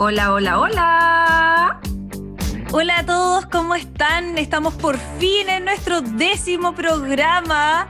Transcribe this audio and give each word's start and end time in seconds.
Hola, 0.00 0.32
hola, 0.32 0.60
hola. 0.60 1.80
Hola 2.70 2.98
a 3.00 3.04
todos, 3.04 3.46
¿cómo 3.46 3.74
están? 3.74 4.38
Estamos 4.38 4.74
por 4.74 4.96
fin 5.18 5.48
en 5.48 5.64
nuestro 5.64 6.00
décimo 6.00 6.72
programa. 6.72 7.88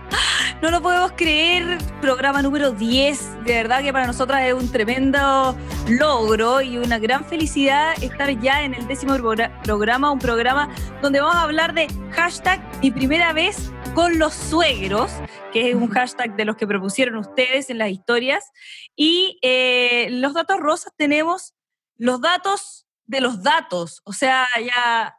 No 0.62 0.71
lo 0.71 0.80
podemos 0.80 1.12
creer, 1.12 1.76
programa 2.00 2.40
número 2.40 2.72
10. 2.72 3.44
De 3.44 3.52
verdad 3.52 3.82
que 3.82 3.93
para 3.93 4.07
nosotras 4.07 4.43
es 4.46 4.54
un 4.54 4.72
tremendo 4.72 5.54
logro 5.86 6.62
y 6.62 6.79
una 6.79 6.98
gran 6.98 7.26
felicidad 7.26 7.93
estar 8.02 8.30
ya 8.40 8.62
en 8.62 8.72
el 8.72 8.86
décimo 8.86 9.14
programa, 9.62 10.11
un 10.11 10.18
programa 10.18 10.75
donde 11.02 11.20
vamos 11.20 11.36
a 11.36 11.43
hablar 11.43 11.75
de 11.75 11.88
hashtag 12.12 12.59
mi 12.80 12.90
primera 12.90 13.34
vez 13.34 13.70
con 13.95 14.18
los 14.18 14.32
suegros, 14.32 15.12
que 15.52 15.68
es 15.68 15.75
un 15.75 15.90
hashtag 15.90 16.36
de 16.36 16.46
los 16.46 16.56
que 16.56 16.66
propusieron 16.66 17.16
ustedes 17.16 17.68
en 17.68 17.77
las 17.77 17.90
historias. 17.90 18.50
Y 18.96 19.39
eh, 19.43 20.09
los 20.11 20.32
datos 20.32 20.59
rosas 20.59 20.95
tenemos 20.96 21.53
los 21.98 22.20
datos 22.20 22.86
de 23.07 23.20
los 23.20 23.43
datos, 23.43 24.00
o 24.04 24.12
sea, 24.12 24.46
ya 24.64 25.14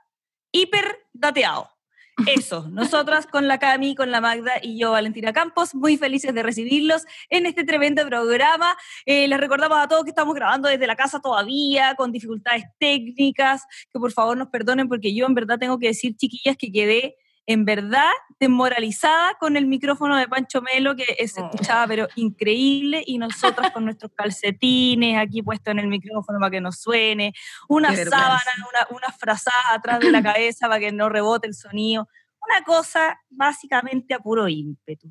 hiper 0.51 1.07
dateado. 1.13 1.69
Eso, 2.27 2.67
nosotras 2.69 3.27
con 3.27 3.47
la 3.47 3.59
Cami, 3.59 3.95
con 3.95 4.11
la 4.11 4.21
Magda 4.21 4.53
y 4.61 4.77
yo, 4.77 4.91
Valentina 4.91 5.31
Campos, 5.33 5.73
muy 5.73 5.97
felices 5.97 6.33
de 6.33 6.43
recibirlos 6.43 7.05
en 7.29 7.45
este 7.45 7.63
tremendo 7.63 8.05
programa. 8.05 8.77
Eh, 9.05 9.27
les 9.27 9.39
recordamos 9.39 9.77
a 9.79 9.87
todos 9.87 10.03
que 10.03 10.09
estamos 10.09 10.35
grabando 10.35 10.67
desde 10.67 10.85
la 10.85 10.95
casa 10.95 11.19
todavía, 11.19 11.95
con 11.95 12.11
dificultades 12.11 12.65
técnicas, 12.77 13.63
que 13.91 13.99
por 13.99 14.11
favor 14.11 14.37
nos 14.37 14.49
perdonen 14.49 14.89
porque 14.89 15.13
yo 15.15 15.25
en 15.25 15.33
verdad 15.33 15.59
tengo 15.59 15.79
que 15.79 15.87
decir, 15.87 16.15
chiquillas, 16.17 16.57
que 16.57 16.71
quedé 16.71 17.15
en 17.49 17.65
verdad 17.65 18.11
desmoralizada 18.39 19.33
con 19.39 19.57
el 19.57 19.65
micrófono 19.65 20.15
de 20.15 20.27
Pancho 20.27 20.61
Melo, 20.61 20.95
que 20.95 21.05
se 21.27 21.41
escuchaba 21.41 21.87
pero 21.87 22.07
increíble, 22.13 23.03
y 23.03 23.17
nosotras 23.17 23.71
con 23.71 23.85
nuestros 23.85 24.11
calcetines 24.13 25.17
aquí 25.17 25.41
puestos 25.41 25.71
en 25.71 25.79
el 25.79 25.87
micrófono 25.87 26.37
para 26.39 26.51
que 26.51 26.61
nos 26.61 26.79
suene, 26.79 27.33
una 27.67 27.95
sábana, 27.95 28.39
una, 28.69 28.97
una 28.97 29.11
frazada 29.11 29.73
atrás 29.73 29.99
de 29.99 30.11
la 30.11 30.21
cabeza 30.33 30.67
para 30.67 30.79
que 30.79 30.91
no 30.91 31.09
rebote 31.09 31.47
el 31.47 31.55
sonido, 31.55 32.07
una 32.47 32.63
cosa 32.63 33.19
básicamente 33.31 34.13
a 34.13 34.19
puro 34.19 34.47
ímpetu. 34.47 35.09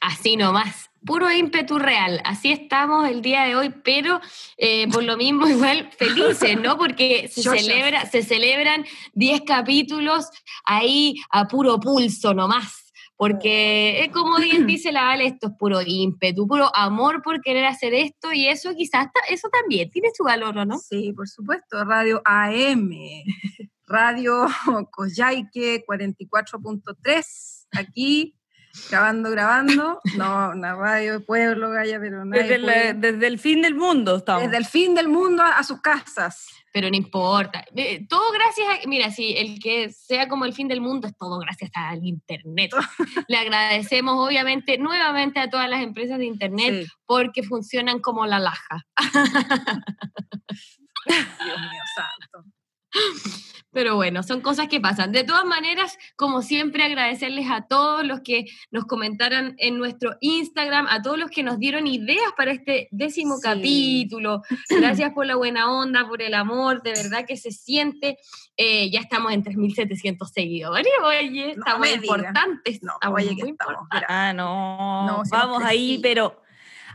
Así 0.00 0.36
nomás, 0.36 0.88
puro 1.04 1.30
ímpetu 1.30 1.78
real. 1.78 2.20
Así 2.24 2.52
estamos 2.52 3.08
el 3.08 3.22
día 3.22 3.44
de 3.44 3.56
hoy, 3.56 3.70
pero 3.84 4.20
eh, 4.56 4.88
por 4.88 5.04
lo 5.04 5.16
mismo 5.16 5.46
igual 5.48 5.90
felices, 5.96 6.60
¿no? 6.60 6.76
Porque 6.76 7.28
se, 7.28 7.42
celebra, 7.42 8.06
se 8.06 8.22
celebran 8.22 8.84
10 9.14 9.42
capítulos 9.42 10.28
ahí 10.64 11.16
a 11.30 11.46
puro 11.46 11.78
pulso 11.80 12.34
nomás. 12.34 12.92
Porque 13.16 14.02
es 14.02 14.10
como 14.10 14.36
bien 14.40 14.66
dice 14.66 14.92
la 14.92 15.04
Vale, 15.04 15.26
esto 15.26 15.48
es 15.48 15.52
puro 15.58 15.80
ímpetu, 15.84 16.46
puro 16.46 16.74
amor 16.74 17.22
por 17.22 17.40
querer 17.40 17.66
hacer 17.66 17.94
esto 17.94 18.32
y 18.32 18.48
eso 18.48 18.74
quizás 18.74 19.08
eso 19.28 19.48
también 19.50 19.90
tiene 19.90 20.10
su 20.14 20.24
valor, 20.24 20.66
¿no? 20.66 20.78
Sí, 20.78 21.12
por 21.12 21.28
supuesto, 21.28 21.84
Radio 21.84 22.22
AM, 22.24 22.90
Radio 23.86 24.46
Coyhaique 24.90 25.84
44.3, 25.86 27.66
aquí 27.72 28.34
grabando, 28.90 29.30
grabando. 29.30 30.00
No, 30.16 30.50
una 30.50 30.74
radio 30.74 31.14
de 31.14 31.20
pueblo, 31.20 31.70
Gaya, 31.70 31.98
pero 32.00 32.24
desde, 32.24 32.94
desde, 32.94 33.26
el 33.26 33.38
fin 33.38 33.62
del 33.62 33.74
mundo 33.74 34.16
estamos. 34.16 34.42
Desde 34.44 34.56
el 34.56 34.66
fin 34.66 34.94
del 34.94 35.08
mundo 35.08 35.42
a, 35.42 35.62
sus 35.62 35.80
casas. 35.80 36.48
Pero 36.72 36.90
no 36.90 36.96
importa. 36.96 37.64
Eh, 37.76 38.06
todo 38.08 38.32
gracias 38.32 38.66
a, 38.68 38.88
mira, 38.88 39.10
si 39.10 39.36
el 39.36 39.60
que 39.60 39.90
sea 39.90 40.28
como 40.28 40.44
el 40.44 40.52
fin 40.52 40.66
del 40.68 40.80
mundo 40.80 41.06
es 41.06 41.16
todo 41.16 41.38
gracias 41.38 41.70
al 41.74 42.04
Internet. 42.04 42.72
Le 43.28 43.36
agradecemos 43.36 44.14
obviamente 44.18 44.78
nuevamente 44.78 45.38
a 45.40 45.48
todas 45.48 45.68
las 45.70 45.82
empresas 45.82 46.18
de 46.18 46.26
Internet 46.26 46.88
porque 47.06 47.42
funcionan 47.42 48.00
como 48.00 48.26
la 48.26 48.40
laja. 48.40 48.84
Dios 51.06 51.60
mío 51.60 51.82
santo. 51.94 52.44
Pero 53.74 53.96
bueno, 53.96 54.22
son 54.22 54.40
cosas 54.40 54.68
que 54.68 54.80
pasan. 54.80 55.10
De 55.10 55.24
todas 55.24 55.44
maneras, 55.44 55.98
como 56.14 56.42
siempre, 56.42 56.84
agradecerles 56.84 57.50
a 57.50 57.66
todos 57.66 58.06
los 58.06 58.20
que 58.20 58.46
nos 58.70 58.84
comentaron 58.84 59.56
en 59.58 59.78
nuestro 59.78 60.16
Instagram, 60.20 60.86
a 60.88 61.02
todos 61.02 61.18
los 61.18 61.28
que 61.28 61.42
nos 61.42 61.58
dieron 61.58 61.88
ideas 61.88 62.32
para 62.36 62.52
este 62.52 62.88
décimo 62.92 63.40
capítulo. 63.42 64.42
Gracias 64.70 65.12
por 65.12 65.26
la 65.26 65.34
buena 65.34 65.72
onda, 65.72 66.06
por 66.06 66.22
el 66.22 66.34
amor, 66.34 66.82
de 66.82 66.92
verdad 66.92 67.26
que 67.26 67.36
se 67.36 67.50
siente. 67.50 68.16
Eh, 68.56 68.90
ya 68.92 69.00
estamos 69.00 69.32
en 69.32 69.42
3.700 69.42 70.24
seguidores, 70.32 70.86
oye, 71.02 71.50
estamos 71.50 71.88
importantes. 71.92 72.80
No, 72.80 72.92
oye, 73.12 73.34
que 73.34 73.50
estamos, 73.50 73.88
Ah, 74.08 74.32
no, 74.32 75.04
no 75.06 75.22
vamos 75.28 75.64
ahí, 75.64 75.98
pero 76.00 76.40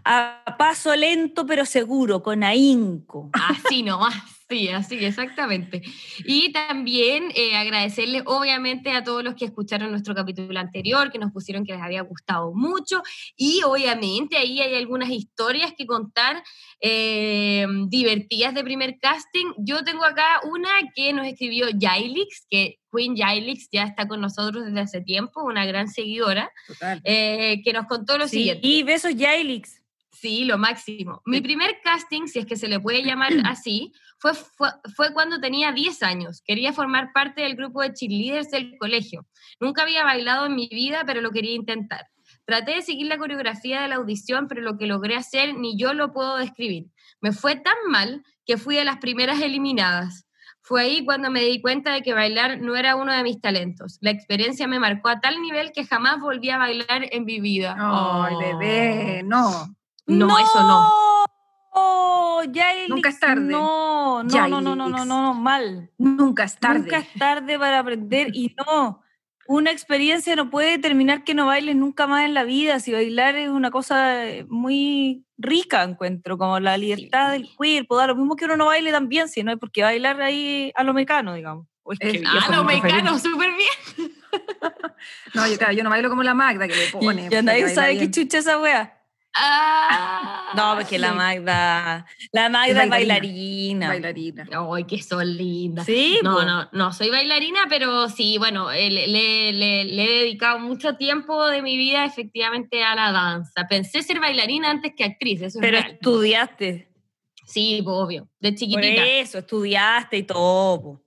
a 0.05 0.55
paso 0.57 0.95
lento 0.95 1.45
pero 1.45 1.66
seguro, 1.66 2.23
con 2.23 2.41
ahínco. 2.41 3.31
Así 3.33 3.83
nomás. 3.83 4.38
Sí, 4.49 4.67
así, 4.69 5.05
exactamente. 5.05 5.83
Y 6.25 6.51
también 6.51 7.31
eh, 7.35 7.55
agradecerle 7.55 8.23
obviamente 8.25 8.89
a 8.89 9.03
todos 9.03 9.23
los 9.23 9.35
que 9.35 9.45
escucharon 9.45 9.91
nuestro 9.91 10.15
capítulo 10.15 10.59
anterior, 10.59 11.11
que 11.11 11.19
nos 11.19 11.31
pusieron 11.31 11.63
que 11.63 11.73
les 11.73 11.81
había 11.83 12.01
gustado 12.01 12.51
mucho. 12.55 13.03
Y 13.37 13.61
obviamente 13.63 14.37
ahí 14.37 14.59
hay 14.59 14.73
algunas 14.73 15.11
historias 15.11 15.73
que 15.77 15.85
contar 15.85 16.41
eh, 16.81 17.67
divertidas 17.89 18.55
de 18.55 18.63
primer 18.63 18.97
casting. 18.99 19.53
Yo 19.59 19.83
tengo 19.83 20.03
acá 20.03 20.41
una 20.51 20.69
que 20.95 21.13
nos 21.13 21.27
escribió 21.27 21.67
Jailix, 21.79 22.47
que 22.49 22.79
Queen 22.91 23.16
Jailix 23.16 23.69
ya 23.71 23.83
está 23.83 24.07
con 24.07 24.19
nosotros 24.19 24.66
desde 24.66 24.79
hace 24.79 25.01
tiempo, 25.01 25.43
una 25.43 25.67
gran 25.67 25.89
seguidora, 25.89 26.51
eh, 27.03 27.61
que 27.63 27.71
nos 27.71 27.85
contó 27.85 28.17
lo 28.17 28.27
siguiente. 28.27 28.67
Y 28.67 28.81
besos 28.81 29.13
Jailix. 29.16 29.78
Sí, 30.19 30.44
lo 30.44 30.57
máximo. 30.57 31.22
Mi 31.25 31.40
primer 31.40 31.80
casting, 31.81 32.28
si 32.28 32.40
es 32.40 32.46
que 32.46 32.57
se 32.57 32.68
le 32.68 32.80
puede 32.80 33.03
llamar 33.03 33.31
así, 33.46 33.94
fue, 34.18 34.34
fue, 34.34 35.13
cuando 35.13 35.40
tenía 35.40 35.72
10 35.72 36.03
años. 36.03 36.41
Quería 36.46 36.74
formar 36.74 37.13
parte 37.13 37.41
del 37.41 37.56
grupo 37.56 37.81
de 37.81 37.94
cheerleaders 37.94 38.52
del 38.52 38.78
colegio. 38.78 39.25
Nunca 39.62 39.84
había 39.84 40.03
bailado 40.03 40.47
en 40.47 40.56
mi 40.56 40.68
vida, 40.68 41.03
pero 41.06 41.22
lo 41.22 41.31
quería 41.31 41.53
intentar. 41.53 42.08
Traté 42.44 42.75
de 42.75 42.81
seguir 42.81 43.08
la 43.08 43.18
coreografía 43.18 43.81
de 43.81 43.88
la 43.88 43.96
audición, 43.96 44.47
pero 44.50 44.62
lo 44.62 44.78
que 44.78 44.88
logré 44.88 45.16
hacer 45.16 45.56
ni 45.56 45.78
yo 45.78 45.94
lo 45.94 46.12
puedo 46.12 46.35
describir. 46.35 46.88
Me 47.22 47.31
fue 47.31 47.56
tan 47.56 47.78
mal 47.88 48.24
que 48.46 48.58
fui 48.58 48.75
de 48.75 48.84
las 48.84 48.97
primeras 48.97 49.41
eliminadas. 49.41 50.25
Fue 50.62 50.81
ahí 50.81 51.06
cuando 51.06 51.31
me 51.31 51.41
di 51.41 51.62
cuenta 51.62 51.94
de 51.94 52.02
que 52.02 52.13
bailar 52.13 52.59
no 52.59 52.75
era 52.75 52.97
uno 52.97 53.13
de 53.13 53.24
mis 53.24 53.40
talentos. 53.40 53.97
La 54.02 54.12
experiencia 54.12 54.68
me 54.68 54.79
marcó 54.79 55.08
a 55.08 55.22
tal 55.22 55.41
nivel 55.41 55.72
que 55.72 55.85
jamás 55.85 56.19
volví 56.19 56.50
a 56.50 56.58
bailar 56.58 57.08
en 57.09 57.24
mi 57.24 57.40
vida. 57.40 57.75
Ay, 57.79 58.35
bebé, 58.35 59.24
no. 59.24 59.78
No, 60.09 60.40
eso 60.40 60.64
no. 60.64 60.88
Nunca 62.88 63.09
es 63.09 63.20
tarde. 63.20 63.52
No, 63.52 64.24
no, 64.24 64.47
no, 64.47 64.62
no, 64.62 64.75
no, 64.75 64.90
no, 64.90 65.06
no, 65.06 65.34
mal. 65.34 65.92
Nunca 65.97 66.44
es 66.44 66.58
tarde. 66.58 66.80
Nunca 66.80 66.97
es 66.97 67.14
tarde 67.14 67.59
para 67.59 67.80
aprender 67.80 68.30
y 68.34 68.56
no. 68.58 69.02
Una 69.47 69.72
experiencia 69.72 70.36
no 70.36 70.50
puede 70.50 70.72
determinar 70.72 71.24
que 71.24 71.34
no 71.34 71.47
bailes 71.47 71.75
nunca 71.75 72.06
más 72.06 72.25
en 72.25 72.34
la 72.34 72.44
vida. 72.44 72.80
Si 72.80 72.92
bailar 72.92 73.36
es 73.36 73.50
una 73.50 73.72
cosa 73.72 74.28
eh, 74.28 74.46
muy 74.47 75.25
rica, 75.38 75.84
encuentro, 75.84 76.38
como 76.38 76.59
la 76.59 76.78
libertad 76.78 77.31
del 77.31 77.50
cuerpo, 77.56 77.97
da 77.97 78.08
lo 78.08 78.16
mismo 78.16 78.36
que 78.36 78.46
uno 78.46 78.58
no 78.58 78.68
baile 78.68 78.91
también, 78.91 79.28
si 79.28 79.44
no 79.44 79.52
es 79.52 79.58
porque 79.58 79.81
bailar 79.81 80.22
ahí 80.22 80.72
a 80.76 80.84
lo 80.84 80.94
mecano, 80.94 81.34
digamos. 81.34 81.68
a 81.90 82.56
lo 82.56 82.64
mecano, 82.64 83.18
súper 83.18 83.50
bien. 83.56 84.12
no, 85.34 85.47
yo, 85.47 85.58
claro, 85.58 85.74
yo 85.74 85.84
no 85.84 85.90
bailo 85.90 86.09
como 86.09 86.24
la 86.24 86.34
Magda 86.34 86.68
que 86.68 86.76
le 86.76 86.88
pone. 86.91 87.30
Ya 87.30 87.41
nadie 87.41 87.70
sabe 87.70 87.97
qué 87.97 88.12
chucha 88.12 88.40
esa 88.40 88.59
wea. 88.59 88.98
Ah, 89.34 90.51
no, 90.56 90.75
porque 90.75 90.97
la 90.97 91.13
Magda, 91.13 92.06
la 92.31 92.50
Magda 92.50 92.84
es 92.84 92.90
bailarina. 92.90 93.90
Bailarina. 93.90 94.47
Ay, 94.73 94.84
que 94.85 95.01
son 95.01 95.38
lindas. 95.38 95.85
Sí. 95.85 96.19
No, 96.23 96.44
no, 96.44 96.67
no 96.72 96.94
soy 96.94 97.09
bailarina, 97.09 97.62
pero 97.69 98.09
sí, 98.09 98.38
bueno, 98.38 98.72
le, 98.72 99.07
le, 99.07 100.03
he 100.03 100.19
dedicado 100.23 100.59
mucho 100.59 100.95
tiempo 100.95 101.47
de 101.47 101.62
mi 101.62 101.78
vida 101.78 102.06
efectivamente 102.06 102.84
a 102.84 102.95
la 102.95 103.12
danza. 103.12 103.67
Pensé 103.67 104.02
ser 104.02 104.20
bailarina 104.20 104.72
antes 104.72 104.93
que 104.97 105.03
actriz, 105.03 105.41
eso 105.41 105.59
Pero 105.61 105.78
es 105.78 105.84
real. 105.84 105.96
estudiaste. 105.96 106.91
Sí, 107.46 107.81
obvio, 107.85 108.29
de 108.40 108.55
chiquitita. 108.55 109.02
Por 109.02 109.08
eso, 109.08 109.37
estudiaste 109.40 110.17
y 110.17 110.23
todo. 110.23 111.02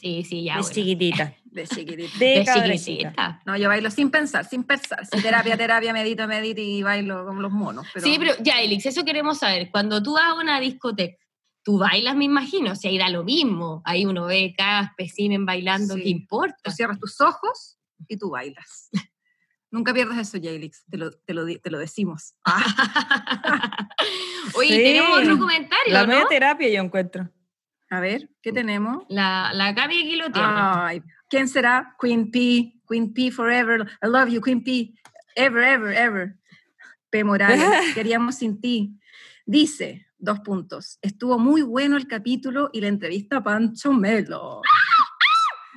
Sí, 0.00 0.24
sí, 0.24 0.44
ya. 0.44 0.58
De 0.58 0.64
chiquitita. 0.64 1.34
De 1.50 1.66
chiquitita. 1.66 2.18
De, 2.18 2.78
chiquitita. 2.78 3.42
No, 3.46 3.56
yo 3.56 3.68
bailo 3.68 3.90
sin 3.90 4.10
pensar, 4.10 4.44
sin 4.44 4.64
pensar. 4.64 5.06
Sin 5.06 5.22
terapia, 5.22 5.56
terapia, 5.56 5.92
medito, 5.92 6.26
medito 6.28 6.60
y 6.60 6.82
bailo 6.82 7.24
como 7.24 7.40
los 7.40 7.52
monos. 7.52 7.86
Sí, 7.96 8.16
pero 8.18 8.34
ya, 8.40 8.60
Elix, 8.60 8.86
eso 8.86 9.04
queremos 9.04 9.38
saber. 9.38 9.70
Cuando 9.70 10.02
tú 10.02 10.14
vas 10.14 10.30
a 10.30 10.34
una 10.34 10.60
discoteca, 10.60 11.16
tú 11.62 11.78
bailas, 11.78 12.16
me 12.16 12.24
imagino, 12.24 12.72
o 12.72 12.76
sea, 12.76 12.90
irá 12.90 13.08
lo 13.08 13.24
mismo. 13.24 13.82
Ahí 13.84 14.04
uno 14.04 14.26
ve 14.26 14.54
cada 14.56 14.82
espécimen 14.82 15.46
bailando, 15.46 15.96
¿qué 15.96 16.08
importa? 16.08 16.56
Tú 16.62 16.70
cierras 16.70 16.98
tus 16.98 17.20
ojos 17.20 17.78
y 18.08 18.16
tú 18.16 18.30
bailas. 18.30 18.90
Nunca 19.70 19.92
pierdas 19.92 20.16
eso, 20.16 20.38
Jailix, 20.42 20.84
te 20.90 20.96
lo, 20.96 21.12
te 21.12 21.34
lo, 21.34 21.44
te 21.46 21.70
lo 21.70 21.78
decimos. 21.78 22.34
Oye, 24.54 24.76
tenemos 24.76 25.18
otro 25.18 25.38
comentario. 25.38 25.92
La 25.92 26.06
media 26.06 26.26
terapia 26.26 26.68
yo 26.68 26.82
encuentro. 26.82 27.30
A 27.90 28.00
ver, 28.00 28.30
¿qué 28.42 28.52
tenemos? 28.52 29.04
La, 29.08 29.50
la 29.52 29.72
Gaby 29.72 30.04
aquí 30.04 30.16
lo 30.16 30.30
tiene. 30.30 30.48
Ay, 30.50 31.02
¿quién 31.28 31.48
será? 31.48 31.96
Queen 32.00 32.30
P, 32.30 32.80
Queen 32.88 33.12
P 33.12 33.30
forever. 33.30 33.86
I 34.02 34.06
love 34.06 34.28
you, 34.28 34.40
Queen 34.40 34.62
P. 34.62 34.94
Ever, 35.36 35.62
ever, 35.62 35.92
ever. 35.92 36.36
P. 37.10 37.24
Morales, 37.24 37.60
queríamos 37.94 38.36
sin 38.36 38.60
ti. 38.60 38.98
Dice, 39.46 40.06
dos 40.18 40.40
puntos, 40.40 40.98
estuvo 41.00 41.38
muy 41.38 41.62
bueno 41.62 41.96
el 41.96 42.06
capítulo 42.06 42.70
y 42.72 42.80
la 42.80 42.88
entrevista 42.88 43.38
a 43.38 43.42
Pancho 43.42 43.92
Melo. 43.92 44.60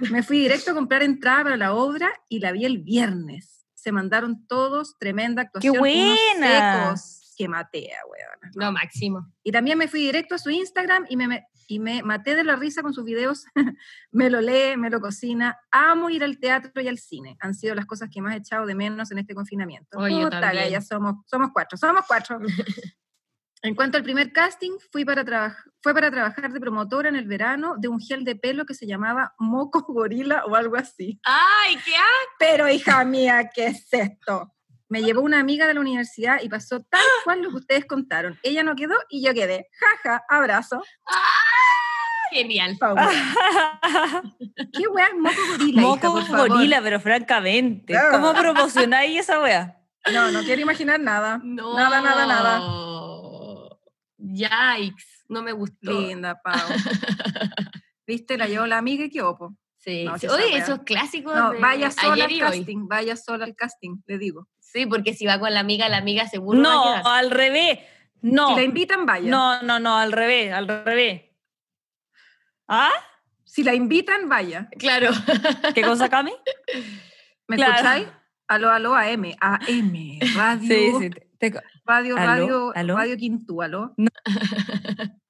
Me 0.10 0.24
fui 0.24 0.40
directo 0.40 0.72
a 0.72 0.74
comprar 0.74 1.04
entrada 1.04 1.44
para 1.44 1.58
la 1.58 1.74
obra 1.74 2.12
y 2.28 2.40
la 2.40 2.52
vi 2.52 2.66
el 2.66 2.80
viernes. 2.80 3.66
Se 3.76 3.92
mandaron 3.92 4.46
todos, 4.48 4.98
tremenda 4.98 5.44
actuación. 5.44 5.74
¡Qué 5.74 5.80
unos 5.80 6.18
buena! 6.40 6.96
secos 6.96 7.21
que 7.42 7.48
matea, 7.48 7.98
weón. 8.08 8.52
No, 8.56 8.72
máximo. 8.72 9.28
Y 9.44 9.52
también 9.52 9.76
me 9.76 9.88
fui 9.88 10.02
directo 10.02 10.36
a 10.36 10.38
su 10.38 10.52
Instagram 10.52 11.08
y 11.10 11.18
me, 11.18 11.48
y 11.68 11.80
me 11.80 12.04
maté 12.04 12.36
de 12.36 12.44
la 12.44 12.56
risa 12.56 12.84
con 12.84 12.94
sus 12.94 13.04
videos. 13.04 13.46
me 14.12 14.30
lo 14.30 14.42
lee, 14.42 14.78
me 14.78 14.92
lo 14.92 15.02
cocina. 15.02 15.58
Amo 15.72 16.12
ir 16.12 16.24
al 16.24 16.38
teatro 16.40 16.82
y 16.84 16.88
al 16.88 17.00
cine. 17.00 17.38
Han 17.40 17.56
sido 17.56 17.74
las 17.74 17.88
cosas 17.88 18.10
que 18.14 18.22
más 18.22 18.36
he 18.36 18.38
echado 18.38 18.68
de 18.68 18.76
menos 18.76 19.12
en 19.12 19.18
este 19.18 19.34
confinamiento. 19.34 19.98
Puta, 19.98 20.40
también. 20.40 20.66
Gaya, 20.66 20.82
somos, 20.82 21.16
somos 21.26 21.50
cuatro, 21.52 21.80
somos 21.80 22.06
cuatro. 22.08 22.40
en 23.64 23.74
cuanto 23.74 23.98
al 23.98 24.04
primer 24.04 24.32
casting, 24.32 24.74
fui 24.92 25.04
para 25.04 25.56
fue 25.82 25.96
para 25.96 26.12
trabajar 26.12 26.54
de 26.54 26.60
promotora 26.60 27.10
en 27.10 27.16
el 27.16 27.26
verano 27.26 27.74
de 27.80 27.88
un 27.88 28.00
gel 28.00 28.24
de 28.24 28.36
pelo 28.36 28.66
que 28.68 28.76
se 28.76 28.86
llamaba 28.86 29.34
Moco 29.40 29.82
Gorila 29.82 30.46
o 30.46 30.56
algo 30.56 30.76
así. 30.76 31.20
¡Ay, 31.24 31.76
qué 31.84 31.96
asco! 31.96 32.36
Pero 32.38 32.70
hija 32.70 33.04
mía, 33.04 33.50
¿qué 33.52 33.68
es 33.68 33.92
esto? 33.92 34.54
Me 34.92 35.02
llevó 35.02 35.22
una 35.22 35.40
amiga 35.40 35.68
de 35.68 35.74
la 35.74 35.80
universidad 35.80 36.42
y 36.44 36.50
pasó 36.50 36.82
tal 36.82 37.00
cual 37.24 37.42
lo 37.42 37.50
que 37.52 37.56
ustedes 37.56 37.86
contaron. 37.86 38.38
Ella 38.44 38.62
no 38.64 38.76
quedó 38.76 38.96
y 39.10 39.24
yo 39.26 39.34
quedé. 39.34 39.70
Jaja, 39.80 40.22
abrazo. 40.28 40.84
Genial. 42.30 42.76
Paula. 42.78 43.10
¿Qué 44.74 44.88
wea 44.88 45.08
es 45.08 45.14
moco 45.18 45.36
gorila? 45.52 45.72
hija, 45.72 45.82
Moco 45.82 46.12
por 46.12 46.24
favor? 46.26 46.50
gorila, 46.50 46.82
pero 46.82 47.00
francamente. 47.00 47.96
Ah. 47.98 48.10
¿Cómo 48.12 48.34
promocionáis 48.34 49.20
esa 49.22 49.40
wea? 49.42 49.78
No, 50.12 50.30
no 50.32 50.42
quiero 50.44 50.62
imaginar 50.62 51.00
nada. 51.00 51.40
No. 51.42 51.74
Nada, 51.78 52.02
nada, 52.02 52.26
nada. 52.26 52.60
Yikes. 54.18 55.06
No 55.30 55.42
me 55.42 55.54
gustó. 55.54 55.92
Linda, 56.02 56.38
Pau. 56.44 56.70
¿Viste? 58.06 58.38
La 58.38 58.48
llevó 58.48 58.66
la 58.66 58.78
amiga 58.78 59.06
y 59.06 59.10
qué 59.10 59.22
opo. 59.22 59.56
Sí. 59.78 60.04
No, 60.04 60.18
sí. 60.18 60.28
Oye, 60.28 60.58
esos 60.58 60.80
clásicos 60.84 61.34
No, 61.36 61.52
de 61.52 61.60
vaya 61.60 61.90
sola 61.92 62.26
ayer 62.26 62.26
al 62.26 62.32
y 62.32 62.42
hoy. 62.44 62.58
casting, 62.60 62.88
vaya 62.88 63.16
sola 63.16 63.46
al 63.46 63.56
casting, 63.56 63.98
le 64.06 64.18
digo. 64.18 64.48
Sí, 64.72 64.86
porque 64.86 65.14
si 65.14 65.26
va 65.26 65.40
con 65.40 65.54
la 65.54 65.60
amiga, 65.60 65.90
la 65.90 65.98
amiga 65.98 66.28
seguro 66.28 66.60
No, 66.60 66.86
va 67.04 67.16
a 67.16 67.18
al 67.20 67.32
revés. 67.32 67.80
No. 68.22 68.50
Si 68.50 68.56
la 68.56 68.64
invitan, 68.64 69.06
vaya. 69.06 69.30
No, 69.30 69.62
no, 69.64 69.80
no, 69.80 69.98
al 69.98 70.12
revés, 70.12 70.54
al 70.54 70.68
revés. 70.68 71.24
¿Ah? 72.68 72.92
Si 73.44 73.64
la 73.64 73.74
invitan, 73.74 74.30
vaya. 74.30 74.70
Claro. 74.78 75.10
¿Qué 75.74 75.82
cosa, 75.82 76.08
Cami? 76.10 76.32
¿Me 77.48 77.58
Claro. 77.58 77.74
escucháis? 77.74 78.08
Aló, 78.48 78.70
aló, 78.70 78.96
AM. 78.96 79.34
AM, 79.42 80.20
radio. 80.36 80.68
Sí, 80.68 80.92
sí. 81.00 81.10
te- 81.10 81.52
te- 81.52 81.62
Radio, 81.86 82.16
Aló, 82.16 82.26
radio, 82.28 82.72
aló. 82.76 82.96
radio 82.98 83.18
Quintú, 83.18 83.62
aló. 83.62 83.94
no, 83.98 84.08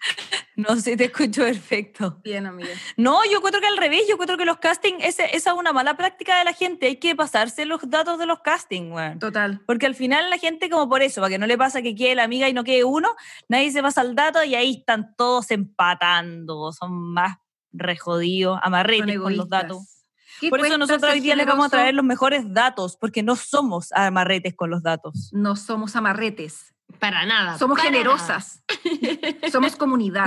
sí, 0.82 0.96
te 0.96 1.04
escucho 1.04 1.42
perfecto. 1.42 2.20
Bien, 2.22 2.46
amiga. 2.46 2.70
No, 2.96 3.24
yo 3.30 3.38
encuentro 3.38 3.60
que 3.60 3.66
al 3.66 3.76
revés, 3.76 4.02
yo 4.08 4.14
encuentro 4.14 4.36
que 4.36 4.44
los 4.44 4.58
castings, 4.58 5.04
esa 5.04 5.24
es 5.24 5.46
una 5.46 5.72
mala 5.72 5.96
práctica 5.96 6.38
de 6.38 6.44
la 6.44 6.52
gente. 6.52 6.86
Hay 6.86 6.96
que 6.96 7.14
pasarse 7.14 7.64
los 7.66 7.88
datos 7.88 8.18
de 8.18 8.26
los 8.26 8.40
castings, 8.40 8.92
weón. 8.92 9.18
Total. 9.18 9.60
Porque 9.66 9.86
al 9.86 9.94
final 9.94 10.30
la 10.30 10.38
gente, 10.38 10.70
como 10.70 10.88
por 10.88 11.02
eso, 11.02 11.20
para 11.20 11.30
que 11.30 11.38
no 11.38 11.46
le 11.46 11.58
pasa 11.58 11.82
que 11.82 11.94
quede 11.94 12.14
la 12.14 12.24
amiga 12.24 12.48
y 12.48 12.52
no 12.52 12.64
quede 12.64 12.84
uno, 12.84 13.08
nadie 13.48 13.70
se 13.72 13.82
pasa 13.82 14.02
el 14.02 14.14
dato 14.14 14.42
y 14.44 14.54
ahí 14.54 14.78
están 14.78 15.14
todos 15.16 15.50
empatando. 15.50 16.72
Son 16.72 17.12
más 17.12 17.36
rejodidos, 17.72 18.58
amarretes 18.62 19.18
con 19.18 19.36
los 19.36 19.48
datos. 19.48 20.04
¿Qué 20.40 20.48
Por 20.48 20.64
eso 20.64 20.78
nosotros 20.78 21.12
hoy 21.12 21.20
día 21.20 21.36
les 21.36 21.46
vamos 21.46 21.66
a 21.66 21.68
traer 21.68 21.94
los 21.94 22.04
mejores 22.04 22.44
datos, 22.52 22.96
porque 22.96 23.22
no 23.22 23.36
somos 23.36 23.92
amarretes 23.92 24.54
con 24.54 24.70
los 24.70 24.82
datos. 24.82 25.30
No 25.32 25.54
somos 25.54 25.96
amarretes. 25.96 26.74
Para 27.00 27.24
nada. 27.24 27.58
Somos 27.58 27.78
para 27.78 27.90
generosas. 27.90 28.62
somos 29.52 29.74
comunidad. 29.76 30.26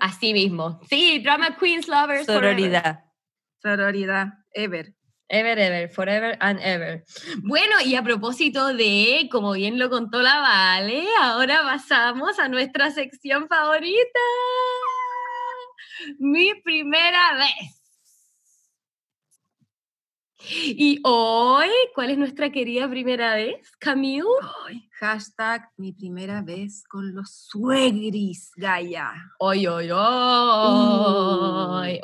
Así 0.00 0.32
mismo. 0.32 0.80
Sí, 0.88 1.20
Drama 1.20 1.56
Queens 1.56 1.86
Lovers. 1.88 2.26
forever. 2.26 2.56
Sororidad. 2.56 3.04
Sororidad. 3.62 4.28
Ever. 4.52 4.94
Ever, 5.28 5.58
ever, 5.58 5.88
forever 5.88 6.36
and 6.40 6.60
ever. 6.60 7.04
Bueno, 7.42 7.80
y 7.82 7.94
a 7.94 8.02
propósito 8.02 8.74
de, 8.74 9.28
como 9.32 9.52
bien 9.52 9.78
lo 9.78 9.88
contó 9.88 10.20
la 10.20 10.40
Vale, 10.40 11.06
ahora 11.22 11.62
pasamos 11.62 12.38
a 12.38 12.48
nuestra 12.48 12.90
sección 12.90 13.48
favorita. 13.48 14.20
Mi 16.18 16.52
primera 16.62 17.38
vez. 17.38 17.82
Y 20.44 21.00
hoy, 21.04 21.68
¿cuál 21.94 22.10
es 22.10 22.18
nuestra 22.18 22.50
querida 22.50 22.90
primera 22.90 23.36
vez, 23.36 23.70
Camille? 23.78 24.24
Ay, 24.66 24.88
hashtag 25.02 25.68
mi 25.78 25.92
primera 25.92 26.42
vez 26.42 26.84
con 26.88 27.12
los 27.12 27.28
suegris, 27.32 28.52
Gaia. 28.54 29.10
Hoy, 29.40 29.66
hoy, 29.66 29.90
hoy, 29.90 29.98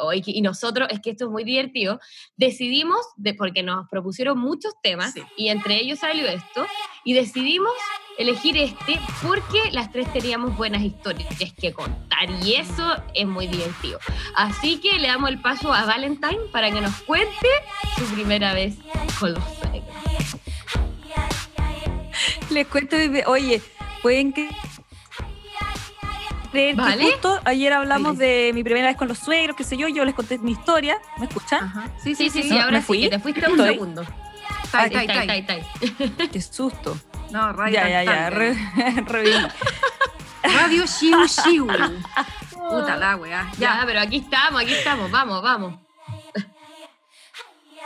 hoy. 0.00 0.23
Y 0.27 0.43
nosotros, 0.43 0.89
es 0.91 0.99
que 0.99 1.11
esto 1.11 1.27
es 1.27 1.31
muy 1.31 1.45
divertido, 1.45 2.00
decidimos, 2.37 2.99
de, 3.17 3.35
porque 3.35 3.62
nos 3.62 3.89
propusieron 3.89 4.41
muchos 4.41 4.75
temas, 4.83 5.12
Sí. 5.12 5.23
y 5.37 5.49
entre 5.50 5.77
ellos 5.77 6.00
salió 6.00 6.27
esto, 6.27 6.67
y 7.05 7.12
decidimos 7.12 7.71
elegir 8.19 8.56
este 8.56 8.99
porque 9.23 9.71
las 9.71 9.93
tres 9.93 10.12
teníamos 10.12 10.56
buenas 10.56 10.83
historias 10.83 11.29
que 11.56 11.73
contar, 11.73 12.29
y 12.43 12.55
eso 12.55 12.97
es 13.15 13.29
muy 13.29 13.47
divertido. 13.47 14.01
Así 14.35 14.81
que 14.81 14.99
le 14.99 15.06
damos 15.06 15.31
el 15.31 15.41
paso 15.41 15.73
a 15.73 15.85
Valentine 15.87 16.41
para 16.51 16.73
que 16.73 16.81
nos 16.81 17.01
cuente 17.03 17.49
su 17.97 18.06
primera 18.12 18.55
vez 18.55 18.75
con 19.21 19.35
los 19.35 19.44
suegros. 19.44 19.88
Les 22.50 22.67
cuento, 22.67 22.97
desde- 22.97 23.25
oye, 23.26 23.61
pueden 24.03 24.32
que 24.32 24.49
creer 26.50 26.75
que 26.76 26.81
¿Vale? 26.81 27.05
justo 27.05 27.41
ayer 27.44 27.73
hablamos 27.73 28.12
Sí. 28.15 28.19
de 28.25 28.50
mi 28.55 28.65
primera 28.65 28.88
vez 28.88 28.97
con 28.97 29.09
los 29.09 29.19
suegros, 29.19 29.56
qué 29.56 29.65
sé 29.65 29.76
yo, 29.76 29.88
yo 29.88 30.05
les 30.05 30.15
conté 30.15 30.38
mi 30.38 30.53
historia, 30.53 30.99
¿me 31.19 31.26
escuchan? 31.26 31.65
Ajá. 31.65 31.85
Sí, 32.03 32.15
Sí, 32.15 32.31
sí, 32.31 32.43
sí, 32.43 32.50
No, 32.50 32.62
ahora 32.62 32.81
sí, 32.81 32.87
fui. 32.87 33.00
que 33.03 33.11
te 33.11 33.19
fuiste 33.19 33.41
un 33.47 33.53
Estoy. 33.53 33.69
segundo. 33.75 34.03
Tai, 34.70 34.88
Sí, 34.88 34.94
tai, 34.94 35.26
tai, 35.26 35.47
tai. 35.47 35.62
Qué 36.32 36.41
susto. 36.43 36.97
No, 37.31 37.53
radio. 37.53 37.75
ya, 37.75 37.88
ya, 37.88 38.05
ya, 38.05 38.31
re- 38.31 38.55
reviví. 39.06 39.47
Radio 40.43 40.85
Shiu 40.87 41.26
Shiu. 41.26 41.67
Puta 41.67 42.97
la 42.97 43.17
weá. 43.17 43.50
Ya, 43.59 43.79
Ya. 43.81 43.82
pero 43.87 44.00
aquí 44.00 44.19
estamos, 44.19 44.61
aquí 44.62 44.73
estamos, 44.73 45.11
vamos, 45.11 45.43
vamos. 45.43 45.75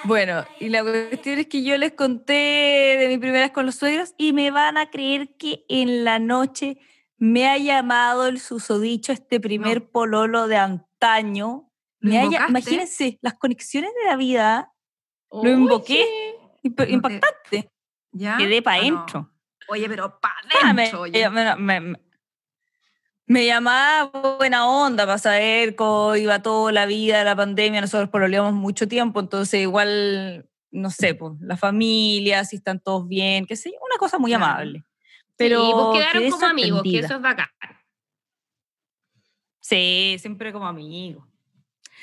Bueno, 0.04 0.44
y 0.58 0.68
la 0.68 0.82
cuestión 0.82 1.38
es 1.38 1.46
que 1.46 1.62
yo 1.62 1.76
les 1.78 1.92
conté 1.92 2.32
de 2.98 3.06
mi 3.08 3.18
primera 3.18 3.44
vez 3.44 3.52
con 3.52 3.66
los 3.66 3.76
suegros 3.76 4.14
y 4.18 4.32
me 4.32 4.50
van 4.50 4.76
a 4.76 4.90
creer 4.90 5.36
que 5.36 5.64
en 5.68 6.04
la 6.04 6.18
noche 6.18 6.78
me 7.18 7.48
ha 7.48 7.56
llamado 7.56 8.26
el 8.26 8.40
susodicho, 8.40 9.12
este 9.12 9.38
primer 9.38 9.88
pololo 9.90 10.48
de 10.48 10.56
antaño. 10.56 11.70
¿Lo 12.00 12.10
Me 12.10 12.18
ha 12.18 12.22
lla- 12.22 12.26
invocaste? 12.26 12.50
imagínense, 12.50 13.18
las 13.22 13.34
conexiones 13.34 13.92
de 14.02 14.10
la 14.10 14.16
vida, 14.16 14.72
Lo 15.30 15.48
invoqué. 15.48 16.04
imp- 16.64 16.74
te- 16.76 16.90
impactante. 16.90 17.70
¿Ya? 18.10 18.36
Quedé 18.38 18.60
para 18.60 18.78
adentro. 18.78 19.30
Oye, 19.68 19.88
pero 19.88 20.18
para 20.20 20.34
Ah, 20.62 20.70
adentro. 20.70 21.04
me- 21.04 21.56
me- 21.56 21.80
me- 21.80 22.00
me 23.32 23.46
llamaba 23.46 24.36
buena 24.36 24.68
onda 24.68 25.06
para 25.06 25.18
saber 25.18 25.74
cómo 25.74 26.14
iba 26.16 26.42
toda 26.42 26.70
la 26.70 26.84
vida, 26.84 27.24
la 27.24 27.34
pandemia. 27.34 27.80
Nosotros 27.80 28.10
pololeamos 28.10 28.52
mucho 28.52 28.86
tiempo, 28.86 29.20
entonces 29.20 29.60
igual, 29.60 30.48
no 30.70 30.90
sé, 30.90 31.14
pues, 31.14 31.32
la 31.40 31.56
familia, 31.56 32.44
si 32.44 32.56
están 32.56 32.78
todos 32.78 33.08
bien, 33.08 33.46
qué 33.46 33.56
sé 33.56 33.70
yo, 33.70 33.78
una 33.84 33.96
cosa 33.98 34.18
muy 34.18 34.34
amable. 34.34 34.84
Pero 35.36 35.64
sí, 35.64 35.72
vos 35.72 35.98
quedaron 35.98 36.30
como 36.30 36.46
amigos, 36.46 36.82
que 36.82 36.98
eso 36.98 37.16
es 37.16 37.22
bacán. 37.22 37.48
Sí, 39.60 40.16
siempre 40.18 40.52
como 40.52 40.66
amigos. 40.66 41.26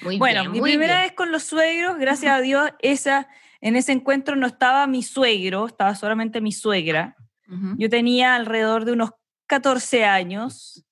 Muy 0.01 0.17
Bueno, 0.17 0.41
bien, 0.41 0.51
mi 0.51 0.59
muy 0.61 0.71
primera 0.71 0.95
bien. 0.95 1.07
vez 1.07 1.13
con 1.13 1.31
los 1.31 1.43
suegros, 1.43 1.97
gracias 1.99 2.33
a 2.33 2.41
Dios, 2.41 2.71
esa, 2.79 3.27
en 3.61 3.75
ese 3.75 3.91
encuentro 3.91 4.35
no 4.35 4.47
estaba 4.47 4.87
mi 4.87 5.03
suegro, 5.03 5.67
estaba 5.67 5.93
solamente 5.93 6.41
mi 6.41 6.51
suegra. 6.51 7.15
Ujú. 7.47 7.75
Yo 7.77 7.89
tenía 7.89 8.35
alrededor 8.35 8.85
de 8.85 8.93
unos 8.93 9.11
14 9.45 10.05
años 10.05 10.85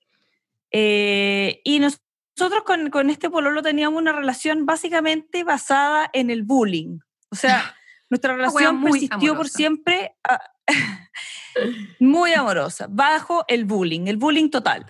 eh, 0.80 1.60
y 1.64 1.80
nos- 1.80 2.00
nosotros 2.38 2.62
con, 2.64 2.92
con 2.92 3.10
este 3.10 3.32
pololo 3.32 3.64
teníamos 3.64 4.00
una 4.00 4.12
relación 4.12 4.68
básicamente 4.68 5.44
basada 5.44 6.08
en 6.14 6.30
el 6.30 6.44
bullying. 6.44 7.00
O 7.32 7.36
sea, 7.36 7.76
nuestra 8.12 8.36
relación 8.36 8.84
persistió 8.84 9.18
por 9.20 9.30
amorosa. 9.32 9.58
siempre 9.58 10.16
ah, 10.24 10.40
muy 12.00 12.34
amorosa, 12.34 12.86
bajo 12.92 13.44
el 13.48 13.66
bullying, 13.66 14.06
el 14.06 14.18
bullying 14.18 14.52
total. 14.52 14.86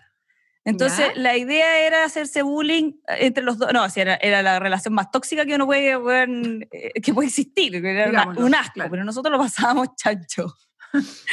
Entonces, 0.65 1.13
¿Ya? 1.15 1.21
la 1.21 1.37
idea 1.37 1.79
era 1.87 2.03
hacerse 2.03 2.41
bullying 2.41 2.91
entre 3.07 3.41
los 3.41 3.57
dos. 3.57 3.71
No, 3.71 3.85
o 3.85 3.89
sea, 3.89 4.01
era, 4.01 4.15
era 4.15 4.41
la 4.43 4.59
relación 4.59 4.93
más 4.93 5.09
tóxica 5.09 5.45
que 5.45 5.55
uno 5.55 5.65
puede, 5.65 5.95
weón, 5.95 6.67
eh, 6.69 6.99
que 7.01 7.13
puede 7.13 7.29
existir. 7.29 7.73
Era 7.73 8.27
un 8.35 8.53
asco, 8.53 8.73
claro. 8.73 8.91
pero 8.91 9.05
nosotros 9.05 9.31
lo 9.31 9.37
pasábamos 9.37 9.87
chancho. 9.95 10.53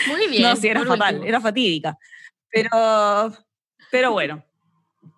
Muy 0.07 0.29
bien. 0.29 0.43
No, 0.43 0.55
sí, 0.55 0.69
era 0.69 0.79
por 0.83 0.91
fatal, 0.91 1.15
último. 1.17 1.29
era 1.29 1.41
fatídica. 1.41 1.99
Pero, 2.49 3.33
pero 3.95 4.11
bueno. 4.11 4.43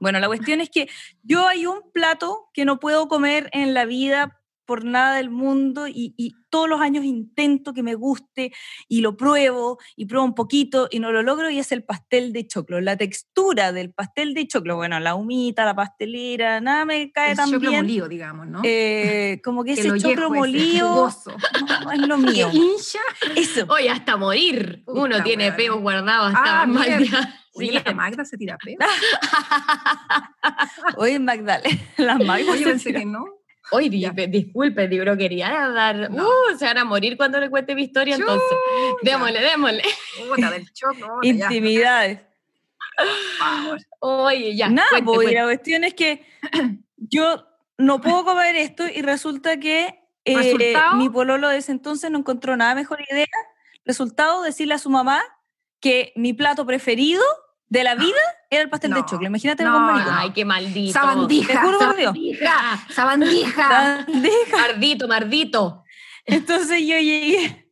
Bueno, 0.01 0.21
la 0.21 0.27
cuestión 0.27 0.61
es 0.61 0.69
que 0.69 0.87
yo 1.23 1.49
hay 1.49 1.65
un 1.65 1.81
plato 1.93 2.51
que 2.53 2.67
no 2.67 2.79
puedo 2.79 3.09
comer 3.09 3.49
en 3.55 3.73
la 3.73 3.87
vida 3.87 4.39
por 4.67 4.85
nada 4.85 5.17
del 5.17 5.31
mundo 5.31 5.87
y, 5.89 6.15
y 6.17 6.35
todos 6.51 6.69
los 6.69 6.81
años 6.81 7.05
intento 7.05 7.73
que 7.73 7.83
me 7.83 7.95
guste 7.95 8.53
y 8.89 9.01
lo 9.01 9.17
pruebo 9.17 9.79
y 9.95 10.07
pruebo 10.07 10.25
un 10.25 10.35
poquito 10.35 10.89
y 10.91 10.99
no 11.01 11.13
lo 11.13 11.23
logro 11.23 11.51
y 11.51 11.59
es 11.59 11.71
el 11.73 11.85
pastel 11.85 12.33
de 12.33 12.47
choclo. 12.47 12.81
La 12.81 12.97
textura 12.97 13.73
del 13.73 13.93
pastel 13.93 14.35
de 14.35 14.47
choclo, 14.47 14.77
bueno, 14.77 14.99
la 15.01 15.15
humita, 15.15 15.65
la 15.65 15.75
pastelera, 15.75 16.61
nada 16.61 16.85
me 16.85 17.11
cae 17.13 17.31
El 17.33 17.37
tan 17.37 17.51
choclo 17.51 17.71
bien. 17.71 17.83
molido, 17.83 18.09
digamos, 18.09 18.47
¿no? 18.47 18.61
Eh, 18.65 19.41
como 19.45 19.65
que 19.65 19.73
El 19.75 19.79
ese 19.79 19.99
choclo 19.99 20.31
molido 20.35 21.11
no, 21.85 21.93
es 21.93 22.01
lo 22.01 22.19
mío. 22.19 22.49
Que 22.53 22.57
hincha. 22.59 22.99
Eso. 23.37 23.67
Oye, 23.69 23.91
hasta 23.91 24.17
morir. 24.17 24.83
Uno 24.87 25.23
tiene 25.23 25.45
weona. 25.45 25.57
peos 25.57 25.81
guardados 25.81 26.33
hasta 26.35 26.63
Ah, 26.63 26.67
día. 26.67 27.41
Oye, 27.55 27.83
la 27.85 27.93
Magda 27.95 28.25
se 28.25 28.37
tira 28.37 28.59
peo. 28.63 28.77
Oye, 30.97 31.19
Magdalena, 31.19 31.79
las 31.97 32.19
Magdas 32.25 32.49
Oye, 32.51 32.59
se 32.65 32.71
pensé 32.71 32.91
tiran- 32.91 32.99
que 33.01 33.07
no. 33.07 33.25
Ya. 33.91 34.11
disculpe, 34.11 34.89
di- 34.89 34.99
pero 34.99 35.17
quería 35.17 35.69
dar. 35.71 36.11
No. 36.11 36.25
Uh, 36.27 36.57
se 36.59 36.65
van 36.65 36.79
a 36.79 36.85
morir 36.85 37.17
cuando 37.17 37.41
le 37.41 37.51
cuente 37.51 37.75
mi 37.75 37.83
historia, 37.83 38.17
entonces. 38.17 38.59
Démosle, 39.03 39.41
démosle. 39.41 39.83
Puta, 40.29 40.51
del 40.51 40.65
ya, 40.65 40.89
Intimidades. 41.23 42.21
Oye, 44.01 44.57
ya. 44.57 44.69
Nada, 44.69 44.89
cuente, 44.91 45.05
pues, 45.07 45.17
cuente. 45.17 45.35
la 45.35 45.45
cuestión 45.45 45.85
es 45.85 45.95
que 45.95 46.25
yo 46.97 47.47
no 47.79 48.01
puedo 48.01 48.25
comer 48.25 48.57
esto 48.57 48.87
y 48.87 49.03
resulta 49.03 49.59
que 49.59 50.03
eh, 50.25 50.75
mi 50.95 51.09
pololo 51.09 51.49
de 51.49 51.59
ese 51.59 51.73
entonces 51.73 52.11
no 52.11 52.19
encontró 52.19 52.57
nada 52.57 52.75
mejor 52.75 53.01
idea. 53.11 53.27
Resultado, 53.85 54.43
decirle 54.43 54.75
a 54.75 54.79
su 54.79 54.91
mamá 54.91 55.23
que 55.81 56.13
mi 56.17 56.33
plato 56.33 56.67
preferido 56.67 57.23
de 57.69 57.85
la 57.85 57.95
vida 57.95 58.19
era 58.51 58.63
el 58.63 58.71
pastel 58.71 58.91
de 58.93 59.01
No, 59.01 59.07
choclo. 59.07 59.27
Imagínate 59.27 59.63
el 59.63 59.69
no, 59.69 59.79
maricón. 59.81 60.15
Ay, 60.17 60.31
qué 60.33 60.45
maldito. 60.45 60.93
Sabandija. 60.93 61.53
Te 61.53 61.59
juro 61.59 61.79
por 61.79 61.97
Dios. 61.97 62.13
Sabandija. 62.15 62.87
Sabandija. 62.93 64.07
Deja. 64.09 64.57
Mardito, 64.57 65.09
mardito. 65.09 65.83
Entonces 66.25 66.81
yo 66.81 66.97
llegué, 66.99 67.71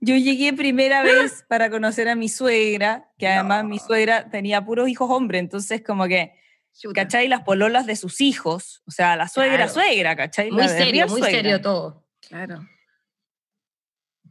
yo 0.00 0.16
llegué 0.16 0.52
primera 0.52 1.02
vez 1.04 1.44
para 1.48 1.70
conocer 1.70 2.08
a 2.08 2.14
mi 2.14 2.28
suegra, 2.28 3.08
que 3.18 3.28
además 3.28 3.64
mi 3.64 3.78
suegra 3.78 4.30
tenía 4.30 4.64
puros 4.64 4.88
hijos 4.88 5.08
hombres, 5.10 5.40
entonces 5.40 5.82
como 5.86 6.06
que, 6.06 6.32
Chuta. 6.76 7.02
¿cachai? 7.02 7.28
Las 7.28 7.42
pololas 7.42 7.86
de 7.86 7.94
sus 7.94 8.20
hijos, 8.20 8.82
o 8.86 8.90
sea, 8.90 9.14
la 9.16 9.28
suegra, 9.28 9.56
Claro. 9.68 9.72
suegra, 9.72 10.16
¿cachai? 10.16 10.50
Muy 10.50 10.62
La 10.62 10.72
de 10.72 10.78
serio, 10.84 11.06
muy 11.06 11.20
suegra. 11.20 11.36
serio 11.40 11.60
todo. 11.60 12.04
Claro. 12.28 12.66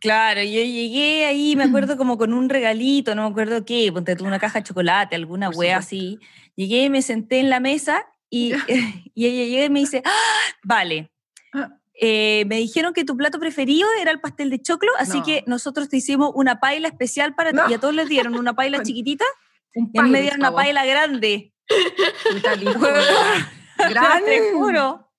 Claro, 0.04 0.42
yo 0.44 0.62
llegué 0.62 1.26
ahí, 1.26 1.56
me 1.56 1.64
acuerdo 1.64 1.98
como 1.98 2.18
con 2.18 2.34
un 2.34 2.50
regalito, 2.50 3.16
no 3.16 3.24
me 3.24 3.30
acuerdo 3.30 3.66
qué, 3.66 3.90
ponte 3.92 4.16
tú 4.16 4.26
una 4.26 4.38
caja 4.38 4.60
de 4.60 4.64
chocolate, 4.66 5.16
alguna 5.16 5.50
wea 5.50 5.78
así. 5.78 6.20
Llegué, 6.56 6.90
me 6.90 7.02
senté 7.02 7.40
en 7.40 7.50
la 7.50 7.60
mesa 7.60 8.06
y, 8.30 8.54
y 9.16 9.26
ella 9.26 9.46
llega 9.46 9.66
y 9.66 9.70
me 9.70 9.80
dice, 9.80 10.02
"Ah, 10.06 10.12
vale, 10.64 11.10
Ah. 11.54 11.70
eh, 12.02 12.44
me 12.48 12.58
dijeron 12.58 12.94
que 12.94 13.06
tu 13.06 13.16
plato 13.16 13.40
preferido 13.40 13.88
era 14.02 14.12
el 14.12 14.20
pastel 14.20 14.50
de 14.50 14.62
choclo, 14.62 14.92
así 15.00 15.20
No. 15.20 15.24
que 15.24 15.44
nosotros 15.48 15.88
te 15.88 15.98
hicimos 15.98 16.32
una 16.36 16.60
paila 16.60 16.88
especial 16.90 17.34
para 17.36 17.52
ti. 17.52 17.58
No. 17.58 17.70
Y 17.70 17.74
a 17.76 17.80
todos 17.80 17.94
les 17.96 18.10
dieron 18.10 18.36
una 18.36 18.54
paila 18.56 18.82
chiquitita 18.84 19.26
Un 19.76 19.90
y 19.94 20.00
a 20.00 20.04
mí 20.04 20.10
me 20.10 20.18
Pyrex, 20.20 20.22
dieron 20.36 20.40
una 20.42 20.56
paila 20.56 20.86
grande. 20.86 21.54
Puta, 22.34 22.54
el 22.54 22.64
hijo 22.64 22.80
Huevón. 22.80 23.46
de 23.78 23.84
la 23.94 24.02
gran- 24.02 24.26
Te 24.26 24.52
juro. 24.54 25.10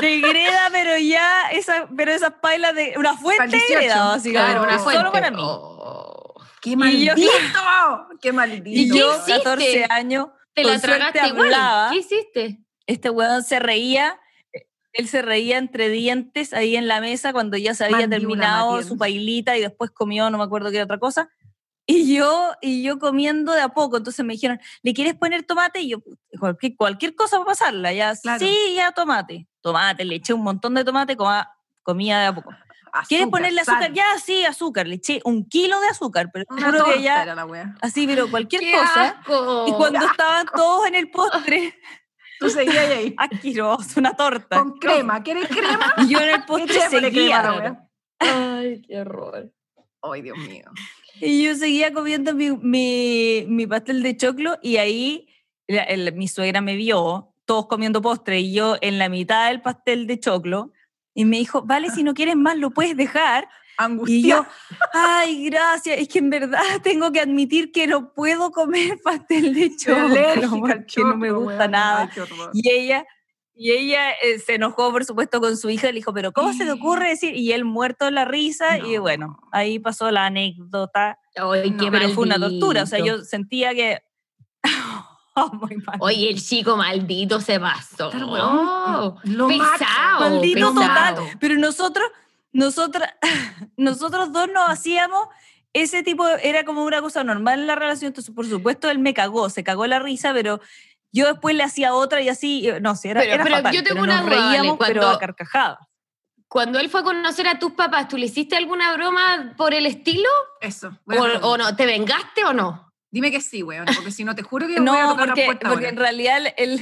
De 0.00 0.20
greda, 0.20 0.68
pero 0.72 0.96
ya, 0.98 1.50
esa, 1.52 1.88
pero 1.96 2.12
esas 2.12 2.32
pailas 2.40 2.74
de 2.74 2.94
una 2.96 3.16
fuente 3.16 3.44
de 3.46 3.50
18, 3.58 3.78
greda, 3.78 4.04
básicamente. 4.06 4.52
claro, 4.52 4.62
una 4.62 4.78
solo 4.78 4.90
fuente. 4.90 5.10
para 5.12 5.30
mí. 5.30 5.36
Oh. 5.40 6.34
¡Qué 6.60 6.70
Y 6.70 6.72
yo- 6.72 6.76
maldito! 6.78 8.08
¡Qué 8.20 8.32
maldito! 8.32 8.68
Y 8.70 8.88
yo, 8.98 9.12
hiciste? 9.16 9.32
14 9.32 9.86
años, 9.90 10.28
Te 10.54 10.64
la 10.64 10.78
tragaste 10.80 11.18
igual. 11.26 11.44
hablaba. 11.46 11.90
¿Qué 11.90 11.96
hiciste? 11.98 12.58
este 12.86 13.10
weón 13.10 13.42
se 13.44 13.58
reía, 13.60 14.18
él 14.92 15.08
se 15.08 15.22
reía 15.22 15.56
entre 15.58 15.88
dientes 15.88 16.52
ahí 16.52 16.76
en 16.76 16.88
la 16.88 17.00
mesa 17.00 17.32
cuando 17.32 17.56
ya 17.56 17.74
se 17.74 17.84
había 17.84 17.98
Mandíbula 17.98 18.18
terminado 18.20 18.82
su 18.82 18.98
pailita 18.98 19.56
y 19.56 19.60
después 19.60 19.90
comió 19.92 20.28
no 20.30 20.38
me 20.38 20.44
acuerdo 20.44 20.70
qué 20.70 20.82
otra 20.82 20.98
cosa. 20.98 21.30
Y 21.86 22.14
yo, 22.16 22.52
y 22.60 22.82
yo 22.82 22.98
comiendo 22.98 23.52
de 23.52 23.60
a 23.60 23.70
poco, 23.70 23.96
entonces 23.96 24.24
me 24.24 24.34
dijeron, 24.34 24.60
¿le 24.82 24.94
quieres 24.94 25.14
poner 25.14 25.42
tomate? 25.42 25.80
Y 25.80 25.90
yo, 25.90 25.98
cualquier, 26.38 26.76
cualquier 26.76 27.14
cosa 27.14 27.36
para 27.38 27.46
pasarla, 27.46 27.92
ya, 27.92 28.14
Claro. 28.16 28.38
sí, 28.38 28.56
ya 28.76 28.92
tomate. 28.92 29.48
Tomate, 29.60 30.04
le 30.04 30.16
eché 30.16 30.32
un 30.32 30.42
montón 30.42 30.74
de 30.74 30.84
tomate, 30.84 31.16
coma- 31.16 31.50
comía 31.82 32.20
de 32.20 32.26
a 32.26 32.34
poco. 32.34 32.50
¿Quieres 33.08 33.24
Azúcar, 33.24 33.30
ponerle 33.40 33.60
azúcar? 33.62 33.82
sal. 33.84 33.94
Ya, 33.94 34.04
sí, 34.22 34.44
azúcar. 34.44 34.86
Le 34.86 34.96
eché 34.96 35.20
un 35.24 35.48
kilo 35.48 35.80
de 35.80 35.88
azúcar, 35.88 36.28
pero 36.32 36.44
Una 36.50 36.66
juro 36.72 36.84
que 36.84 37.00
ya, 37.02 37.22
era 37.22 37.34
la 37.34 37.46
wea. 37.46 37.74
así, 37.80 38.06
pero 38.06 38.30
cualquier 38.30 38.60
¡Qué 38.60 38.72
cosa. 38.72 39.08
asco! 39.08 39.64
Y 39.68 39.72
cuando 39.72 40.04
estaban 40.04 40.46
todos 40.54 40.86
en 40.86 40.94
el 40.94 41.10
postre, 41.10 41.74
Tú 42.38 42.50
seguías 42.50 42.90
ahí. 42.90 43.14
asqueroso, 43.18 43.98
una 44.00 44.14
torta. 44.14 44.58
Con 44.58 44.72
crema. 44.78 45.22
¿Quieres 45.22 45.48
crema? 45.48 45.94
Y 45.98 46.08
yo 46.08 46.18
en 46.20 46.28
el 46.30 46.44
postre 46.44 46.66
crema 46.74 46.90
seguía. 46.90 47.52
wea. 47.52 47.88
Ay, 48.18 48.82
qué 48.82 49.00
horror. 49.00 49.50
Ay, 50.02 50.22
Dios 50.22 50.36
mío. 50.38 50.64
Y 51.20 51.44
yo 51.44 51.54
seguía 51.54 51.92
comiendo 51.92 52.34
mi, 52.34 52.50
mi, 52.50 53.44
mi 53.48 53.66
pastel 53.66 54.02
de 54.02 54.16
choclo 54.16 54.58
y 54.62 54.76
ahí 54.78 55.28
la- 55.68 55.82
el- 55.84 56.12
mi 56.14 56.28
suegra 56.28 56.60
me 56.60 56.76
vio, 56.76 57.34
todos 57.44 57.66
comiendo 57.66 58.02
postre 58.02 58.40
y 58.40 58.52
yo 58.52 58.76
en 58.80 58.98
la 58.98 59.08
mitad 59.08 59.48
del 59.48 59.60
pastel 59.62 60.06
de 60.06 60.18
choclo 60.20 60.72
y 61.14 61.24
me 61.24 61.38
dijo, 61.38 61.62
vale, 61.62 61.90
si 61.90 62.02
no 62.02 62.14
quieres 62.14 62.36
más 62.36 62.56
lo 62.56 62.70
puedes 62.70 62.96
dejar. 62.96 63.48
Angustia. 63.78 64.16
Y 64.16 64.22
yo, 64.28 64.46
ay, 64.92 65.44
gracias, 65.48 65.98
es 65.98 66.08
que 66.08 66.18
en 66.18 66.30
verdad 66.30 66.60
tengo 66.82 67.10
que 67.12 67.20
admitir 67.20 67.72
que 67.72 67.86
no 67.86 68.12
puedo 68.12 68.50
comer 68.50 68.98
pastel 69.04 69.54
de 69.54 69.74
choclo 69.76 70.60
porque 70.60 71.02
no 71.02 71.16
me 71.16 71.30
gusta 71.30 71.68
nada. 71.68 72.10
Ay. 72.14 72.50
Y 72.52 72.70
ella, 72.70 73.06
y 73.54 73.72
ella 73.72 74.12
eh, 74.22 74.38
se 74.38 74.54
enojó, 74.54 74.90
por 74.92 75.04
supuesto, 75.04 75.40
con 75.40 75.56
su 75.56 75.68
hija. 75.70 75.88
Le 75.88 75.94
dijo, 75.94 76.12
pero 76.14 76.32
¿cómo 76.32 76.52
se 76.52 76.64
te 76.64 76.72
ocurre 76.72 77.10
decir? 77.10 77.36
Y 77.36 77.52
él 77.52 77.64
muerto 77.64 78.06
de 78.06 78.10
la 78.10 78.24
risa. 78.24 78.78
Y 78.78 78.94
No. 78.96 79.02
bueno, 79.02 79.38
ahí 79.52 79.78
pasó 79.78 80.10
la 80.10 80.26
anécdota. 80.26 81.18
Ay, 81.36 81.70
No, 81.70 81.76
qué 81.84 81.90
pero 81.90 82.08
fue 82.10 82.24
una 82.24 82.38
tortura. 82.38 82.82
O 82.82 82.86
sea, 82.86 82.98
yo 82.98 83.22
sentía 83.22 83.74
que... 83.74 84.02
Oh, 85.34 85.50
muy 85.50 85.76
mal. 85.76 85.96
Oye, 86.00 86.28
el 86.28 86.42
chico 86.42 86.76
maldito 86.76 87.40
se 87.40 87.58
pasó. 87.58 88.10
Weón. 88.10 89.14
Lo 89.24 89.48
pesado. 89.48 90.20
Maldito 90.20 90.74
pesado. 90.74 91.14
total. 91.22 91.38
Pero 91.40 91.54
nosotros, 91.56 92.04
nosotros, 92.52 93.08
nosotros 93.78 94.30
dos 94.30 94.48
nos 94.52 94.68
hacíamos 94.68 95.28
ese 95.72 96.02
tipo, 96.02 96.26
era 96.28 96.64
como 96.64 96.84
una 96.84 97.00
cosa 97.00 97.24
normal 97.24 97.60
en 97.60 97.66
la 97.66 97.76
relación. 97.76 98.08
Entonces, 98.08 98.34
por 98.34 98.46
supuesto, 98.46 98.90
él 98.90 98.98
me 98.98 99.14
cagó, 99.14 99.48
se 99.48 99.64
cagó 99.64 99.86
la 99.86 100.00
risa, 100.00 100.34
pero 100.34 100.60
yo 101.12 101.26
después 101.26 101.54
le 101.54 101.62
hacía 101.62 101.94
otra 101.94 102.20
y 102.22 102.28
así, 102.28 102.68
no 102.80 102.96
sé, 102.96 103.10
era, 103.10 103.20
Pero- 103.20 103.34
era 103.34 103.44
pero 103.44 103.56
fatal, 103.56 103.72
yo 103.74 103.82
tengo 103.84 104.00
pero 104.00 104.04
una 104.04 104.16
nos 104.22 104.24
duda, 104.30 104.36
Vale, 104.36 104.48
reíamos, 104.50 104.78
pero 104.78 105.00
cuando- 105.00 105.16
a 105.16 105.18
carcajadas. 105.20 105.78
Cuando 106.48 106.78
él 106.78 106.90
fue 106.90 107.00
a 107.00 107.04
conocer 107.04 107.48
a 107.48 107.58
tus 107.58 107.72
papás, 107.72 108.08
¿tú 108.08 108.18
le 108.18 108.26
hiciste 108.26 108.56
alguna 108.56 108.92
broma 108.94 109.54
por 109.56 109.72
el 109.72 109.86
estilo? 109.86 110.28
Eso. 110.60 110.98
¿O, 111.06 111.48
o 111.48 111.56
no? 111.56 111.74
¿Te 111.76 111.86
vengaste 111.86 112.44
o 112.44 112.52
no? 112.52 112.92
Dime 113.10 113.30
que 113.30 113.40
sí, 113.40 113.62
weón, 113.62 113.86
porque 113.94 114.10
si 114.10 114.22
no 114.24 114.34
te 114.34 114.42
juro 114.42 114.66
que 114.66 114.74
voy 114.80 114.88
a 114.88 115.06
No, 115.06 115.16
la 115.16 115.26
porque, 115.26 115.44
puerta 115.46 115.68
porque 115.70 115.86
ahora. 115.86 115.88
en 115.88 115.96
realidad 115.96 116.38
el, 116.58 116.80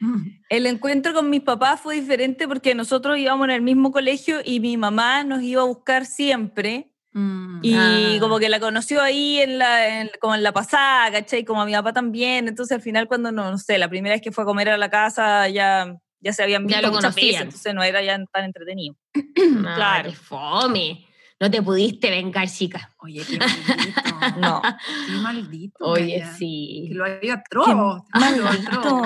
el 0.48 0.66
encuentro 0.66 1.12
con 1.14 1.30
mis 1.30 1.42
papás 1.42 1.80
fue 1.80 1.94
diferente 2.00 2.48
porque 2.48 2.74
nosotros 2.74 3.18
íbamos 3.18 3.44
en 3.44 3.50
el 3.52 3.62
mismo 3.62 3.92
colegio 3.92 4.40
y 4.44 4.58
mi 4.60 4.76
mamá 4.76 5.22
nos 5.24 5.42
iba 5.42 5.62
a 5.62 5.66
buscar 5.66 6.04
siempre. 6.06 6.90
Mm. 7.12 7.58
Y 7.62 7.74
Ah. 7.74 8.16
como 8.20 8.38
que 8.38 8.48
la 8.48 8.60
conoció 8.60 9.02
ahí 9.02 9.38
en 9.40 9.58
la, 9.58 10.00
en- 10.00 10.10
como 10.20 10.34
en 10.34 10.42
la 10.42 10.52
pasada, 10.52 11.10
¿cachai? 11.10 11.44
Como 11.44 11.62
a 11.62 11.66
mi 11.66 11.72
papá 11.72 11.92
también. 11.92 12.46
Entonces 12.48 12.74
al 12.76 12.82
final 12.82 13.08
cuando, 13.08 13.32
no, 13.32 13.50
no 13.50 13.58
sé, 13.58 13.78
la 13.78 13.88
primera 13.88 14.14
vez 14.14 14.22
que 14.22 14.30
fue 14.32 14.44
a 14.44 14.46
comer 14.46 14.68
a 14.70 14.76
la 14.76 14.90
casa 14.90 15.48
ya, 15.48 15.96
ya 16.20 16.32
se 16.32 16.42
habían 16.42 16.68
Ya 16.68 16.76
visto 16.78 16.88
lo 16.88 16.94
muchas 16.96 17.14
veces, 17.14 17.40
entonces 17.40 17.74
no 17.74 17.82
era 17.82 18.02
ya 18.02 18.18
tan 18.32 18.44
entretenido. 18.44 18.94
Ah, 19.14 19.20
Claro. 19.76 20.10
qué 20.10 20.16
fome. 20.16 21.06
No 21.40 21.50
te 21.50 21.62
pudiste 21.62 22.10
vengar, 22.10 22.46
chica. 22.50 22.90
Oye, 22.98 23.22
qué 23.26 23.38
maldito. 23.38 24.38
No. 24.40 24.60
Qué 25.06 25.12
maldito. 25.22 25.84
Oye, 25.86 26.22
sí. 26.38 26.84
Que 26.88 26.94
lo 26.94 27.04
haría 27.06 27.34
atroz. 27.34 28.02
Maldito. 28.12 29.02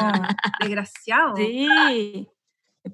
Desgraciado. 0.58 1.36
Sí. 1.36 2.26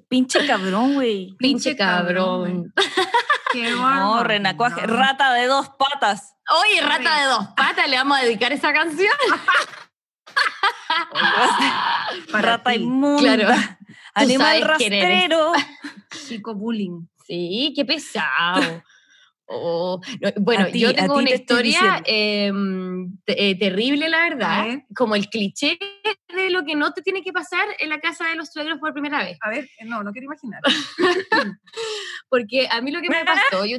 Pinche 0.07 0.45
cabrón, 0.47 0.93
güey. 0.95 1.35
Pinche 1.37 1.75
cabrón. 1.75 2.73
Qué 3.51 3.69
No, 3.71 4.23
renacuaje, 4.23 4.87
No. 4.87 4.95
rata 4.95 5.33
de 5.33 5.47
dos 5.47 5.69
patas. 5.77 6.35
Oye, 6.61 6.81
rata 6.81 7.19
de 7.21 7.25
dos 7.25 7.47
patas, 7.55 7.89
le 7.89 7.97
vamos 7.97 8.17
a 8.17 8.21
dedicar 8.21 8.53
esa 8.53 8.71
canción. 8.71 9.11
Para 12.31 12.57
rata 12.57 12.75
inmunda. 12.75 13.35
Claro. 13.35 13.61
Animal 14.13 14.61
rastrero. 14.61 15.51
chico 16.27 16.53
bullying. 16.55 17.07
Sí, 17.25 17.73
qué 17.75 17.85
pesado. 17.85 18.83
Oh, 19.53 19.99
no, 20.21 20.29
bueno, 20.37 20.67
ti, 20.67 20.79
yo 20.79 20.95
tengo 20.95 21.15
una 21.15 21.27
te 21.27 21.35
historia 21.35 22.01
em, 22.05 23.17
eh, 23.25 23.57
terrible, 23.57 24.07
la 24.07 24.19
verdad. 24.19 24.65
ver. 24.65 24.83
Como 24.95 25.15
el 25.15 25.27
cliché 25.27 25.77
de 26.33 26.49
lo 26.49 26.63
que 26.63 26.75
no 26.75 26.93
te 26.93 27.01
tiene 27.01 27.21
que 27.21 27.33
pasar 27.33 27.67
en 27.79 27.89
la 27.89 27.99
casa 27.99 28.29
de 28.29 28.35
los 28.35 28.51
suegros 28.51 28.79
por 28.79 28.93
primera 28.93 29.19
vez. 29.19 29.37
A 29.41 29.49
ver, 29.49 29.65
eh, 29.77 29.85
no, 29.85 30.03
no 30.03 30.11
quiero 30.11 30.25
imaginar. 30.25 30.61
Porque 32.29 32.67
a 32.71 32.81
mí 32.81 32.91
lo 32.91 33.01
que 33.01 33.09
me 33.09 33.25
pasó, 33.25 33.65
yo 33.65 33.77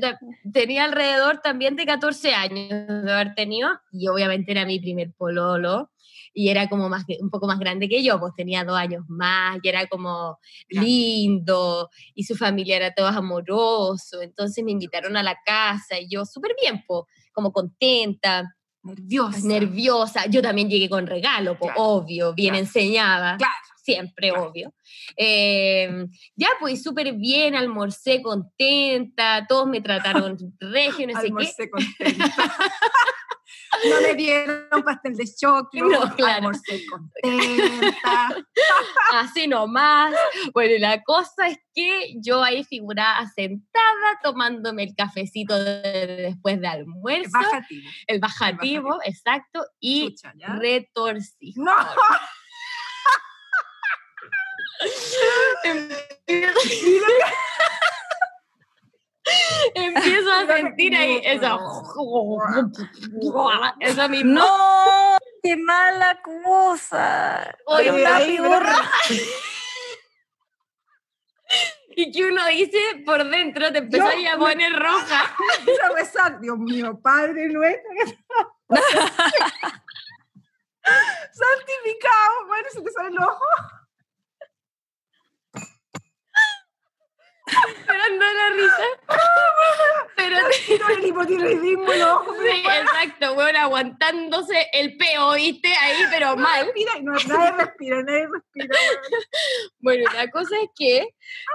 tenía 0.53 0.85
alrededor 0.85 1.39
también 1.39 1.77
de 1.77 1.87
14 1.87 2.35
años 2.35 2.69
de 2.69 3.13
haber 3.13 3.35
tenido, 3.35 3.71
y 3.93 4.09
obviamente 4.09 4.53
era 4.53 4.67
mi 4.67 4.79
primer 4.79 5.13
pololo, 5.17 5.91
y 6.35 6.49
era 6.49 6.69
como 6.69 6.89
más, 6.89 7.05
un 7.21 7.31
poco 7.31 7.47
más 7.47 7.59
grande 7.59 7.89
que 7.89 8.03
yo, 8.03 8.19
pues 8.19 8.33
tenía 8.37 8.65
dos 8.65 8.77
años 8.77 9.05
más, 9.09 9.59
y 9.63 9.69
era 9.69 9.87
como 9.87 10.39
lindo, 10.69 11.91
y 12.15 12.25
su 12.25 12.37
familia 12.37 12.77
era 12.77 12.95
todo 12.95 13.07
amoroso, 13.09 14.23
entonces 14.23 14.65
me 14.65 14.73
invitaron 14.73 15.17
a 15.17 15.23
la 15.23 15.37
casa, 15.45 15.99
y 16.01 16.09
yo 16.09 16.25
súper 16.25 16.55
bien, 16.61 16.83
pues, 16.87 17.03
como 17.33 17.53
contenta, 17.53 18.55
Nerviosa. 18.85 19.47
nerviosa, 19.47 20.27
yo 20.27 20.43
también 20.43 20.69
llegué 20.69 20.89
con 20.89 21.07
regalo, 21.07 21.57
pues, 21.59 21.73
Claro, 21.73 21.89
obvio, 21.89 22.35
bien 22.35 22.55
claro. 22.55 22.67
enseñada 22.67 23.37
Claro. 23.37 23.53
siempre, 23.85 24.31
Claro. 24.31 24.49
obvio. 24.49 24.75
Eh, 25.17 26.07
ya, 26.35 26.49
pues 26.59 26.83
súper 26.83 27.13
bien, 27.15 27.55
almorcé 27.55 28.23
contenta, 28.23 29.47
todos 29.49 29.67
me 29.69 29.81
trataron 29.81 30.37
regio, 30.61 31.07
no 31.07 31.13
sé 31.15 31.21
qué. 31.21 31.27
Almorcé 31.29 31.71
contenta. 31.71 32.35
no 33.89 34.01
me 34.03 34.15
dieron 34.15 34.83
pastel 34.85 35.17
de 35.17 35.25
choclo. 35.35 35.87
No, 35.89 36.15
claro. 36.15 36.49
Almorcé 36.49 36.85
contenta. 36.87 38.29
Así 39.13 39.47
nomás. 39.47 40.15
Bueno, 40.53 40.75
y 40.75 40.79
la 40.79 41.03
cosa 41.03 41.49
es 41.49 41.59
que 41.75 42.15
yo 42.21 42.43
ahí 42.43 42.65
figuraba 42.65 43.27
sentada 43.35 44.19
tomándome 44.23 44.85
el 44.85 44.95
cafecito 44.95 45.59
de- 45.63 46.17
después 46.29 46.61
de 46.61 46.69
almuerzo, 46.69 47.31
Bajativo. 47.33 47.91
el 48.07 48.21
bajativo, 48.21 48.99
exacto, 49.05 49.65
y 49.81 50.15
¿ya? 50.37 50.49
retorcí. 50.57 51.55
No. 51.57 51.75
Empiezo 59.75 60.33
a 60.33 60.47
sentir 60.47 60.97
ahí 60.97 61.21
esa... 61.25 61.59
Esa 63.81 64.09
misma... 64.09 64.41
No, 64.41 65.19
qué 65.43 65.57
mala 65.57 66.21
cosa. 66.23 67.55
Oye, 67.67 68.07
ahí, 68.07 68.37
figura. 68.37 68.77
Y 71.95 72.11
que 72.11 72.25
uno 72.25 72.47
dice 72.47 72.79
por 73.05 73.23
dentro, 73.29 73.71
te 73.73 73.79
empezó 73.79 74.05
Yo 74.13 74.31
a 74.31 74.37
me- 74.37 74.39
poner 74.39 74.73
roja. 74.73 75.35
Esa 75.67 75.89
rezar, 75.95 76.41
Dios 76.41 76.59
mío, 76.59 76.99
Padre 77.03 77.49
nuestro. 77.49 78.57
Santificado. 81.33 82.47
Bueno, 82.49 82.69
se 82.73 82.83
te 82.83 82.91
salen 82.91 83.15
los 83.15 83.25
ojos. 83.25 83.82
Esperando 87.47 88.25
la 88.25 88.51
risa. 88.57 88.85
Pero 90.17 90.37
el 90.99 91.07
hipotiroidismo 91.07 91.93
en 91.93 91.99
los 92.01 92.09
ojos. 92.09 92.37
sí, 92.43 92.63
exacto, 92.65 93.35
bueno, 93.35 93.59
aguantándose 93.59 94.69
el 94.73 94.97
peo, 94.97 95.33
¿viste? 95.35 95.69
Ahí, 95.75 95.97
pero 96.11 96.37
mal. 96.37 96.67
Respira 96.67 96.93
no, 97.03 97.13
nadie 97.13 97.53
respira, 97.53 98.03
nadie 98.03 98.29
respira. 98.33 98.69
weón. 98.79 99.23
Bueno, 99.81 100.11
la 100.15 100.31
cosa 100.31 100.55
es 100.63 100.69
que 100.77 101.09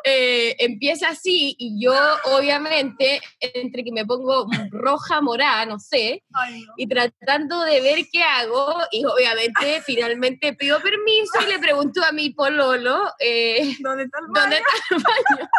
eh, 0.04 0.56
empieza 0.60 1.10
así 1.10 1.56
y 1.58 1.82
yo, 1.82 1.94
obviamente, 2.26 3.22
entre 3.40 3.84
que 3.86 3.92
me 3.94 4.06
pongo 4.06 4.48
roja, 4.72 5.22
morada, 5.22 5.66
no 5.66 5.80
sé, 5.80 6.24
Ay, 6.34 6.62
no. 6.64 6.74
y 6.76 6.88
tratando 6.88 7.62
de 7.62 7.80
ver 7.80 8.00
qué 8.12 8.22
hago, 8.22 8.76
y 8.92 9.06
obviamente 9.06 9.82
finalmente 9.86 10.54
pido 10.54 10.82
permiso 10.82 11.40
y 11.42 11.52
le 11.52 11.60
pregunto 11.60 12.04
a 12.04 12.12
mi 12.12 12.32
pololo 12.32 13.02
eh, 13.20 13.76
¿Dónde 13.80 14.04
está 14.04 14.20
el 14.20 14.26
dónde 14.28 14.42
baño? 14.42 14.56
está 14.58 14.96
el 14.96 15.04
baño. 15.38 15.50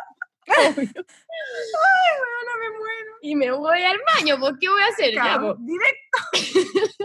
Weona, 0.48 2.52
me 2.60 2.70
muero. 2.78 3.12
Y 3.20 3.34
me 3.36 3.50
voy 3.50 3.82
al 3.82 3.98
baño, 4.16 4.38
¿por 4.38 4.58
qué 4.58 4.68
voy 4.68 4.80
a 4.82 4.86
hacer? 4.86 5.14
Ya. 5.14 5.38
Directo. 5.58 6.18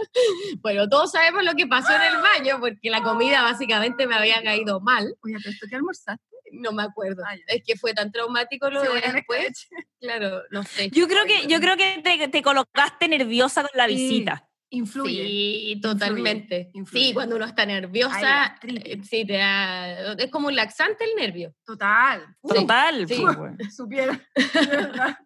Bueno, 0.60 0.88
todos 0.88 1.10
sabemos 1.12 1.44
lo 1.44 1.54
que 1.54 1.66
pasó 1.66 1.92
en 1.94 2.02
el 2.02 2.16
baño, 2.22 2.58
porque 2.60 2.88
la 2.88 3.02
comida 3.02 3.42
básicamente 3.42 4.06
me 4.06 4.14
había 4.14 4.42
caído 4.42 4.80
mal. 4.80 5.14
Oye, 5.22 5.34
pero 5.38 5.50
esto 5.50 5.66
que 5.68 5.76
almorzaste. 5.76 6.24
No 6.52 6.72
me 6.72 6.84
acuerdo. 6.84 7.22
Ah, 7.26 7.34
es 7.48 7.62
que 7.66 7.76
fue 7.76 7.92
tan 7.92 8.10
traumático 8.12 8.70
lo 8.70 8.80
de 8.82 8.98
en 9.00 9.12
después. 9.12 9.68
Claro, 10.00 10.42
no 10.50 10.62
sé. 10.62 10.88
Yo 10.90 11.06
creo 11.08 11.24
que, 11.26 11.46
yo 11.48 11.60
creo 11.60 11.76
que 11.76 12.00
te, 12.02 12.28
te 12.28 12.42
colocaste 12.42 13.08
nerviosa 13.08 13.62
con 13.62 13.70
la 13.74 13.88
Sí. 13.88 13.94
visita. 13.94 14.48
Influye. 14.70 15.22
Sí, 15.24 15.78
totalmente. 15.80 16.70
influye. 16.72 17.06
Sí, 17.06 17.14
cuando 17.14 17.36
uno 17.36 17.44
está 17.44 17.64
nerviosa, 17.64 18.58
eh, 18.62 18.98
sí, 19.08 19.24
te 19.24 19.34
da, 19.34 20.12
es 20.14 20.30
como 20.30 20.48
un 20.48 20.56
laxante 20.56 21.04
el 21.04 21.14
nervio. 21.14 21.54
Total. 21.64 22.22
Total. 22.42 23.06
sí. 23.06 23.22
pues. 23.36 23.52
Supiera. 23.76 24.20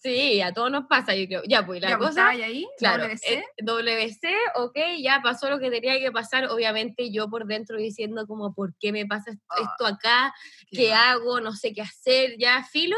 Sí, 0.00 0.40
a 0.40 0.52
todos 0.52 0.70
nos 0.70 0.86
pasa, 0.86 1.14
yo 1.14 1.26
creo. 1.26 1.42
Ya, 1.48 1.64
pues 1.64 1.80
la 1.80 1.90
Ya, 1.90 1.96
pues, 1.98 2.10
cosa. 2.10 2.28
ahí 2.28 2.66
Claro, 2.78 3.04
WC. 3.04 3.34
eh, 3.34 3.44
WC, 3.62 4.34
ok, 4.56 4.76
ya 5.00 5.20
pasó 5.22 5.48
lo 5.48 5.58
que 5.60 5.70
tenía 5.70 5.98
que 6.00 6.10
pasar. 6.12 6.46
Obviamente 6.46 7.10
yo 7.12 7.28
por 7.28 7.46
dentro 7.46 7.76
diciendo 7.78 8.26
como, 8.26 8.52
¿por 8.54 8.74
qué 8.78 8.92
me 8.92 9.06
pasa 9.06 9.32
Ah, 9.48 9.56
esto 9.62 9.86
acá? 9.86 10.34
qué 10.70 10.76
¿Qué 10.78 10.90
mal. 10.90 10.98
hago? 11.18 11.40
No 11.40 11.52
sé 11.52 11.72
qué 11.72 11.82
hacer, 11.82 12.36
ya, 12.38 12.64
filo. 12.64 12.96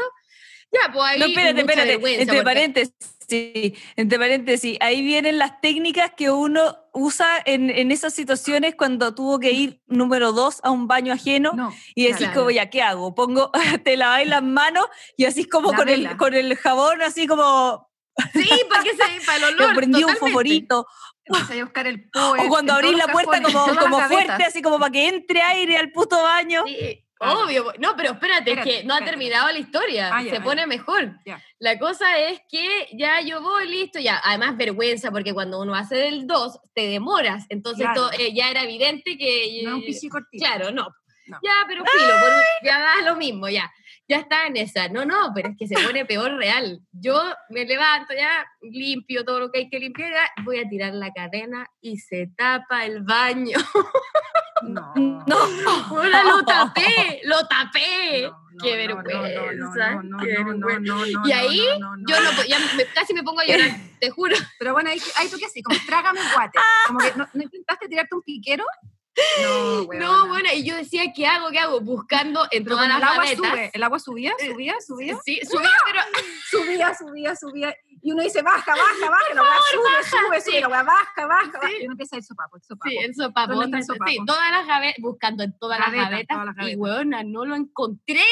Ya, 0.71 0.91
pues 0.91 1.05
ahí 1.05 1.19
No, 1.19 1.25
espérate, 1.27 1.59
espérate. 1.61 1.93
Entre 1.93 2.25
porque- 2.25 2.43
paréntesis, 2.43 2.93
entre 3.31 4.19
paréntesis, 4.19 4.77
ahí 4.81 5.01
vienen 5.01 5.37
las 5.37 5.61
técnicas 5.61 6.11
que 6.15 6.29
uno 6.31 6.77
usa 6.93 7.27
en, 7.45 7.69
en 7.69 7.91
esas 7.91 8.13
situaciones 8.13 8.75
cuando 8.75 9.13
tuvo 9.13 9.39
que 9.39 9.51
ir 9.51 9.81
número 9.87 10.31
dos 10.31 10.59
a 10.63 10.71
un 10.71 10.87
baño 10.87 11.13
ajeno 11.13 11.53
No, 11.53 11.73
y 11.95 12.03
decís 12.03 12.17
claro. 12.19 12.33
como, 12.41 12.51
ya, 12.51 12.69
¿qué 12.69 12.81
hago? 12.81 13.15
Pongo, 13.15 13.51
te 13.83 13.97
laváis 13.97 14.27
las 14.27 14.43
manos 14.43 14.85
y 15.17 15.25
así 15.25 15.45
como 15.45 15.71
La 15.71 15.77
con 15.77 15.89
el, 15.89 16.17
con 16.17 16.33
el 16.33 16.55
jabón, 16.57 17.01
así 17.01 17.27
como 17.27 17.89
Sí, 18.33 18.49
para 18.69 18.83
que 18.83 18.91
se 18.91 18.97
para 19.25 19.37
el 19.37 19.55
olor. 19.55 19.75
prendí 19.75 20.03
un 20.03 20.15
a 21.61 21.63
buscar 21.63 21.87
el 21.87 22.09
poet. 22.09 22.41
O 22.45 22.49
cuando 22.49 22.73
abrís 22.73 22.97
la 22.97 23.07
puerta 23.07 23.41
cajones, 23.41 23.53
como, 23.53 23.79
como 23.79 23.99
fuerte, 24.07 24.43
así 24.43 24.61
como 24.61 24.79
para 24.79 24.91
que 24.91 25.07
entre 25.07 25.41
aire 25.41 25.77
al 25.77 25.91
puto 25.91 26.21
baño. 26.21 26.63
Sí, 26.65 27.05
Claro. 27.19 27.43
obvio. 27.45 27.73
No, 27.79 27.95
pero 27.97 28.11
espérate, 28.13 28.51
Espérate, 28.51 28.69
es 28.77 28.81
que 28.81 28.87
no 28.87 28.95
ha 28.95 29.01
terminado 29.03 29.51
la 29.51 29.59
historia. 29.59 30.09
Ah, 30.13 30.23
se 30.23 30.39
pone 30.41 30.65
mejor. 30.67 31.17
La 31.59 31.77
cosa 31.77 32.17
es 32.17 32.39
que 32.49 32.87
ya 32.93 33.19
yo 33.21 33.41
voy, 33.41 33.67
listo, 33.67 33.99
ya. 33.99 34.21
Además, 34.23 34.55
vergüenza, 34.57 35.11
porque 35.11 35.33
cuando 35.33 35.59
uno 35.61 35.75
hace 35.75 35.95
del 35.95 36.25
2, 36.27 36.59
te 36.73 36.87
demoras. 36.87 37.45
Entonces, 37.49 37.85
Claro. 37.85 38.09
to- 38.09 38.13
eh, 38.17 38.33
ya 38.33 38.49
era 38.49 38.63
evidente 38.63 39.17
que. 39.17 39.61
No 39.65 39.75
un 39.77 39.83
cortito. 40.09 40.45
Claro, 40.45 40.71
no. 40.71 40.87
No. 41.27 41.37
Ya, 41.43 41.51
pero 41.67 41.83
filo, 41.85 42.13
por 42.21 42.31
ya 42.63 42.79
da 42.79 43.01
lo 43.03 43.15
mismo, 43.15 43.47
ya. 43.49 43.71
Ya 44.07 44.17
está 44.17 44.47
en 44.47 44.57
esa. 44.57 44.87
No, 44.87 45.05
no, 45.05 45.31
pero 45.35 45.49
es 45.49 45.55
que 45.59 45.67
se 45.67 45.75
pone 45.75 46.03
peor 46.03 46.35
real. 46.37 46.79
Yo 46.91 47.21
me 47.49 47.65
levanto 47.65 48.15
ya, 48.15 48.47
limpio 48.61 49.23
todo 49.23 49.39
lo 49.39 49.51
que 49.51 49.59
hay 49.59 49.69
que 49.69 49.77
limpiar, 49.77 50.11
voy 50.43 50.57
a 50.57 50.67
tirar 50.67 50.95
la 50.95 51.11
cadena 51.11 51.67
y 51.81 51.97
se 51.97 52.31
tapa 52.35 52.85
el 52.85 53.03
baño. 53.03 53.57
No. 54.63 54.93
No. 54.95 55.37
Hola, 55.91 56.23
lo 56.23 56.43
tapé, 56.45 57.21
lo 57.23 57.47
tapé. 57.47 58.31
Qué 58.61 58.87
no, 58.87 58.95
no, 58.95 59.03
vergüenza, 59.05 60.93
Y 61.25 61.31
ahí, 61.31 61.61
Yo 62.05 62.15
ya 62.47 62.59
me- 62.75 62.85
casi 62.87 63.13
me 63.13 63.23
pongo 63.23 63.39
a 63.39 63.45
llorar, 63.45 63.71
te 64.01 64.09
juro. 64.09 64.35
Pero 64.57 64.73
bueno, 64.73 64.89
ahí, 64.89 65.01
ahí 65.15 65.29
tú 65.29 65.37
qué 65.37 65.45
así, 65.45 65.63
como 65.63 65.79
trágame 65.85 66.19
guate. 66.33 66.59
Como 66.87 66.99
que 66.99 67.13
no, 67.15 67.27
¿no 67.33 67.43
intentaste 67.43 67.87
tirarte 67.87 68.15
un 68.15 68.21
piquero. 68.21 68.65
No. 69.41 69.83
No, 69.93 70.27
bueno, 70.27 70.49
y 70.53 70.63
yo 70.63 70.75
decía, 70.75 71.03
¿qué 71.13 71.25
hago? 71.25 71.49
¿Qué 71.51 71.59
hago? 71.59 71.81
Buscando 71.81 72.47
en 72.51 72.65
todas 72.65 72.87
las 72.87 72.97
el 72.97 73.03
agua 73.03 73.27
sube, 73.35 73.71
el 73.73 73.83
agua 73.83 73.99
subía, 73.99 74.33
subía, 74.39 74.75
subía, 74.85 75.17
Sí, 75.25 75.39
subía, 75.49 75.69
pero 75.85 76.01
subía, 76.51 76.93
subía, 76.95 77.35
subía. 77.35 77.75
Y 78.01 78.11
uno 78.11 78.23
dice, 78.23 78.41
baja, 78.41 78.71
baja, 78.75 79.09
baja, 79.09 79.33
la 79.33 79.41
weá 79.41 79.51
sube, 79.71 80.03
sube, 80.09 80.41
sí. 80.41 80.51
sube, 80.51 80.61
la 80.61 80.67
weá 80.69 80.83
baja, 80.83 81.25
baja, 81.27 81.51
baja. 81.53 81.67
Sí. 81.67 81.73
Y 81.81 81.85
uno 81.85 81.93
empieza 81.93 82.15
a 82.15 82.19
ir 82.19 82.23
sopapo, 82.23 82.57
el 82.57 82.63
sopapo. 82.63 82.89
sí, 82.89 82.97
el 82.97 83.15
sopapo. 83.15 83.53
¿Dónde 83.53 83.79
está 83.79 83.79
el 83.79 83.85
¿dónde- 83.85 83.85
sopapo? 83.85 84.11
Sí, 84.11 84.17
todas 84.25 84.51
las 84.51 84.67
gavetas, 84.67 85.01
buscando 85.01 85.43
en 85.43 85.57
todas 85.59 85.79
las 85.79 85.87
Gavetas, 85.87 86.09
gavetas. 86.11 86.37
todas 86.37 86.55
las 86.55 86.69
Y 86.69 86.75
weona, 86.75 87.23
no 87.23 87.45
lo 87.45 87.55
encontré. 87.55 88.23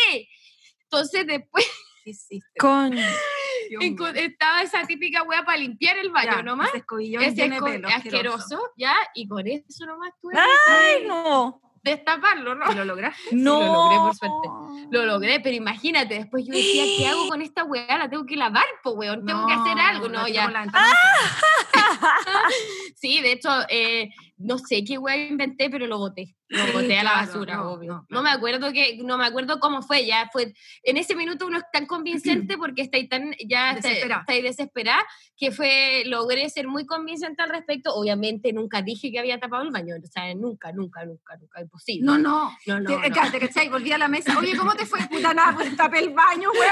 Entonces 0.84 1.28
después 1.28 1.66
mío. 2.06 3.80
estaba 4.16 4.62
esa 4.62 4.84
típica 4.86 5.24
wea 5.24 5.44
para 5.44 5.58
limpiar 5.58 5.98
el 5.98 6.10
baño 6.10 6.32
Ya, 6.38 6.44
nomás. 6.44 6.70
Ese 6.70 6.78
escobillón 6.78 7.24
Ese 7.24 7.36
lleno 7.36 7.56
es 7.58 7.64
de 7.64 7.72
pelo, 7.72 7.88
asqueroso, 7.90 8.72
ya, 8.78 8.96
y 9.14 9.28
con 9.28 9.46
eso 9.48 9.86
nomás 9.86 10.12
tuve 10.22 10.34
que 10.34 10.40
Ay, 10.72 11.06
no. 11.08 11.62
Destaparlo, 11.90 12.56
¿no? 12.56 12.72
¿Y 12.72 12.76
lo 12.76 12.86
lograste? 12.86 13.36
No. 13.36 13.60
lo 13.60 13.74
logré, 13.74 13.98
por 13.98 14.16
suerte. 14.16 14.88
Lo 14.92 15.06
logré, 15.06 15.40
pero 15.40 15.56
imagínate, 15.56 16.16
después 16.16 16.46
yo 16.46 16.54
decía, 16.54 16.84
¿qué 16.98 17.08
hago 17.08 17.28
con 17.28 17.42
esta 17.42 17.64
weá? 17.64 17.98
La 17.98 18.10
tengo 18.10 18.26
que 18.26 18.36
lavar, 18.36 18.66
po, 18.84 18.92
weón, 18.92 19.26
tengo 19.26 19.46
que 19.48 19.54
hacer 19.54 19.80
algo, 19.80 20.10
no, 20.10 20.28
ya. 20.28 20.48
Sí, 22.96 23.22
de 23.22 23.34
hecho, 23.34 23.50
eh, 23.70 24.10
no 24.38 24.58
sé 24.58 24.84
qué 24.84 24.98
weá 24.98 25.18
inventé, 25.18 25.70
pero 25.70 25.88
lo 25.88 25.98
boté. 25.98 26.37
Lo 26.50 26.64
Sí, 26.66 26.72
boté 26.72 26.98
a 26.98 27.04
la 27.04 27.12
claro, 27.12 27.28
basura, 27.28 27.56
no, 27.58 27.72
obvio. 27.72 27.92
no, 27.94 28.06
No, 28.10 28.24
me 28.24 28.30
acuerdo 28.30 28.72
que, 28.72 28.98
no 29.04 29.18
me 29.18 29.26
acuerdo 29.26 29.60
cómo 29.60 29.82
fue, 29.82 30.06
ya 30.06 30.30
fue, 30.32 30.54
en 30.84 30.96
ese 30.96 31.14
minuto 31.14 31.46
uno 31.46 31.58
es 31.58 31.66
tan 31.74 31.86
convincente 31.86 32.58
porque 32.58 32.84
estáis 32.84 33.10
tan, 33.10 33.34
ya 33.46 33.72
está- 33.72 33.90
Desesperada. 33.90 34.22
estáis 34.22 34.44
desesperada, 34.44 35.06
que 35.36 35.52
fue, 35.52 36.04
logré 36.06 36.50
ser 36.50 36.68
muy 36.68 36.86
convincente 36.86 37.44
al 37.44 37.50
respecto, 37.50 37.94
obviamente 37.94 38.54
nunca 38.54 38.82
dije 38.82 39.12
que 39.12 39.20
había 39.20 39.40
tapado 39.40 39.64
el 39.64 39.72
baño, 39.72 39.96
o 40.02 40.08
sea, 40.08 40.34
nunca, 40.36 40.72
nunca, 40.72 41.04
nunca, 41.06 41.36
nunca, 41.36 41.62
imposible. 41.62 42.06
No, 42.06 42.18
no. 42.18 42.50
no, 42.66 42.80
no, 42.80 43.02
Te, 43.02 43.10
no. 43.10 43.16
cachai, 43.40 43.68
volví 43.68 43.92
a 43.92 43.98
la 43.98 44.08
mesa. 44.08 44.38
Oye, 44.40 44.56
¿cómo 44.56 44.74
te 44.74 44.86
fue? 44.86 45.00
Puta 45.10 45.34
nada, 45.34 45.54
pues 45.54 45.68
destapé 45.68 46.00
el 46.00 46.12
baño, 46.14 46.50
güey. 46.56 46.70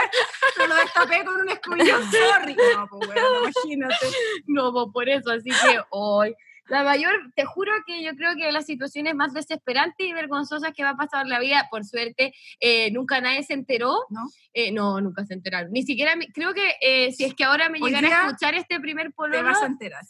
Me 0.57 0.67
lo 0.67 0.75
destapé 0.75 1.25
con 1.25 1.35
un 1.35 1.49
escobillón, 1.49 2.01
sorry. 2.11 2.55
No, 2.75 2.87
pues, 2.87 3.07
güey, 3.07 3.19
imagínate. 3.43 4.05
No, 4.47 4.71
pues 4.71 4.85
por 4.93 5.09
eso, 5.09 5.31
así 5.31 5.49
que 5.49 5.79
hoy. 5.89 6.33
La 6.67 6.83
mayor, 6.83 7.13
te 7.35 7.45
juro 7.45 7.71
que 7.85 8.03
yo 8.03 8.15
creo 8.15 8.35
que 8.35 8.51
las 8.51 8.65
situaciones 8.65 9.13
más 9.15 9.33
desesperantes 9.33 10.07
y 10.07 10.13
vergonzosas 10.13 10.73
que 10.73 10.83
va 10.83 10.89
a 10.91 10.95
pasar 10.95 11.23
en 11.25 11.29
la 11.29 11.39
vida, 11.39 11.67
por 11.69 11.85
suerte, 11.85 12.33
eh, 12.59 12.89
nunca 12.91 13.21
nadie 13.21 13.43
se 13.43 13.53
enteró. 13.53 13.93
¿No? 14.09 14.21
Eh, 14.53 14.71
no, 14.71 14.99
nunca 14.99 15.25
se 15.25 15.33
enteraron. 15.35 15.71
Ni 15.71 15.83
siquiera, 15.83 16.15
mi- 16.15 16.27
creo 16.31 16.53
que 16.53 16.75
eh, 16.81 17.11
si 17.11 17.23
es 17.25 17.33
que 17.35 17.43
ahora 17.43 17.69
me 17.69 17.79
Hoy 17.81 17.91
llegara 17.91 18.23
a 18.23 18.27
escuchar 18.27 18.55
este 18.55 18.79
primer 18.79 19.13
pololo, 19.13 19.53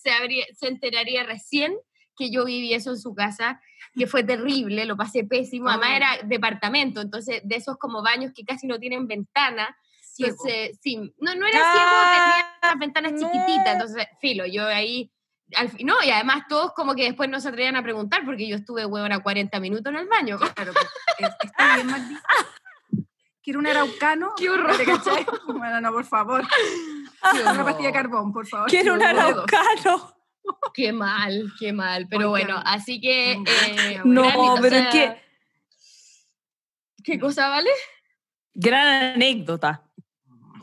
se, 0.01 0.11
habría- 0.11 0.45
se 0.57 0.67
enteraría 0.67 1.23
recién 1.23 1.75
que 2.17 2.31
yo 2.31 2.45
viví 2.45 2.73
eso 2.73 2.91
en 2.91 2.99
su 2.99 3.13
casa, 3.13 3.59
que 3.93 4.07
fue 4.07 4.23
terrible, 4.23 4.85
lo 4.85 4.95
pasé 4.95 5.25
pésimo. 5.25 5.67
Además 5.69 5.89
Oh. 5.91 5.95
era 5.95 6.09
departamento, 6.23 7.01
entonces 7.01 7.41
de 7.43 7.55
esos 7.57 7.77
como 7.77 8.01
baños 8.01 8.31
que 8.33 8.45
casi 8.45 8.67
no 8.67 8.79
tienen 8.79 9.05
ventana. 9.07 9.75
Ciego. 10.01 10.31
Entonces, 10.31 10.79
sí, 10.81 10.95
no, 11.19 11.35
no 11.35 11.45
era 11.45 11.59
Ah, 11.61 11.71
ciego, 11.73 12.23
tenía 12.23 12.57
las 12.61 12.79
ventanas 12.79 13.11
no. 13.11 13.19
chiquititas, 13.19 13.73
entonces, 13.73 14.07
filo, 14.21 14.45
yo 14.45 14.65
ahí, 14.65 15.11
al 15.55 15.71
no, 15.83 15.95
y 16.03 16.09
además 16.09 16.43
todos 16.49 16.73
como 16.73 16.95
que 16.95 17.03
después 17.03 17.29
no 17.29 17.39
se 17.39 17.49
atrevían 17.49 17.75
a 17.75 17.83
preguntar 17.83 18.25
porque 18.25 18.47
yo 18.47 18.55
estuve, 18.55 18.85
huevona, 18.85 19.21
40 19.21 19.59
minutos 19.59 19.93
en 19.93 19.99
el 19.99 20.07
baño. 20.07 20.37
Claro, 20.39 20.73
pues, 20.73 20.87
es- 21.19 21.35
está 21.43 21.75
bien 21.75 21.87
mal 21.87 22.07
dicho. 22.09 22.21
Quiero 23.43 23.59
un 23.59 23.67
araucano. 23.67 24.33
¡Qué 24.37 24.49
horror! 24.49 24.75
Bueno, 25.45 25.79
no, 25.81 25.91
por 25.91 26.05
favor. 26.05 26.43
Una 27.41 27.63
pastilla 27.63 27.89
de 27.89 27.93
carbón, 27.93 28.33
por 28.33 28.47
favor. 28.47 28.67
Quiero 28.69 28.93
un 28.93 28.99
No, 28.99 29.13
no, 29.13 29.19
araucano. 29.21 30.15
Qué 30.73 30.91
mal, 30.91 31.51
qué 31.59 31.71
mal, 31.73 32.07
pero 32.09 32.31
Oigan, 32.31 32.47
bueno, 32.47 32.63
así 32.65 32.99
que... 32.99 33.33
eh, 33.33 34.01
No, 34.03 34.23
gran- 34.23 34.37
o 34.39 34.57
pero 34.61 34.75
es 34.77 34.87
que- 34.87 35.21
¿Qué 37.03 37.19
cosa 37.19 37.49
vale? 37.49 37.69
Gran 38.53 39.13
anécdota. 39.15 39.83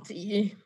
Sí. 0.04 0.56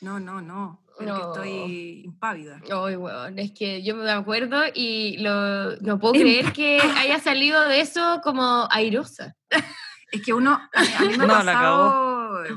No, 0.00 0.18
no, 0.18 0.40
no. 0.40 0.82
Pero 0.98 1.14
que 1.14 1.20
No. 1.20 1.32
estoy 1.32 2.02
impávida. 2.04 2.60
Ay, 2.70 2.96
weón, 2.96 3.38
es 3.38 3.52
que 3.52 3.82
yo 3.82 3.94
me 3.96 4.10
acuerdo 4.10 4.62
y 4.74 5.18
lo, 5.18 5.76
no 5.76 5.98
puedo 5.98 6.14
creer 6.14 6.52
que 6.52 6.80
haya 6.80 7.18
salido 7.18 7.68
de 7.68 7.80
eso 7.80 8.20
como 8.22 8.66
airosa. 8.70 9.36
Es 10.10 10.22
que 10.24 10.32
uno, 10.32 10.52
a 10.52 11.02
mí, 11.02 11.08
me 11.08 11.14
ha 11.24 11.26
No, 11.26 11.26
la 11.26 11.52
pasado 11.52 12.44
eh, 12.44 12.48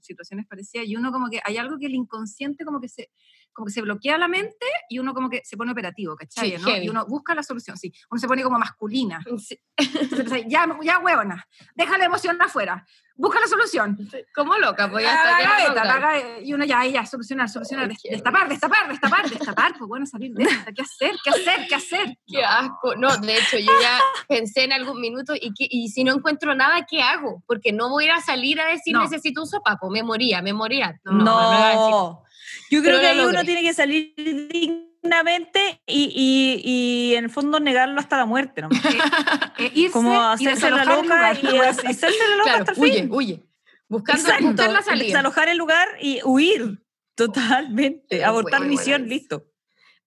situaciones 0.00 0.46
parecidas 0.46 0.86
y 0.86 0.96
uno 0.96 1.10
como 1.10 1.28
que 1.30 1.40
hay 1.44 1.56
algo 1.56 1.78
que 1.78 1.86
el 1.86 1.94
inconsciente 1.94 2.64
como 2.64 2.80
que 2.80 2.88
se 2.88 3.10
como 3.56 3.66
que 3.66 3.72
se 3.72 3.80
bloquea 3.82 4.18
la 4.18 4.28
mente 4.28 4.66
y 4.90 4.98
uno 4.98 5.14
como 5.14 5.30
que 5.30 5.40
se 5.44 5.56
pone 5.56 5.72
operativo, 5.72 6.14
¿cachai? 6.14 6.52
Sí, 6.58 6.62
¿no? 6.62 6.76
Y 6.76 6.88
uno 6.90 7.06
busca 7.06 7.34
la 7.34 7.42
solución, 7.42 7.76
sí. 7.78 7.90
Uno 8.10 8.20
se 8.20 8.28
pone 8.28 8.42
como 8.42 8.58
masculina. 8.58 9.24
Sí, 9.38 9.58
Entonces 9.76 10.44
ya, 10.46 10.66
ya 10.82 10.98
huevona, 10.98 11.44
deja 11.74 11.96
la 11.98 12.04
emoción 12.04 12.40
afuera, 12.40 12.86
busca 13.14 13.40
la 13.40 13.46
solución. 13.46 13.96
Como 14.34 14.56
loca, 14.58 14.90
pues 14.90 15.04
ya 15.04 15.14
gaveta, 15.40 15.68
loca. 15.70 15.84
la 15.84 15.98
gaveta, 15.98 16.40
y 16.40 16.52
uno 16.52 16.64
ya, 16.66 16.84
ya, 16.86 17.06
solucionar, 17.06 17.48
solucionar, 17.48 17.88
Ay, 17.90 17.96
destapar, 18.10 18.48
destapar, 18.48 18.88
destapar, 18.88 19.28
destapar, 19.30 19.74
pues 19.78 19.88
bueno, 19.88 20.04
salir 20.06 20.32
de 20.34 20.44
esta, 20.44 20.72
¿qué 20.72 20.82
hacer? 20.82 21.14
¿Qué 21.24 21.30
hacer? 21.30 21.66
¿Qué 21.68 21.74
hacer? 21.74 22.18
Qué 22.26 22.44
asco. 22.44 22.94
No, 22.96 23.16
de 23.16 23.36
hecho, 23.38 23.58
yo 23.58 23.72
ya 23.80 23.98
pensé 24.28 24.64
en 24.64 24.72
algún 24.72 25.00
minuto 25.00 25.34
y, 25.34 25.52
qué- 25.54 25.66
y 25.70 25.88
si 25.88 26.04
no 26.04 26.14
encuentro 26.14 26.54
nada, 26.54 26.86
¿qué 26.88 27.00
hago? 27.02 27.42
Porque 27.46 27.72
no 27.72 27.88
voy 27.88 28.04
a 28.04 28.06
ir 28.08 28.12
a 28.12 28.20
salir 28.20 28.60
a 28.60 28.66
decir 28.66 28.92
No. 28.94 29.02
necesito 29.02 29.40
un 29.40 29.46
sopapo, 29.46 29.88
me 29.90 30.02
moría, 30.02 30.42
me 30.42 30.52
moría. 30.52 31.00
No, 31.04 31.12
No. 31.12 31.24
no 31.24 32.20
a. 32.22 32.25
Yo 32.70 32.82
creo 32.82 33.00
que 33.00 33.06
ahí 33.06 33.20
uno 33.20 33.44
tiene 33.44 33.62
que 33.62 33.74
salir 33.74 34.14
dignamente 34.50 35.80
y, 35.86 36.04
y, 36.14 36.60
y 37.12 37.14
en 37.16 37.24
el 37.24 37.30
fondo 37.30 37.60
negarlo 37.60 37.98
hasta 38.00 38.16
la 38.16 38.26
muerte, 38.26 38.62
¿no? 38.62 38.68
Eh, 39.58 39.70
irse 39.74 39.92
Como 39.92 40.20
hacerse 40.20 40.70
la 40.70 40.84
loca 40.84 41.32
y 41.40 41.46
hacerse 41.58 42.10
la 42.28 42.36
loca 42.36 42.42
Claro, 42.44 42.58
hasta 42.64 42.72
el 42.72 42.78
huye, 42.78 42.92
fin. 43.00 43.08
huye. 43.10 43.42
Buscando, 43.88 44.20
Exacto, 44.22 44.46
buscar 44.48 44.70
la 44.70 44.82
salida. 44.82 45.06
desalojar 45.06 45.48
el 45.48 45.56
lugar 45.58 45.88
y 46.00 46.20
huir 46.24 46.82
totalmente, 47.14 48.16
Eh, 48.18 48.24
abortar 48.24 48.60
bueno, 48.60 48.70
misión, 48.70 49.02
bueno. 49.02 49.14
listo. 49.14 49.44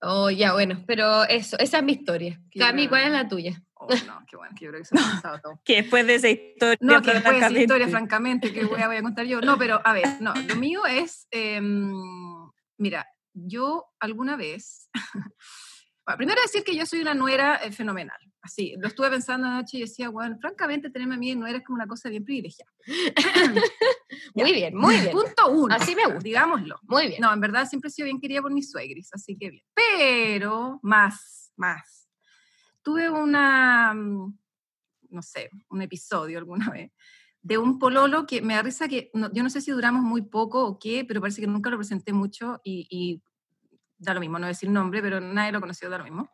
Oh, 0.02 0.30
ya, 0.30 0.54
bueno, 0.54 0.84
pero 0.88 1.23
eso, 1.25 1.58
esa 1.60 1.78
es 1.80 1.84
mi 1.84 1.93
historia. 1.93 2.39
Qué 2.52 2.60
Cami, 2.60 2.88
¿cuál 2.88 3.04
es 3.06 3.12
la 3.12 3.28
tuya? 3.28 3.62
No, 4.08 4.23
qué 4.28 4.38
bueno, 4.38 4.54
que 4.58 4.65
yo 4.65 4.71
creo 4.71 4.82
que 4.82 4.86
se 4.86 4.95
ha 4.97 5.02
pasado 5.02 5.39
todo. 5.41 5.62
Que 5.63 5.78
después 5.82 6.06
de 6.08 6.15
esa 6.15 6.30
historia, 6.30 6.78
No, 6.82 7.02
que 7.02 7.12
después 7.12 7.13
de 7.13 7.19
esa 7.19 7.30
francamente, 7.30 7.62
historia, 7.62 7.88
francamente, 7.88 8.54
que 8.54 8.65
voy 8.65 8.82
a, 8.82 8.88
voy 8.88 8.97
a 8.97 9.02
contar 9.02 9.25
yo. 9.25 9.41
No, 9.41 9.58
pero 9.58 9.82
a 9.84 9.93
ver, 9.93 10.08
no, 10.21 10.34
lo 10.34 10.56
mío 10.56 10.86
es, 10.86 11.28
em, 11.32 11.91
mira, 12.78 13.08
yo 13.34 13.86
alguna 13.99 14.36
vez, 14.36 14.89
bueno, 16.06 16.17
primero 16.17 16.41
decir 16.41 16.63
que 16.63 16.75
yo 16.75 16.86
soy 16.86 17.02
una 17.02 17.13
nuera 17.13 17.58
eh, 17.58 17.71
fenomenal, 17.71 18.17
así, 18.41 18.75
lo 18.80 18.88
estuve 18.88 19.10
pensando 19.10 19.47
anoche 19.47 19.78
y 19.78 19.82
decía, 19.82 20.10
bueno, 20.10 20.38
francamente 20.39 20.89
tenerme 20.89 21.15
a 21.15 21.17
mí 21.17 21.30
de 21.30 21.36
nuera 21.36 21.58
es 21.58 21.63
como 21.63 21.75
una 21.75 21.88
cosa 21.88 22.10
bien 22.10 22.23
privilegiada. 22.23 22.71
Muy 24.34 24.54
bien, 24.54 24.75
muy 24.75 24.95
bien. 24.95 25.12
Punto 25.12 25.49
uno, 25.49 25.75
Así 25.75 25.95
me 25.95 26.06
gusta. 26.06 26.19
digámoslo. 26.19 26.80
Muy 26.84 27.08
bien. 27.08 27.21
No, 27.21 27.34
en 27.34 27.39
verdad 27.39 27.67
siempre 27.67 27.89
he 27.89 27.91
sido 27.91 28.06
bien 28.06 28.19
querida 28.19 28.41
por 28.41 28.52
mis 28.52 28.71
suegris, 28.71 29.10
así 29.13 29.38
que 29.38 29.49
bien. 29.49 29.63
Pero, 29.73 30.80
más, 30.82 31.52
más. 31.58 31.98
Tuve 32.89 33.08
una, 33.08 33.93
mm, 33.93 34.36
no 35.12 35.21
sé, 35.21 35.52
un 35.69 35.84
episodio 35.84 36.39
alguna 36.39 36.71
vez 36.71 36.91
de 37.39 37.60
un 37.60 37.78
pololo 37.78 38.25
que 38.25 38.41
me 38.41 38.56
da 38.56 38.63
risa 38.63 38.88
que, 38.88 39.12
no- 39.13 39.32
yo 39.32 39.43
no 39.43 39.52
sé 39.52 39.62
si 39.62 39.69
duramos 39.69 40.02
muy 40.02 40.23
poco 40.23 40.65
o 40.65 40.80
qué, 40.80 41.06
pero 41.08 41.21
parece 41.21 41.39
que 41.39 41.45
nunca 41.45 41.69
lo 41.69 41.78
presenté 41.78 42.13
mucho 42.13 42.60
y, 42.63 42.88
y 42.89 43.21
da 43.99 44.15
lo 44.15 44.19
mismo, 44.21 44.39
no 44.39 44.45
voy 44.45 44.47
a 44.47 44.56
decir 44.58 44.71
nombre, 44.71 45.04
pero 45.04 45.21
nadie 45.21 45.52
lo 45.52 45.62
conoció, 45.62 45.88
da 45.88 45.99
lo 45.99 46.04
mismo. 46.04 46.32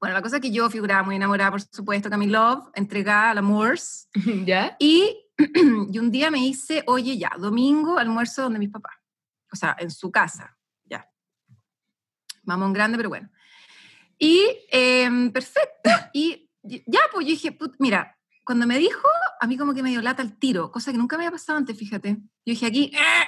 Bueno, 0.00 0.14
la 0.14 0.22
cosa 0.22 0.36
es 0.36 0.42
que 0.42 0.50
yo 0.50 0.70
figuraba 0.70 1.02
muy 1.02 1.16
enamorada, 1.16 1.50
por 1.50 1.60
supuesto, 1.60 2.08
Camille 2.08 2.32
Love, 2.32 2.70
entregada 2.72 3.32
al 3.32 3.38
Amours, 3.38 4.08
¿Ya? 4.46 4.74
y, 4.78 5.22
y 5.92 5.98
un 5.98 6.10
día 6.10 6.30
me 6.30 6.38
hice, 6.38 6.82
oye, 6.86 7.18
ya, 7.18 7.30
domingo, 7.38 7.98
almuerzo 7.98 8.44
donde 8.44 8.58
mis 8.58 8.70
papás. 8.70 8.94
O 9.52 9.56
sea, 9.56 9.76
en 9.78 9.90
su 9.90 10.10
casa, 10.10 10.56
ya. 10.86 11.06
Mamón 12.44 12.72
grande, 12.72 12.96
pero 12.96 13.10
bueno. 13.10 13.28
Y, 14.18 14.46
em, 14.70 15.32
perfecto. 15.32 15.90
Y 16.12 16.50
ya, 16.62 17.00
pues 17.12 17.26
yo 17.26 17.30
dije, 17.32 17.52
put- 17.52 17.76
mira, 17.78 18.16
cuando 18.44 18.66
me 18.66 18.78
dijo, 18.78 19.08
a 19.40 19.46
mí 19.46 19.56
como 19.56 19.74
que 19.74 19.82
me 19.82 19.90
dio 19.90 20.02
lata 20.02 20.22
el 20.22 20.38
tiro, 20.38 20.70
cosa 20.70 20.92
que 20.92 20.98
nunca 20.98 21.16
me 21.16 21.24
había 21.24 21.32
pasado 21.32 21.58
antes, 21.58 21.76
fíjate. 21.78 22.10
Yo 22.10 22.16
dije, 22.44 22.66
aquí, 22.66 22.92
¡eh! 22.94 23.24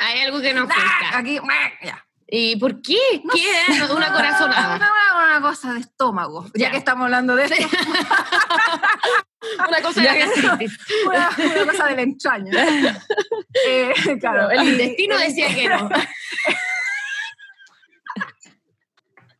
Hay 0.00 0.20
algo 0.20 0.40
que 0.40 0.54
no 0.54 0.66
¡ah! 0.70 1.18
aquí, 1.18 1.38
¡ah! 1.38 1.70
ya. 1.84 2.06
¿Y 2.34 2.56
por 2.56 2.80
qué? 2.80 2.96
No 3.24 3.34
¿Qué 3.34 3.50
es? 3.68 3.90
Una 3.90 4.10
corazonada. 4.10 4.76
Una, 4.76 4.90
una 5.26 5.40
cosa 5.42 5.74
de 5.74 5.80
estómago, 5.80 6.46
ya 6.54 6.66
Ya. 6.66 6.70
que 6.70 6.78
estamos 6.78 7.04
hablando 7.04 7.36
de 7.36 7.44
esto. 7.44 7.56
Una 9.68 9.82
cosa 9.82 10.00
de 10.00 10.06
la 10.06 10.14
una, 11.06 11.30
una 11.62 11.72
cosa 11.72 11.86
de 11.88 11.96
la 11.96 12.02
entraña. 12.02 12.52
Eh, 13.66 13.92
claro, 14.20 14.50
El 14.50 14.68
intestino 14.68 15.18
decía 15.18 15.54
que 15.54 15.68
no. 15.68 15.90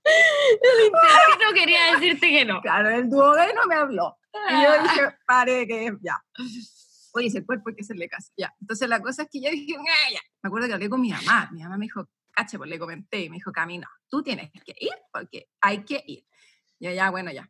El 0.05 0.87
intestino 0.87 1.53
quería 1.55 1.93
decirte 1.95 2.29
que 2.31 2.45
no. 2.45 2.61
Claro, 2.61 2.91
el 2.91 3.09
duodeno 3.09 3.63
me 3.69 3.75
habló. 3.77 4.19
Y 4.51 4.63
yo 4.63 4.83
dije, 4.83 5.17
pare, 5.27 5.67
que 5.67 5.93
ya. 6.03 6.23
Oye, 7.15 7.27
ese 7.27 7.45
cuerpo 7.45 7.69
hay 7.69 7.77
que 7.77 7.83
hacerle 7.83 8.09
caso. 8.09 8.33
Ya. 8.37 8.53
Entonces 8.61 8.89
la 8.89 9.01
cosa 9.01 9.23
es 9.23 9.29
que 9.31 9.41
yo 9.43 9.51
dije, 9.51 9.77
"Ah, 9.79 10.11
ya. 10.13 10.21
Me 10.43 10.49
acuerdo 10.49 10.67
que 10.67 10.75
hablé 10.75 10.89
con 10.89 11.01
mi 11.01 11.11
mamá. 11.11 11.49
Mi 11.53 11.63
mamá 11.63 11.77
me 11.77 11.85
dijo, 11.85 12.09
cache, 12.31 12.57
pues 12.59 12.71
le 12.71 12.79
comenté. 12.79 13.21
Y 13.25 13.31
me 13.31 13.37
dijo, 13.37 13.53
Camino, 13.53 13.87
tú 14.09 14.23
tienes 14.23 14.51
que 14.51 14.75
ir 14.81 14.93
porque 15.13 15.49
hay 15.61 15.85
que 15.85 16.03
ir. 16.07 16.25
Y 16.79 16.87
yo, 16.87 16.93
ya, 16.93 17.11
bueno, 17.11 17.31
ya. 17.31 17.49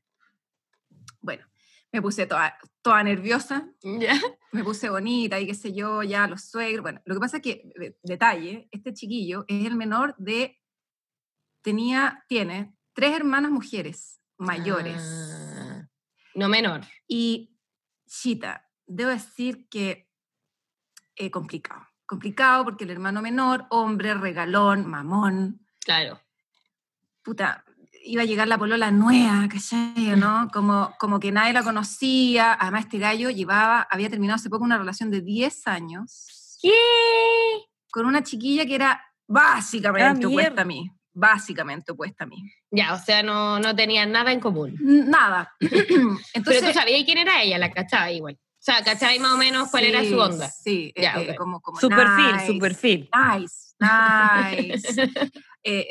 Bueno, 1.21 1.47
me 1.93 2.03
puse 2.03 2.27
toda, 2.27 2.59
toda 2.83 3.03
nerviosa. 3.05 3.69
¿Ya? 3.83 4.21
Me 4.51 4.65
puse 4.65 4.91
bonita 4.91 5.39
y 5.39 5.47
qué 5.47 5.55
sé 5.55 5.73
yo, 5.73 6.03
ya 6.03 6.27
los 6.27 6.45
suegros. 6.51 6.83
Bueno, 6.83 7.01
lo 7.05 7.15
que 7.15 7.21
pasa 7.21 7.37
es 7.37 7.43
que, 7.43 7.63
de- 7.77 7.97
detalle, 8.03 8.69
este 8.73 8.93
chiquillo 8.93 9.45
es 9.47 9.65
el 9.65 9.77
menor 9.77 10.15
de, 10.19 10.61
tenía, 11.63 12.25
tiene 12.29 12.75
tres 12.93 13.15
hermanas 13.17 13.51
mujeres 13.51 14.21
mayores. 14.39 15.01
Ah, 15.01 15.89
no 16.35 16.49
menor. 16.49 16.83
Y, 17.09 17.57
chita, 18.07 18.69
debo 18.87 19.11
decir 19.11 19.69
que 19.69 20.11
eh, 21.17 21.31
complicado. 21.31 21.87
Complicado 22.07 22.65
porque 22.65 22.85
el 22.85 22.91
hermano 22.91 23.23
menor, 23.23 23.67
hombre, 23.71 24.15
regalón, 24.15 24.87
mamón, 24.87 25.67
Claro. 25.85 26.21
puta, 27.23 27.65
iba 28.05 28.23
a 28.23 28.25
llegar 28.27 28.49
la 28.49 28.59
polola 28.59 28.91
nueva, 28.91 29.49
¿cachai? 29.49 30.17
¿No? 30.17 30.49
Como, 30.53 30.93
como 30.99 31.19
que 31.21 31.33
nadie 31.33 31.53
la 31.53 31.63
conocía. 31.63 32.55
Además, 32.55 32.85
este 32.85 32.99
gallo 32.99 33.31
llevaba, 33.31 33.83
había 33.91 34.11
terminado 34.11 34.37
hace 34.37 34.51
poco 34.51 34.65
una 34.65 34.79
relación 34.79 35.11
de 35.11 35.21
10 35.21 35.67
años 35.69 36.59
¿Qué? 36.61 36.71
con 37.91 38.07
una 38.07 38.23
chiquilla 38.23 38.67
que 38.67 38.75
era 38.75 39.01
básicamente 39.27 40.27
Ah, 40.27 40.29
opuesta 40.29 40.63
a 40.63 40.65
mí. 40.65 40.91
Básicamente 41.13 41.93
opuesta 41.93 42.25
a 42.25 42.27
mí. 42.27 42.37
Ya, 42.71 42.95
o 42.95 42.99
sea, 42.99 43.23
no, 43.23 43.59
no 43.59 43.75
tenían 43.77 44.13
nada 44.13 44.33
en 44.33 44.41
común. 44.41 44.77
Nada. 44.81 45.53
Entonces, 45.61 45.87
Pero 46.45 46.67
tú 46.69 46.73
sabías 46.73 47.05
quién 47.05 47.19
era 47.19 47.43
ella, 47.43 47.59
la 47.59 47.71
cachaba 47.71 48.11
igual. 48.11 48.35
O 48.35 48.65
sea, 48.65 48.83
¿cachai 48.85 49.19
más 49.19 49.33
o 49.33 49.37
menos 49.39 49.71
cuál 49.71 49.85
era 49.85 50.05
su 50.05 50.17
onda? 50.19 50.49
Sí, 50.49 50.93
Ya, 50.97 51.15
eh, 51.21 51.31
ok. 51.31 51.37
como, 51.37 51.61
como 51.61 51.81
Su 51.81 51.89
perfil, 51.89 52.33
nice, 52.33 52.47
su 52.47 52.59
perfil. 52.59 53.11
Nice, 53.13 53.75
nice. 53.81 55.11
eh, 55.65 55.89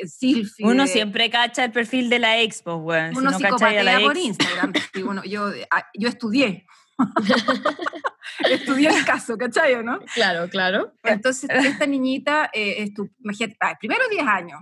Uno 0.61 0.87
siempre 0.87 1.29
cacha 1.29 1.65
el 1.65 1.71
perfil 1.73 2.09
de 2.09 2.19
la 2.19 2.39
expo, 2.39 2.75
weón. 2.75 3.11
Si 3.11 3.17
Uno 3.17 3.31
no 3.31 3.39
cachai 3.39 3.77
a 3.77 3.83
la 3.83 3.97
psicopatea 3.97 4.07
por 4.07 4.17
ex, 4.17 4.25
Instagram. 4.25 4.73
sí, 4.93 5.01
uno- 5.03 5.23
yo, 5.25 5.51
ah, 5.69 5.85
yo 5.99 6.07
estudié. 6.07 6.65
estudié 8.49 8.89
el 8.89 9.05
caso, 9.05 9.37
¿cachai 9.37 9.73
o 9.73 9.83
no? 9.83 9.99
Claro, 10.13 10.49
claro. 10.49 10.93
Entonces, 11.03 11.49
esta 11.49 11.85
niñita, 11.85 12.49
eh, 12.53 12.85
estu- 12.85 13.11
imagínate, 13.19 13.57
ah, 13.59 13.75
primero 13.79 14.03
10 14.09 14.25
años. 14.27 14.61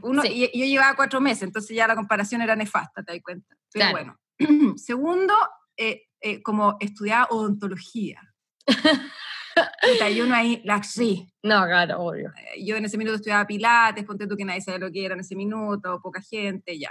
Uno, 0.00 0.22
Sí. 0.22 0.50
y, 0.52 0.58
yo 0.60 0.66
llevaba 0.66 0.96
cuatro 0.96 1.20
meses, 1.20 1.42
entonces 1.44 1.76
ya 1.76 1.86
la 1.86 1.94
comparación 1.96 2.40
era 2.42 2.56
nefasta, 2.56 3.02
te 3.02 3.12
das 3.12 3.22
cuenta. 3.22 3.54
Pero 3.72 3.90
Claro. 3.90 3.92
bueno. 3.92 4.18
Segundo, 4.78 5.34
eh, 5.76 6.04
eh, 6.20 6.42
como 6.42 6.76
estudiaba 6.80 7.26
odontología. 7.30 8.20
Puta, 9.82 10.08
y 10.08 10.20
uno 10.22 10.34
ahí, 10.34 10.62
la 10.64 10.82
sí. 10.82 11.30
No, 11.42 11.64
claro, 11.66 12.00
obvio. 12.00 12.32
Eh, 12.54 12.64
Yo 12.64 12.76
en 12.76 12.86
ese 12.86 12.96
minuto 12.96 13.16
estudiaba 13.16 13.46
pilates, 13.46 14.04
ponte 14.04 14.26
tú 14.26 14.34
que 14.36 14.44
nadie 14.46 14.62
sabe 14.62 14.78
lo 14.78 14.90
que 14.90 15.04
era 15.04 15.14
en 15.14 15.20
ese 15.20 15.36
minuto, 15.36 16.00
poca 16.00 16.22
gente, 16.22 16.78
ya. 16.78 16.90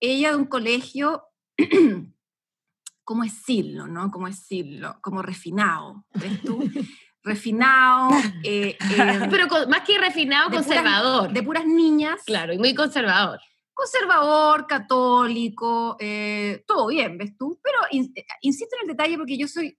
Ella 0.00 0.30
de 0.30 0.36
un 0.36 0.46
colegio, 0.46 1.24
¿cómo 3.04 3.22
decirlo, 3.24 3.86
no? 3.86 4.10
¿Cómo 4.10 4.26
decirlo? 4.26 4.98
Como 5.02 5.20
refinado, 5.22 6.06
¿ves 6.14 6.40
tú? 6.42 6.58
refinado, 7.26 8.08
eh, 8.44 8.78
eh, 8.78 9.28
Pero 9.30 9.48
con- 9.48 9.68
más 9.68 9.82
que 9.82 9.98
refinado, 9.98 10.48
de 10.48 10.56
puras- 10.56 10.66
conservador. 10.66 11.30
de 11.32 11.42
puras 11.42 11.66
niñas, 11.66 12.22
Claro, 12.24 12.52
y 12.54 12.58
muy 12.58 12.74
conservador. 12.74 13.38
conservador, 13.74 14.66
católico, 14.66 15.96
eh, 16.00 16.64
todo 16.66 16.86
bien, 16.86 17.18
¿ves 17.18 17.36
tú? 17.36 17.60
Pero 17.62 17.78
in- 17.90 18.14
insisto 18.40 18.74
en 18.80 18.88
el 18.88 18.96
detalle 18.96 19.18
porque 19.18 19.36
yo 19.36 19.46
soy 19.48 19.76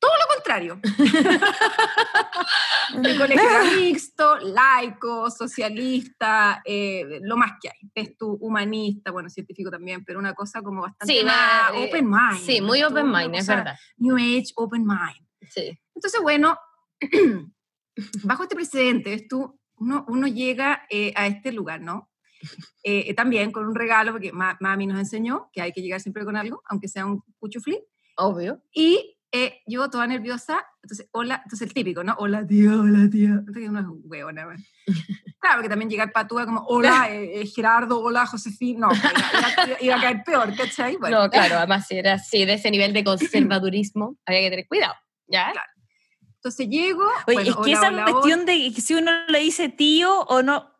todo 0.00 0.12
lo 0.20 0.34
contrario. 0.34 0.80
Mi 3.02 3.16
colegio 3.16 3.48
era 3.50 3.64
mixto, 3.64 4.38
laico, 4.38 5.30
socialista, 5.30 6.62
eh, 6.64 7.20
lo 7.22 7.36
más 7.36 7.52
que 7.60 7.68
hay. 7.68 7.90
Ves 7.94 8.16
tú, 8.16 8.36
humanista, 8.40 9.10
bueno, 9.10 9.28
científico 9.28 9.70
también, 9.70 10.04
pero 10.04 10.18
una 10.18 10.34
cosa 10.34 10.62
como 10.62 10.82
bastante 10.82 11.12
Sí, 11.12 11.24
más 11.24 11.70
más, 11.72 11.74
eh, 11.74 11.86
open 11.88 12.08
mind. 12.10 12.38
Sí, 12.44 12.60
muy 12.60 12.82
open 12.82 13.10
mind, 13.10 13.34
es 13.34 13.46
verdad. 13.46 13.76
New 13.96 14.16
Age, 14.16 14.46
open 14.56 14.86
mind. 14.86 15.26
Sí. 15.50 15.78
Entonces, 15.98 16.20
bueno, 16.22 16.56
bajo 18.24 18.44
este 18.44 18.54
precedente, 18.54 19.10
¿ves 19.10 19.26
tú? 19.28 19.58
Uno, 19.78 20.04
uno 20.08 20.26
llega 20.28 20.82
eh, 20.90 21.12
a 21.16 21.26
este 21.26 21.50
lugar, 21.52 21.80
¿no? 21.80 22.08
Eh, 22.84 23.12
también 23.14 23.50
con 23.50 23.66
un 23.66 23.74
regalo, 23.74 24.12
porque 24.12 24.32
ma- 24.32 24.56
mami 24.60 24.86
nos 24.86 24.98
enseñó 25.00 25.50
que 25.52 25.60
hay 25.60 25.72
que 25.72 25.82
llegar 25.82 26.00
siempre 26.00 26.24
con 26.24 26.36
algo, 26.36 26.62
aunque 26.68 26.86
sea 26.88 27.04
un 27.04 27.20
cuchuflí. 27.40 27.80
Obvio. 28.16 28.62
Y 28.72 29.16
eh, 29.32 29.60
yo 29.66 29.90
toda 29.90 30.06
nerviosa, 30.06 30.64
entonces, 30.82 31.08
hola, 31.12 31.40
entonces 31.44 31.66
el 31.66 31.74
típico, 31.74 32.02
¿no? 32.04 32.14
Hola 32.18 32.46
tía, 32.46 32.70
hola 32.78 33.10
tía. 33.10 33.30
Entonces 33.30 33.68
uno 33.68 33.80
es 33.80 33.86
un 33.86 34.00
huevo, 34.04 34.30
¿no? 34.32 34.42
Claro, 35.40 35.58
porque 35.58 35.68
también 35.68 35.88
llegar 35.88 36.10
patúa 36.12 36.44
como, 36.46 36.64
hola 36.66 37.08
eh, 37.12 37.40
eh, 37.42 37.46
Gerardo, 37.46 38.00
hola 38.00 38.26
Josefina, 38.26 38.88
no, 38.88 38.92
iba, 38.92 39.66
iba- 39.68 39.76
iba 39.82 39.96
a 39.96 40.00
caer 40.00 40.22
peor, 40.24 40.56
¿cachai? 40.56 40.96
Bueno, 40.96 41.22
No, 41.24 41.30
claro, 41.30 41.56
además 41.58 41.86
si 41.86 41.96
era 41.96 42.14
así, 42.14 42.44
de 42.44 42.54
ese 42.54 42.70
nivel 42.72 42.92
de 42.92 43.04
conservadurismo, 43.04 44.16
había 44.26 44.40
que 44.40 44.50
tener 44.50 44.66
cuidado. 44.66 44.94
¿Ya? 45.28 45.52
Claro. 45.52 45.70
Entonces 46.38 46.68
llego, 46.68 47.02
Oye, 47.26 47.34
bueno, 47.34 47.50
es 47.50 47.56
que 47.56 47.60
hola, 47.62 47.72
esa 47.72 47.88
hola, 47.88 48.04
cuestión 48.12 48.46
de 48.46 48.72
que 48.74 48.80
si 48.80 48.94
uno 48.94 49.10
le 49.28 49.40
dice 49.40 49.68
tío 49.68 50.20
o 50.22 50.42
no, 50.42 50.56
hola. 50.56 50.74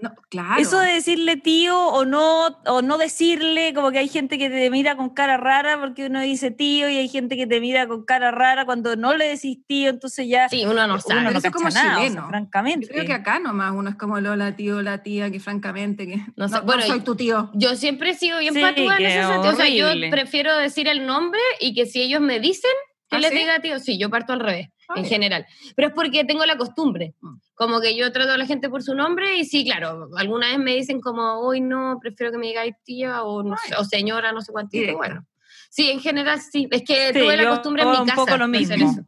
No, 0.00 0.14
claro. 0.30 0.60
eso 0.62 0.78
de 0.78 0.92
decirle 0.92 1.36
tío 1.38 1.76
o 1.76 2.04
no, 2.04 2.46
o 2.66 2.82
no 2.82 2.98
decirle, 2.98 3.74
como 3.74 3.90
que 3.90 3.98
hay 3.98 4.06
gente 4.08 4.38
que 4.38 4.48
te 4.48 4.70
mira 4.70 4.96
con 4.96 5.10
cara 5.10 5.38
rara 5.38 5.80
porque 5.80 6.06
uno 6.06 6.20
dice 6.20 6.52
tío 6.52 6.88
y 6.88 6.98
hay 6.98 7.08
gente 7.08 7.36
que 7.36 7.48
te 7.48 7.58
mira 7.60 7.88
con 7.88 8.04
cara 8.04 8.30
rara 8.30 8.64
cuando 8.64 8.94
no 8.94 9.16
le 9.16 9.26
decís 9.26 9.58
tío, 9.66 9.90
entonces 9.90 10.28
ya 10.28 10.48
Sí, 10.48 10.64
uno 10.64 10.86
no 10.86 11.00
sabe. 11.00 11.22
uno 11.22 11.30
no 11.32 11.38
eso 11.38 11.48
es 11.48 11.52
como 11.52 11.68
nada, 11.68 11.94
o 11.96 11.98
sea, 11.98 12.06
chileno. 12.06 12.28
francamente. 12.28 12.86
Yo 12.86 12.92
creo 12.92 13.06
que 13.06 13.12
acá 13.12 13.40
nomás 13.40 13.72
uno 13.74 13.90
es 13.90 13.96
como 13.96 14.18
el 14.18 14.26
hola 14.28 14.54
tío, 14.54 14.76
hola 14.76 15.02
tía, 15.02 15.32
que 15.32 15.40
francamente 15.40 16.06
que 16.06 16.18
No 16.18 16.24
no, 16.36 16.48
sé, 16.48 16.54
no 16.54 16.62
bueno, 16.62 16.82
soy 16.82 17.00
tu 17.00 17.16
tío. 17.16 17.50
Yo 17.54 17.74
siempre 17.74 18.10
he 18.10 18.14
sido 18.14 18.38
bien 18.38 18.54
Sí, 18.54 18.60
patúa 18.60 18.98
en 18.98 19.04
ese 19.06 19.22
sentido. 19.26 19.52
O 19.52 19.56
sea, 19.56 19.68
yo 19.68 19.88
prefiero 20.12 20.56
decir 20.58 20.86
el 20.86 21.06
nombre 21.06 21.40
y 21.58 21.74
que 21.74 21.86
si 21.86 22.00
ellos 22.02 22.20
me 22.20 22.38
dicen, 22.38 22.70
que 23.08 23.16
¿Ah, 23.16 23.20
les 23.20 23.30
sí? 23.30 23.38
diga 23.38 23.60
tío. 23.60 23.78
Sí, 23.78 23.98
yo 23.98 24.10
parto 24.10 24.32
al 24.34 24.40
revés, 24.40 24.68
Ah, 24.88 24.94
en 24.96 25.04
general. 25.04 25.46
Pero 25.76 25.88
es 25.88 25.94
porque 25.94 26.24
tengo 26.24 26.44
la 26.46 26.56
costumbre. 26.56 27.14
Mm. 27.20 27.36
Como 27.54 27.80
que 27.80 27.96
yo 27.96 28.10
trato 28.12 28.32
a 28.32 28.36
la 28.38 28.46
gente 28.46 28.68
por 28.70 28.82
su 28.82 28.94
nombre 28.94 29.36
y 29.36 29.44
sí, 29.44 29.64
claro, 29.64 30.08
alguna 30.16 30.48
vez 30.48 30.58
me 30.58 30.74
dicen 30.74 31.00
como, 31.00 31.40
hoy 31.40 31.60
no, 31.60 31.98
prefiero 32.00 32.32
que 32.32 32.38
me 32.38 32.46
digáis 32.48 32.74
tía 32.84 33.22
o, 33.22 33.42
no 33.42 33.56
sé, 33.56 33.74
o 33.76 33.84
señora, 33.84 34.32
no 34.32 34.40
sé 34.40 34.52
cuánto. 34.52 34.70
Directo. 34.72 34.96
Bueno, 34.98 35.26
sí, 35.70 35.90
en 35.90 36.00
general 36.00 36.40
sí. 36.40 36.68
Es 36.70 36.82
que 36.84 37.12
Sí, 37.12 37.20
tuve 37.20 37.36
la 37.36 37.42
yo 37.44 37.50
costumbre 37.50 37.82
en 37.82 37.90
mi 37.90 37.96
un 37.96 38.06
casa. 38.06 38.16
poco 38.24 38.36
lo 38.36 38.48
mismo. 38.48 38.74
eso. 38.76 39.04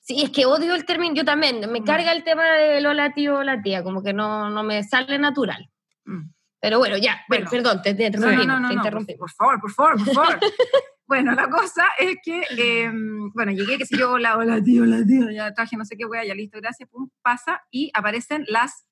Sí, 0.00 0.22
es 0.22 0.30
que 0.30 0.44
odio 0.46 0.74
el 0.74 0.84
término, 0.84 1.14
yo 1.14 1.24
también, 1.24 1.60
me 1.70 1.80
Mm. 1.80 1.84
carga 1.84 2.12
el 2.12 2.24
tema 2.24 2.44
del 2.54 2.84
hola 2.86 3.12
tío, 3.12 3.36
hola 3.38 3.62
tía, 3.62 3.82
como 3.84 4.02
que 4.02 4.12
no, 4.12 4.50
no 4.50 4.62
me 4.64 4.82
sale 4.82 5.18
natural. 5.18 5.68
Mm. 6.04 6.30
Pero 6.60 6.78
bueno, 6.78 6.98
ya, 6.98 7.22
Bueno. 7.28 7.48
perdón, 7.50 7.80
te, 7.82 7.94
te 7.94 8.10
No, 8.10 8.30
no, 8.30 8.44
no, 8.44 8.60
no, 8.60 8.68
te 8.68 8.74
no, 8.90 9.06
por, 9.18 9.30
favor, 9.30 9.60
por 9.60 9.72
favor, 9.72 10.04
por 10.04 10.14
favor. 10.14 10.38
bueno, 11.06 11.32
la 11.32 11.48
cosa 11.48 11.86
es 11.98 12.18
que, 12.22 12.42
eh, 12.56 12.90
bueno, 13.34 13.52
llegué, 13.52 13.78
qué 13.78 13.86
sé 13.86 13.96
yo, 13.96 14.12
hola, 14.12 14.36
hola 14.36 14.62
tío, 14.62 14.82
hola 14.82 14.98
tío, 15.06 15.30
ya 15.30 15.54
traje 15.54 15.76
no 15.76 15.84
sé 15.86 15.96
qué 15.96 16.04
wea, 16.04 16.24
ya 16.24 16.34
listo, 16.34 16.58
gracias, 16.60 16.88
pum, 16.90 17.08
pasa, 17.22 17.62
y 17.70 17.90
aparecen 17.94 18.44
las, 18.48 18.86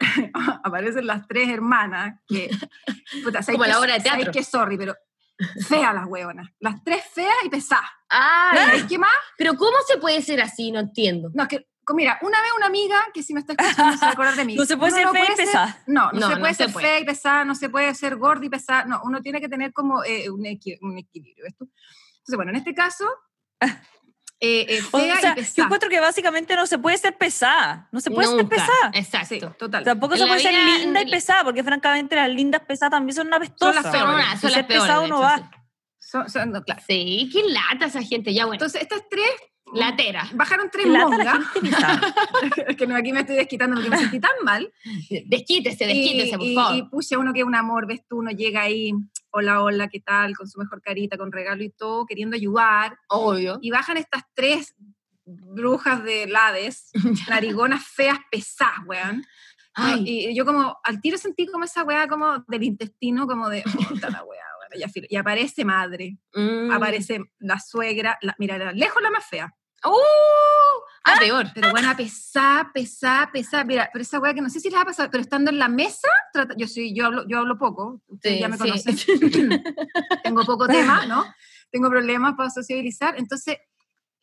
aparecen 0.64 1.06
las 1.06 1.28
tres 1.28 1.48
hermanas, 1.48 2.20
que, 2.26 2.50
puta, 3.24 3.42
¿sabes 3.42 3.56
Como 3.56 3.64
a 3.64 3.68
la 3.68 3.78
obra 3.78 3.94
de 3.94 4.00
teatro. 4.00 4.32
qué? 4.32 4.42
sorry, 4.42 4.76
pero 4.76 4.96
feas 5.68 5.94
las 5.94 6.06
hueonas, 6.06 6.48
las 6.58 6.82
tres 6.82 7.04
feas 7.12 7.36
y 7.44 7.48
pesadas. 7.48 7.90
¿Sabes 8.10 8.84
qué 8.84 8.98
más? 8.98 9.10
pero 9.38 9.54
¿cómo 9.54 9.76
se 9.86 9.98
puede 9.98 10.20
ser 10.22 10.40
así? 10.40 10.72
No 10.72 10.80
entiendo. 10.80 11.30
No, 11.34 11.44
es 11.44 11.48
que, 11.48 11.66
mira, 11.94 12.18
una 12.22 12.40
vez 12.42 12.50
una 12.56 12.66
amiga 12.66 12.96
que 13.14 13.22
si 13.22 13.32
me 13.34 13.40
está 13.40 13.52
escuchando 13.52 13.96
se 13.96 14.04
va 14.04 14.08
a 14.08 14.12
acordar 14.12 14.34
de 14.34 14.44
mí. 14.44 14.54
No 14.56 14.64
se 14.64 14.76
puede 14.76 14.92
Uno 15.02 15.12
ser 15.12 15.20
fea 15.20 15.24
y 15.32 15.36
ser- 15.36 15.46
pesada. 15.46 15.82
No, 15.86 16.10
no, 16.12 16.20
No, 16.20 16.28
se 16.28 16.34
no 16.34 16.40
puede 16.40 16.54
se 16.54 16.64
ser 16.64 16.72
puede. 16.72 16.86
fea 16.86 16.98
y 17.00 17.04
pesada, 17.04 17.44
no 17.44 17.54
se 17.54 17.68
puede 17.68 17.94
ser 17.94 18.16
gorda 18.16 18.44
y 18.44 18.48
pesada, 18.48 18.84
no, 18.86 19.00
uno 19.04 19.20
tiene 19.22 19.40
que 19.40 19.48
tener 19.48 19.72
como 19.72 20.02
eh, 20.04 20.28
un, 20.30 20.42
equi- 20.44 20.78
un 20.82 20.98
equilibrio, 20.98 21.44
¿ves 21.44 21.56
tú? 21.56 21.64
Entonces, 22.18 22.36
bueno, 22.36 22.50
en 22.50 22.56
este 22.56 22.74
caso, 22.74 23.04
eh, 23.60 24.66
eh, 24.68 24.80
O 24.92 24.98
sea, 24.98 25.34
y 25.38 25.42
yo 25.44 25.64
encuentro 25.64 25.88
que 25.88 26.00
básicamente 26.00 26.56
no 26.56 26.66
se 26.66 26.78
puede 26.78 26.98
ser 26.98 27.16
pesada, 27.16 27.88
no 27.92 28.00
se 28.00 28.10
puede 28.10 28.28
ser 28.28 28.36
Nunca. 28.38 28.56
pesada. 28.56 28.90
Exacto. 28.92 29.26
Sí, 29.28 29.40
total. 29.58 29.84
Tampoco 29.84 30.14
En 30.14 30.20
se 30.20 30.26
puede 30.26 30.40
ser 30.40 30.52
linda 30.54 31.02
y 31.02 31.10
pesada, 31.10 31.44
porque 31.44 31.62
francamente 31.64 32.16
las 32.16 32.28
lindas 32.28 32.62
pesadas 32.62 32.90
también 32.90 33.14
son 33.14 33.28
una 33.28 33.36
apestosas. 33.36 33.76
las 33.76 33.84
Son, 33.84 33.92
peores. 33.92 34.14
una, 34.14 34.34
Y 34.34 34.38
son 34.38 34.50
las 34.50 34.52
ser 34.54 34.66
peores. 34.66 34.82
pesado 34.84 35.04
hecho, 35.06 35.18
va. 35.20 35.36
sí. 35.38 35.42
Son- 35.98 36.28
son- 36.30 36.50
no, 36.52 36.62
claro. 36.62 36.82
Sí, 36.86 37.30
qué 37.32 37.42
lata 37.48 37.86
esa 37.86 38.02
gente, 38.02 38.34
ya 38.34 38.44
bueno. 38.44 38.54
Entonces, 38.56 38.82
estas 38.82 39.02
tres 39.10 39.28
Latera. 39.72 40.28
bajaron 40.34 40.70
tres 40.70 40.86
lata 40.86 41.08
mongas. 41.08 41.38
Es 42.68 42.76
que 42.76 42.86
no, 42.86 42.96
aquí 42.96 43.12
me 43.12 43.20
estoy 43.20 43.36
desquitando 43.36 43.76
porque 43.76 43.90
me 43.90 43.98
sentí 43.98 44.20
tan 44.20 44.30
mal. 44.44 44.72
Desquítese, 45.26 45.86
desquítese, 45.86 46.38
por 46.38 46.46
y, 46.46 46.54
favor. 46.54 46.76
y 46.76 46.82
puse 46.84 47.14
a 47.14 47.18
uno 47.18 47.32
que 47.32 47.40
es 47.40 47.46
un 47.46 47.54
amor, 47.54 47.86
ves 47.86 48.00
tú, 48.08 48.18
uno 48.18 48.30
llega 48.30 48.62
ahí, 48.62 48.92
hola, 49.30 49.62
hola, 49.62 49.88
¿qué 49.88 50.00
tal? 50.00 50.36
Con 50.36 50.48
su 50.48 50.58
mejor 50.58 50.80
carita, 50.82 51.18
con 51.18 51.32
regalo 51.32 51.62
y 51.62 51.70
todo, 51.70 52.06
queriendo 52.06 52.36
ayudar. 52.36 52.96
Obvio. 53.08 53.58
y 53.60 53.70
bajan 53.70 53.96
estas 53.96 54.22
tres 54.34 54.74
brujas 55.24 56.02
de 56.04 56.32
Hades, 56.34 56.90
narigonas 57.28 57.84
feas, 57.86 58.18
pesadas, 58.30 58.78
weón. 58.86 59.24
Ay, 59.74 60.04
Y 60.06 60.34
yo 60.34 60.46
como, 60.46 60.78
al 60.84 61.02
tiro 61.02 61.18
sentí 61.18 61.46
como 61.46 61.64
esa 61.64 61.84
weá 61.84 62.08
como 62.08 62.38
del 62.48 62.62
intestino, 62.62 63.26
como 63.26 63.50
de, 63.50 63.62
oh, 63.66 63.94
la 64.08 64.24
weá, 64.24 64.44
ya. 64.76 64.86
Y 65.08 65.16
aparece 65.16 65.64
madre, 65.64 66.18
mm. 66.34 66.70
aparece 66.70 67.20
la 67.38 67.58
suegra, 67.60 68.18
la, 68.22 68.34
mira, 68.38 68.58
la- 68.58 68.72
lejos 68.72 69.02
la 69.02 69.10
más 69.10 69.24
fea. 69.26 69.52
¡Uh! 69.84 69.90
Ah, 71.04 71.16
peor. 71.20 71.46
Pero 71.54 71.70
buena, 71.70 71.96
pesada, 71.96 72.70
pesada, 72.72 73.30
pesada. 73.30 73.62
Mira, 73.64 73.88
pero 73.92 74.02
esa 74.02 74.18
weá 74.18 74.34
que 74.34 74.40
no 74.40 74.50
sé 74.50 74.58
si 74.58 74.68
les 74.70 74.78
ha 74.80 74.84
pasado, 74.84 75.08
pero 75.10 75.22
estando 75.22 75.50
en 75.50 75.58
la 75.58 75.68
mesa, 75.68 76.08
trata- 76.32 76.54
yo 76.56 76.66
soy, 76.66 76.94
yo 76.94 77.06
hablo, 77.06 77.24
yo 77.28 77.38
hablo 77.38 77.56
poco, 77.58 78.02
ustedes 78.08 78.36
Sí, 78.36 78.40
ya 78.40 78.48
me 78.48 78.56
sí. 78.56 78.62
conocen. 78.64 78.96
Tengo 80.24 80.44
poco 80.44 80.66
tema, 80.66 81.06
¿no? 81.06 81.24
Tengo 81.70 81.88
problemas 81.90 82.34
para 82.36 82.50
sociabilizar. 82.50 83.16
Entonces, 83.18 83.58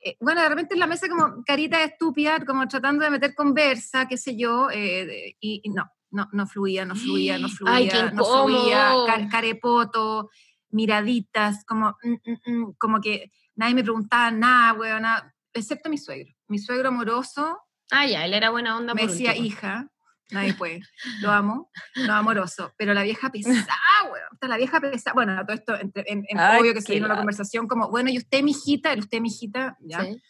eh, 0.02 0.18
bueno, 0.20 0.42
de 0.42 0.50
repente 0.50 0.74
en 0.74 0.80
la 0.82 0.88
mesa 0.88 1.08
como 1.08 1.44
carita 1.46 1.82
estúpida, 1.84 2.44
como 2.46 2.68
tratando 2.68 3.06
de 3.06 3.12
meter 3.12 3.34
conversa, 3.34 4.06
qué 4.08 4.18
sé 4.18 4.36
yo, 4.36 4.70
eh, 4.72 5.36
y, 5.40 5.62
y 5.64 5.70
no, 5.70 5.90
no, 6.14 6.30
no 6.32 6.48
fluía, 6.48 6.86
no 6.86 6.96
fluía, 6.96 7.38
no 7.38 7.50
fluía, 7.50 7.74
Ay, 7.76 7.88
qué 7.90 8.16
no 8.16 8.24
fluía, 8.24 8.94
car- 9.08 9.28
carepoto, 9.30 10.30
miraditas, 10.70 11.66
como, 11.66 11.96
mm, 12.04 12.14
mm, 12.14 12.52
mm, 12.62 12.74
como 12.78 13.02
que 13.02 13.32
nadie 13.56 13.76
me 13.76 13.84
preguntaba 13.84 14.32
nada, 14.32 14.74
weona, 14.74 15.34
excepto 15.54 15.90
mi 15.90 15.98
suegro. 15.98 16.32
Mi 16.48 16.60
suegro 16.60 16.90
amoroso 16.90 17.60
Ah, 17.92 18.08
ya, 18.08 18.26
él 18.26 18.34
era 18.34 18.50
buena 18.50 18.76
onda 18.78 18.94
me 18.96 19.02
por 19.02 19.12
decía, 19.12 19.32
último. 19.32 19.46
hija, 19.48 19.88
nadie 20.32 20.54
puede, 20.58 20.82
lo 21.22 21.32
amo, 21.32 21.70
no 21.96 22.14
amoroso, 22.14 22.74
pero 22.78 22.94
la 22.94 23.04
vieja 23.04 23.30
pesada, 23.32 23.78
weón, 24.12 24.50
la 24.50 24.58
vieja 24.58 24.80
pesada, 24.80 25.14
bueno, 25.14 25.44
todo 25.46 25.56
esto, 25.56 25.76
en, 25.80 25.92
en 26.28 26.40
Ay, 26.40 26.62
obvio 26.62 26.74
que 26.74 26.82
se 26.82 26.94
vino 26.94 27.08
la 27.08 27.18
conversación 27.18 27.68
como, 27.68 27.90
bueno, 27.90 28.10
y 28.10 28.18
usted, 28.18 28.42
mi 28.42 28.52
hijita, 28.52 28.94
usted, 28.98 29.20
mi 29.20 29.30
hijita, 29.30 29.78
ya, 29.82 30.06
Sí. 30.06 30.22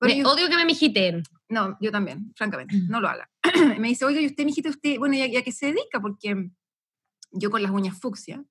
Bueno, 0.00 0.14
Me- 0.16 0.22
yo- 0.22 0.28
odio 0.30 0.48
que 0.48 0.56
me 0.56 0.64
mijiten. 0.64 1.22
no, 1.48 1.76
yo 1.80 1.90
también, 1.92 2.32
francamente, 2.36 2.74
no 2.88 3.00
lo 3.00 3.08
haga. 3.08 3.28
me 3.78 3.88
dice, 3.88 4.04
oiga, 4.04 4.20
¿y 4.20 4.26
usted, 4.26 4.44
mijita, 4.44 4.70
usted, 4.70 4.98
bueno, 4.98 5.14
¿y 5.16 5.22
a, 5.22 5.26
y 5.26 5.36
a 5.36 5.42
qué 5.42 5.52
se 5.52 5.66
dedica? 5.66 6.00
Porque 6.00 6.50
yo 7.32 7.50
con 7.50 7.62
las 7.62 7.70
uñas 7.70 7.98
fucsia, 8.00 8.42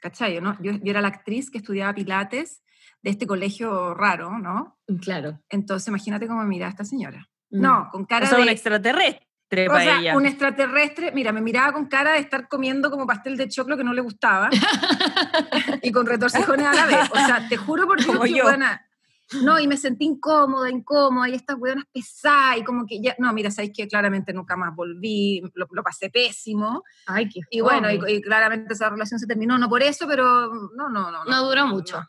¿cachai? 0.00 0.40
¿no? 0.40 0.56
Yo, 0.62 0.72
yo 0.72 0.90
era 0.90 1.00
la 1.00 1.08
actriz 1.08 1.50
que 1.50 1.58
estudiaba 1.58 1.94
pilates 1.94 2.62
de 3.02 3.10
este 3.10 3.26
colegio 3.26 3.94
raro, 3.94 4.38
¿no? 4.38 4.78
Claro. 5.02 5.40
Entonces, 5.50 5.88
imagínate 5.88 6.26
cómo 6.26 6.40
me 6.40 6.46
miraba 6.48 6.70
esta 6.70 6.84
señora. 6.84 7.28
Mm. 7.50 7.60
No, 7.60 7.88
con 7.92 8.02
O 8.02 8.06
cara 8.06 8.26
sea, 8.26 8.38
de... 8.38 8.44
un 8.44 8.48
extraterrestre 8.48 9.68
o 9.68 9.72
para 9.72 9.84
sea, 9.84 10.00
ella. 10.00 10.16
un 10.16 10.26
extraterrestre, 10.26 11.12
mira, 11.12 11.32
me 11.32 11.40
miraba 11.40 11.72
con 11.72 11.86
cara 11.86 12.12
de 12.12 12.18
estar 12.18 12.48
comiendo 12.48 12.90
como 12.90 13.06
pastel 13.06 13.36
de 13.36 13.48
choclo 13.48 13.76
que 13.76 13.84
no 13.84 13.92
le 13.94 14.00
gustaba 14.02 14.50
y 15.82 15.90
con 15.92 16.06
retorcijones 16.06 16.66
a 16.66 16.74
la 16.74 16.86
vez. 16.86 17.10
O 17.10 17.16
sea, 17.16 17.48
te 17.48 17.56
juro 17.56 17.86
por 17.86 17.96
Dios 17.98 18.06
Como 18.08 18.22
que 18.22 18.34
yo. 18.34 18.44
buena. 18.44 18.84
No, 19.42 19.60
y 19.60 19.66
me 19.66 19.76
sentí 19.76 20.06
incómoda, 20.06 20.70
incómoda, 20.70 21.28
y 21.28 21.34
estas 21.34 21.56
hueonas 21.58 21.84
pesadas, 21.92 22.58
y 22.58 22.64
como 22.64 22.86
que 22.86 23.00
ya, 23.00 23.14
no, 23.18 23.32
mira, 23.32 23.50
sabéis 23.50 23.72
que 23.76 23.86
claramente 23.86 24.32
nunca 24.32 24.56
más 24.56 24.74
volví, 24.74 25.42
lo, 25.54 25.66
lo 25.70 25.82
pasé 25.82 26.08
pésimo, 26.08 26.82
Ay, 27.06 27.28
qué 27.28 27.40
y 27.50 27.60
bueno, 27.60 27.90
y, 27.90 28.22
claramente 28.22 28.72
esa 28.72 28.88
relación 28.88 29.20
se 29.20 29.26
terminó, 29.26 29.58
no 29.58 29.68
por 29.68 29.82
eso, 29.82 30.06
pero 30.08 30.50
no, 30.74 30.88
no, 30.88 31.10
no. 31.10 31.24
No 31.24 31.44
duró 31.44 31.66
mucho. 31.66 32.02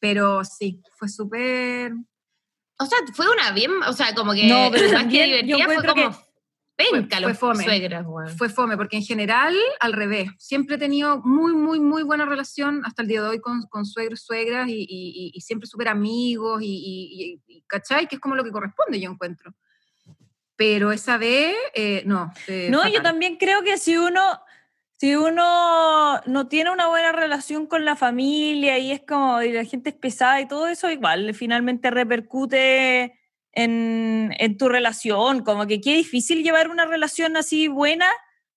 Pero 0.00 0.44
sí, 0.44 0.82
fue 0.96 1.08
súper... 1.08 1.92
O 2.80 2.86
sea, 2.86 2.98
fue 3.12 3.26
una 3.30 3.50
bien, 3.52 3.72
o 3.86 3.92
sea, 3.92 4.14
como 4.14 4.32
que 4.32 4.46
No, 4.46 4.68
pero 4.70 4.84
más 4.92 5.02
también 5.02 5.30
que 5.30 5.42
divertida 5.46 5.64
fue 5.64 5.82
que 5.82 5.88
como 5.88 6.27
penca 6.78 7.16
fue 7.18 7.28
los 7.28 7.38
fome. 7.38 7.64
suegras, 7.64 8.06
fue 8.36 8.48
fome, 8.48 8.76
porque 8.76 8.96
en 8.96 9.02
general, 9.02 9.54
al 9.80 9.92
revés, 9.92 10.30
siempre 10.38 10.76
he 10.76 10.78
tenido 10.78 11.20
muy, 11.24 11.52
muy, 11.52 11.80
muy 11.80 12.02
buena 12.04 12.24
relación 12.24 12.82
hasta 12.86 13.02
el 13.02 13.08
día 13.08 13.20
de 13.22 13.28
hoy 13.28 13.40
con, 13.40 13.62
con 13.64 13.84
suegros, 13.84 14.22
suegras, 14.22 14.68
y, 14.68 14.86
y- 14.88 15.32
y- 15.34 15.40
siempre 15.40 15.66
súper 15.66 15.88
amigos, 15.88 16.62
y, 16.62 17.40
y- 17.46 17.62
¿cachai? 17.66 18.06
Que 18.06 18.14
es 18.14 18.20
como 18.20 18.34
lo 18.36 18.44
que 18.44 18.52
corresponde, 18.52 19.00
yo 19.00 19.10
encuentro. 19.10 19.52
Pero 20.56 20.90
esa 20.92 21.18
vez, 21.18 21.54
eh, 21.74 22.02
no. 22.06 22.32
eh, 22.46 22.68
No, 22.70 22.78
yo 22.84 22.94
fatal. 22.96 23.02
también 23.02 23.36
creo 23.36 23.62
que 23.62 23.76
si 23.78 23.96
uno, 23.96 24.20
si 24.96 25.14
uno 25.14 26.20
no 26.26 26.48
tiene 26.48 26.70
una 26.70 26.88
buena 26.88 27.12
relación 27.12 27.66
con 27.66 27.84
la 27.84 27.94
familia 27.96 28.78
y 28.78 28.90
es 28.92 29.02
como, 29.02 29.40
y 29.42 29.52
la 29.52 29.64
gente 29.64 29.90
es 29.90 29.96
pesada 29.96 30.40
y 30.40 30.48
todo 30.48 30.66
eso, 30.66 30.90
igual 30.90 31.32
finalmente 31.34 31.90
repercute 31.90 33.17
en, 33.52 34.34
en 34.38 34.56
tu 34.56 34.68
relación, 34.68 35.42
como 35.42 35.66
que 35.66 35.80
qué 35.80 35.94
difícil 35.94 36.42
llevar 36.42 36.70
una 36.70 36.84
relación 36.84 37.36
así 37.36 37.68
buena 37.68 38.06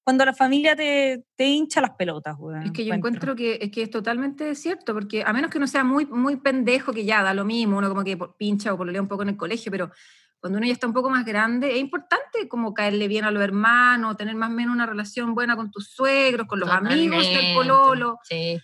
cuando 0.04 0.26
la 0.26 0.34
familia 0.34 0.76
te, 0.76 1.26
te 1.36 1.46
hincha 1.46 1.80
las 1.80 1.92
pelotas, 1.92 2.36
weón, 2.38 2.64
Es 2.64 2.72
que 2.72 2.84
yo 2.86 2.94
encuentro 2.94 3.36
que 3.36 3.60
es, 3.62 3.72
que 3.72 3.84
es 3.84 3.90
totalmente 3.90 4.56
cierto, 4.56 4.94
porque 4.94 5.24
a 5.24 5.32
menos 5.32 5.52
que 5.52 5.58
uno 5.58 5.68
sea 5.68 5.84
muy, 5.84 6.06
muy 6.08 6.38
pendejo, 6.38 6.92
que 6.92 7.06
ya 7.06 7.22
da 7.22 7.34
lo 7.34 7.46
mismo, 7.46 7.78
uno 7.78 7.88
como 7.88 8.04
que 8.04 8.18
pincha 8.38 8.74
o 8.74 8.78
pololea 8.78 9.02
un 9.02 9.08
poco 9.08 9.22
en 9.24 9.30
el 9.30 9.38
colegio, 9.38 9.72
pero 9.72 9.92
cuando 10.40 10.58
uno 10.58 10.66
ya 10.66 10.74
está 10.74 10.88
un 10.88 10.94
poco 10.94 11.12
más 11.12 11.24
grande, 11.24 11.76
es 11.76 11.80
importante 11.80 12.48
como 12.48 12.74
caerle 12.74 13.08
bien 13.08 13.26
a 13.26 13.32
los 13.32 13.44
hermanos, 13.44 14.18
tener 14.18 14.34
más 14.36 14.50
o 14.50 14.54
menos 14.54 14.74
una 14.74 14.88
relación 14.88 15.36
buena 15.36 15.56
con 15.56 15.70
tus 15.70 15.92
suegros, 15.92 16.48
con 16.48 16.60
los 16.60 16.70
amigos 16.70 17.24
del 17.24 17.34
Totalmente. 17.34 17.54
pololo. 17.54 18.18
Sí. 18.24 18.60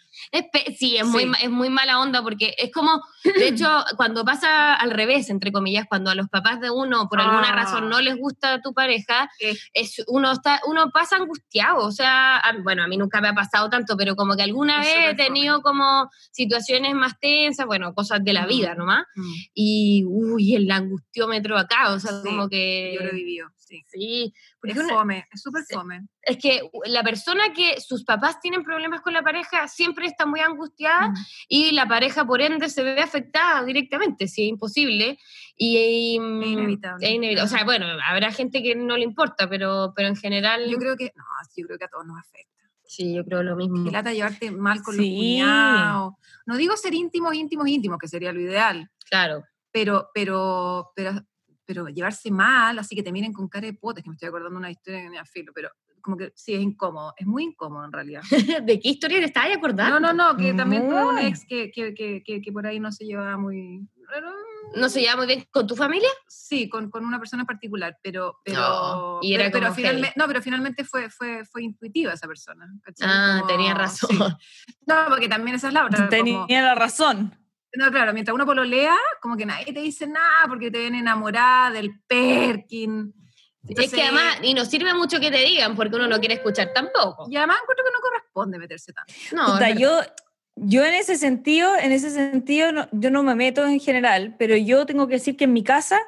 Sí, 0.77 0.97
es, 0.97 1.06
Muy, 1.08 1.23
Sí. 1.23 1.32
es 1.43 1.49
muy 1.49 1.69
mala 1.69 1.99
onda 1.99 2.21
porque 2.21 2.53
es 2.58 2.71
como, 2.71 3.01
de 3.23 3.47
hecho, 3.47 3.69
cuando 3.95 4.23
pasa 4.25 4.73
al 4.73 4.91
revés, 4.91 5.30
entre 5.30 5.51
comillas, 5.51 5.86
cuando 5.88 6.10
a 6.12 6.15
los 6.15 6.27
papás 6.30 6.60
de 6.60 6.69
uno 6.69 7.08
por 7.10 7.19
alguna 7.21 7.49
Ah. 7.49 7.56
razón 7.56 7.89
no 7.89 8.01
les 8.01 8.17
gusta 8.17 8.62
tu 8.62 8.73
pareja, 8.73 9.30
es, 9.73 10.03
uno, 10.08 10.32
está, 10.32 10.60
uno 10.67 10.89
pasa 10.91 11.15
angustiado. 11.17 11.86
O 11.86 11.91
sea, 11.91 12.38
a- 12.38 12.53
bueno, 12.63 12.84
a 12.84 12.88
mí 12.88 12.97
nunca 12.97 13.21
me 13.21 13.30
ha 13.30 13.34
pasado 13.34 13.69
tanto, 13.69 13.95
pero 13.97 14.15
como 14.15 14.36
que 14.36 14.43
alguna 14.43 14.82
Es 14.82 14.88
vez 14.88 15.12
he 15.12 15.15
tenido 15.15 15.62
como 15.62 16.10
situaciones 16.32 16.93
más 16.95 17.19
tensas, 17.19 17.65
bueno, 17.65 17.93
cosas 17.93 18.23
de 18.23 18.34
la 18.34 18.45
Mm. 18.45 18.47
vida 18.49 18.75
nomás. 18.75 19.03
Mm, 19.15 19.34
Y, 19.53 20.03
uy, 20.08 20.56
el 20.56 20.69
angustiómetro 20.71 21.58
acá, 21.58 21.93
o 21.93 21.99
sea, 21.99 22.12
Sí, 22.12 22.27
como 22.27 22.49
que... 22.49 22.93
Yo 22.97 23.03
lo 23.03 23.10
he 23.10 23.13
vivido, 23.15 23.47
sí. 23.58 23.84
Sí, 23.88 24.34
Es 24.71 24.77
uno- 24.77 24.89
fome, 24.89 25.27
es 25.32 25.41
súper 25.41 25.63
fome. 25.71 26.08
es 26.21 26.38
que 26.38 26.62
la 26.86 27.03
persona 27.03 27.53
que 27.53 27.80
sus 27.82 28.03
papás 28.03 28.39
tienen 28.41 28.63
problemas 28.63 29.01
con 29.01 29.13
la 29.13 29.21
pareja 29.23 29.67
siempre 29.67 30.06
está 30.08 30.25
muy 30.25 30.39
angustiada 30.41 31.10
Mm. 31.10 31.15
y 31.47 31.71
la 31.71 31.88
pareja 31.88 32.25
por 32.25 32.41
ende 32.41 32.69
se 32.69 32.84
ve 32.84 33.01
afectada 33.01 33.63
directamente, 33.63 34.27
si 34.27 34.43
es 34.43 34.49
imposible. 34.49 35.17
Y, 35.56 36.19
mm, 36.19 36.41
Es 36.43 36.47
inevitable. 36.49 37.08
es 37.08 37.13
inevita- 37.13 37.43
O 37.43 37.47
sea, 37.47 37.63
bueno, 37.63 37.86
habrá 38.08 38.32
gente 38.32 38.62
que 38.62 38.75
no 38.75 38.97
le 38.97 39.03
importa, 39.03 39.47
pero, 39.49 39.93
pero 39.95 40.08
en 40.08 40.15
general 40.15 40.69
Yo 40.69 40.77
creo 40.77 40.95
que, 40.97 41.12
no, 41.15 41.23
yo 41.56 41.65
creo 41.65 41.77
que 41.77 41.86
a 41.86 41.89
todos 41.89 42.06
nos 42.06 42.19
afecta. 42.19 42.53
sí, 42.84 43.13
yo 43.13 43.25
creo 43.25 43.43
lo 43.43 43.56
mismo. 43.58 43.84
Que 43.84 43.91
lata 43.91 44.13
llevarte 44.13 44.49
mal 44.51 44.82
con 44.82 44.95
Sí. 44.95 45.01
los 45.01 45.17
cuñados. 45.47 46.13
No 46.45 46.56
digo 46.58 46.77
ser 46.77 46.93
íntimos, 46.93 47.34
íntimos, 47.36 47.67
íntimos, 47.67 47.97
que 47.99 48.08
sería 48.08 48.32
lo 48.32 48.39
ideal, 48.39 48.89
Claro. 49.10 49.43
pero, 49.71 50.10
pero, 50.13 50.91
pero, 50.95 51.12
pero 51.67 51.88
llevarse 51.89 52.32
mal, 52.32 52.80
así 52.80 52.95
que 52.95 53.03
te 53.03 53.12
miren 53.12 53.34
con 53.34 53.47
cara 53.49 53.67
de 53.67 53.73
potes, 53.73 54.03
que 54.03 54.10
me 54.10 54.15
estoy 54.15 54.30
acordando 54.30 54.58
una 54.58 54.71
historia 54.71 55.01
que 55.01 55.10
me 55.10 55.19
afilo, 55.19 55.51
pero 55.53 55.69
como 56.01 56.15
que 56.15 56.32
sí, 56.36 56.53
es 56.53 56.62
incómodo, 56.62 57.13
es 57.17 57.27
muy 57.27 57.43
incómodo 57.43 57.84
en 57.84 57.91
realidad. 57.91 58.21
¿De 58.63 58.80
qué 58.80 58.89
historia 58.89 59.19
te 59.19 59.25
estabas 59.25 59.56
acordando? 59.58 59.99
No, 59.99 60.13
no, 60.13 60.32
no, 60.32 60.38
que 60.38 60.53
también 60.53 60.88
tuve 60.88 61.03
un 61.06 61.15
Muy. 61.15 61.25
ex 61.25 61.45
que, 61.45 61.69
que, 61.69 61.93
que, 61.93 62.23
que, 62.41 62.51
por 62.53 62.65
ahí 62.65 62.80
no 62.80 62.91
se 62.93 63.06
llevaba 63.06 63.38
muy... 63.38 63.86
¿No 64.75 64.88
se 64.88 65.01
lleva 65.01 65.17
muy 65.17 65.27
bien 65.27 65.45
con 65.51 65.67
tu 65.67 65.75
familia? 65.75 66.08
Sí, 66.30 66.69
con, 66.69 66.89
con 66.89 67.06
una 67.06 67.19
persona 67.19 67.43
en 67.43 67.47
particular, 67.47 67.97
pero... 68.01 68.39
pero 68.45 68.60
No, 68.62 69.19
y 69.21 69.34
era 69.34 69.45
pero, 69.45 69.53
pero 69.53 69.65
como 69.67 69.75
finalme- 69.75 70.01
heavy. 70.06 70.13
no, 70.15 70.27
pero 70.27 70.41
finalmente 70.41 70.84
fue, 70.86 71.10
fue, 71.10 71.43
fue 71.45 71.63
intuitiva 71.63 72.13
esa 72.13 72.25
persona. 72.27 72.65
¿cachai? 72.84 73.08
Ah, 73.12 73.38
Como- 73.41 73.47
tenía 73.51 73.73
razón. 73.73 74.10
sí. 74.12 74.73
No, 74.86 74.95
porque 75.10 75.27
también 75.27 75.56
esa 75.58 75.67
es 75.67 75.73
la 75.73 75.86
otra. 75.86 76.08
Tenía 76.10 76.36
como- 76.39 76.47
la 76.49 76.75
razón. 76.75 77.36
No, 77.75 77.91
claro, 77.91 78.13
mientras 78.13 78.34
uno 78.34 78.45
pololea, 78.45 78.95
como 79.21 79.36
que 79.38 79.45
nadie 79.45 79.73
te 79.73 79.80
dice 79.82 80.08
nada 80.08 80.47
porque 80.47 80.71
te 80.71 80.80
ven 80.80 80.95
enamorada 80.95 81.71
del 81.71 81.91
Perkin. 82.08 83.13
es 83.63 83.67
que 83.67 83.84
Entonces, 83.84 83.99
además, 84.01 84.38
y 84.41 84.53
nos 84.53 84.69
sirve 84.69 84.93
mucho 84.93 85.19
que 85.19 85.30
te 85.30 85.38
digan, 85.39 85.75
porque 85.75 85.95
uno 85.95 86.08
no 86.08 86.19
quiere 86.19 86.36
escuchar 86.36 86.71
tampoco. 86.73 87.27
Y 87.30 87.36
además 87.36 87.58
encuentro 87.62 87.86
que 87.86 87.91
no 87.91 87.99
corresponde 87.99 88.58
meterse 88.60 88.93
tanto. 88.93 89.13
No, 89.34 89.53
es 89.56 89.60
verdad. 89.60 89.75
yo, 89.80 90.01
yo 90.56 90.86
en 90.86 90.93
ese 90.95 91.17
sentido, 91.17 91.75
en 91.75 91.91
ese 91.91 92.10
sentido, 92.10 92.71
no- 92.71 92.88
yo 92.93 93.12
no 93.12 93.21
me 93.23 93.36
meto 93.36 93.65
en 93.65 93.80
general, 93.80 94.36
pero 94.39 94.56
yo 94.56 94.86
tengo 94.86 95.08
que 95.08 95.15
decir 95.15 95.36
que 95.38 95.43
en 95.43 95.53
mi 95.53 95.63
casa 95.63 95.99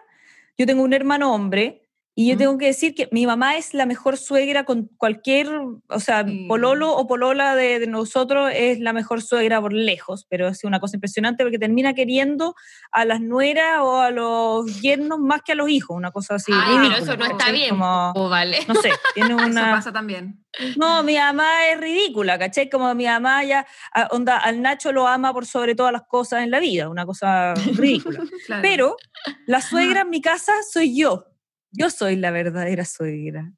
yo 0.58 0.66
tengo 0.66 0.82
un 0.84 0.94
hermano 0.94 1.34
hombre 1.34 1.89
y 2.20 2.28
yo 2.28 2.36
tengo 2.36 2.58
que 2.58 2.66
decir 2.66 2.96
que 2.96 3.08
mi 3.14 3.26
mamá 3.26 3.56
es 3.56 3.74
la 3.74 3.86
mejor 3.86 4.18
suegra 4.18 4.66
con 4.66 4.90
cualquier, 4.98 5.48
o 5.88 6.00
sea, 6.02 6.26
pololo 6.50 6.94
o 6.94 7.08
polola 7.08 7.56
de, 7.56 7.80
de 7.80 7.88
nosotros 7.88 8.52
es 8.54 8.82
la 8.82 8.92
mejor 8.92 9.22
suegra 9.22 9.62
por 9.62 9.72
lejos, 9.72 10.26
pero 10.30 10.50
es 10.50 10.66
una 10.66 10.82
cosa 10.82 10.98
impresionante 10.98 11.46
porque 11.46 11.58
termina 11.58 11.94
queriendo 11.94 12.56
a 12.92 13.06
las 13.06 13.22
nueras 13.22 13.80
o 13.80 14.02
a 14.02 14.12
los 14.12 14.82
yernos 14.82 15.20
más 15.20 15.44
que 15.44 15.54
a 15.54 15.56
los 15.56 15.70
hijos, 15.70 15.96
una 15.96 16.12
cosa 16.12 16.36
así. 16.36 16.52
Ay, 16.54 16.90
pero 16.90 17.02
eso 17.02 17.16
no 17.16 17.24
está 17.24 17.38
¿cachai? 17.38 17.54
bien, 17.54 17.70
Como, 17.70 18.28
vale. 18.28 18.58
no 18.68 18.76
sé, 18.76 18.92
tiene 19.14 19.34
Eso 19.36 19.46
una... 19.46 19.72
pasa 19.72 19.94
también. 19.94 20.44
No, 20.76 21.04
mi 21.04 21.16
mamá 21.16 21.68
es 21.72 21.80
ridícula, 21.80 22.38
¿cachai? 22.38 22.70
Como 22.70 22.94
mi 22.96 23.06
mamá 23.06 23.46
ya, 23.46 23.66
ah, 23.94 24.10
onda, 24.12 24.40
al 24.40 24.62
Nacho 24.62 24.92
lo 24.92 25.08
ama 25.08 25.32
por 25.32 25.46
sobre 25.46 25.74
todas 25.74 25.94
las 25.94 26.02
cosas 26.02 26.44
en 26.44 26.52
la 26.52 26.60
vida, 26.60 26.90
una 26.90 27.06
cosa 27.06 27.54
ridícula. 27.54 28.20
Claro. 28.46 28.62
Pero 28.62 28.96
la 29.46 29.62
suegra 29.62 30.02
en 30.02 30.10
mi 30.10 30.22
casa 30.22 30.52
soy 30.70 30.98
yo. 30.98 31.29
Yo 31.72 31.90
soy 31.90 32.16
la 32.16 32.32
verdadera 32.32 32.84
suegra. 32.86 33.52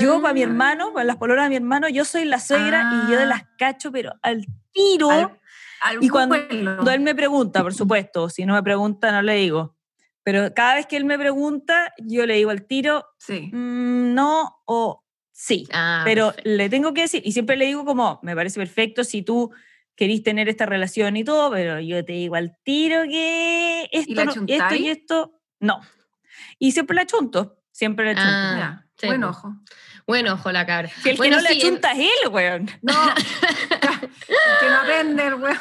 Yo 0.00 0.20
para 0.22 0.32
mi 0.34 0.40
Ah. 0.40 0.44
hermano, 0.44 0.92
para 0.92 1.04
las 1.04 1.16
pololas 1.16 1.44
de 1.44 1.50
mi 1.50 1.56
hermano, 1.56 1.88
yo 1.88 2.04
soy 2.04 2.24
la 2.24 2.40
suegra 2.40 2.90
y 3.06 3.12
yo 3.12 3.20
Ah. 3.20 3.24
las 3.26 3.42
cacho, 3.58 3.92
pero 3.92 4.12
al 4.22 4.46
tiro. 4.72 5.10
Al- 5.10 5.38
al 5.82 6.02
y 6.02 6.08
cuando, 6.08 6.36
él 6.36 7.00
me 7.00 7.14
pregunta, 7.14 7.62
por 7.62 7.74
supuesto, 7.74 8.30
si 8.30 8.46
no 8.46 8.54
me 8.54 8.62
pregunta 8.62 9.12
no 9.12 9.20
le 9.22 9.34
digo. 9.34 9.76
Pero 10.22 10.54
cada 10.54 10.76
vez 10.76 10.86
que 10.86 10.96
él 10.96 11.04
me 11.04 11.18
pregunta, 11.18 11.92
yo 11.98 12.24
le 12.24 12.34
digo 12.36 12.50
al 12.50 12.64
tiro, 12.66 13.04
Sí. 13.18 13.50
mm, 13.52 14.14
no 14.14 14.56
o 14.64 15.04
sí. 15.32 15.68
Ah, 15.72 16.00
Pero 16.06 16.28
perfecto. 16.28 16.50
le 16.50 16.68
tengo 16.70 16.94
que 16.94 17.02
decir, 17.02 17.22
y 17.26 17.32
siempre 17.32 17.56
le 17.58 17.66
digo 17.66 17.84
como, 17.84 18.20
me 18.22 18.34
parece 18.34 18.58
perfecto 18.58 19.04
si 19.04 19.20
tú 19.20 19.50
querís 19.96 20.22
tener 20.22 20.48
esta 20.48 20.64
relación 20.64 21.16
y 21.18 21.24
todo, 21.24 21.50
pero 21.50 21.78
yo 21.80 22.02
te 22.04 22.14
digo 22.14 22.36
al 22.36 22.56
tiro 22.64 23.02
que 23.02 23.88
esto, 23.92 24.14
la 24.14 24.24
no- 24.24 24.32
esto 24.48 24.74
y 24.76 24.88
esto, 24.88 25.40
no. 25.60 25.80
Y 26.58 26.72
siempre 26.72 26.94
la 26.96 27.06
chunto, 27.06 27.60
siempre 27.72 28.04
la 28.06 28.14
chunto. 28.14 28.28
Ah, 28.30 28.84
sí, 28.98 29.06
buen 29.06 29.24
ojo. 29.24 29.54
Buen 30.06 30.28
ojo 30.28 30.52
la 30.52 30.66
cabra. 30.66 30.90
Si 31.02 31.10
el 31.10 31.16
Bueno, 31.16 31.38
que 31.38 31.42
no 31.42 31.48
sí, 31.48 31.54
la 31.54 31.60
chunta 31.60 31.92
es 31.92 31.98
él, 31.98 32.28
weón. 32.30 32.70
No, 32.82 33.14
que 34.60 34.68
no 34.68 34.76
aprende 34.80 35.26
el 35.26 35.34
weón. 35.34 35.58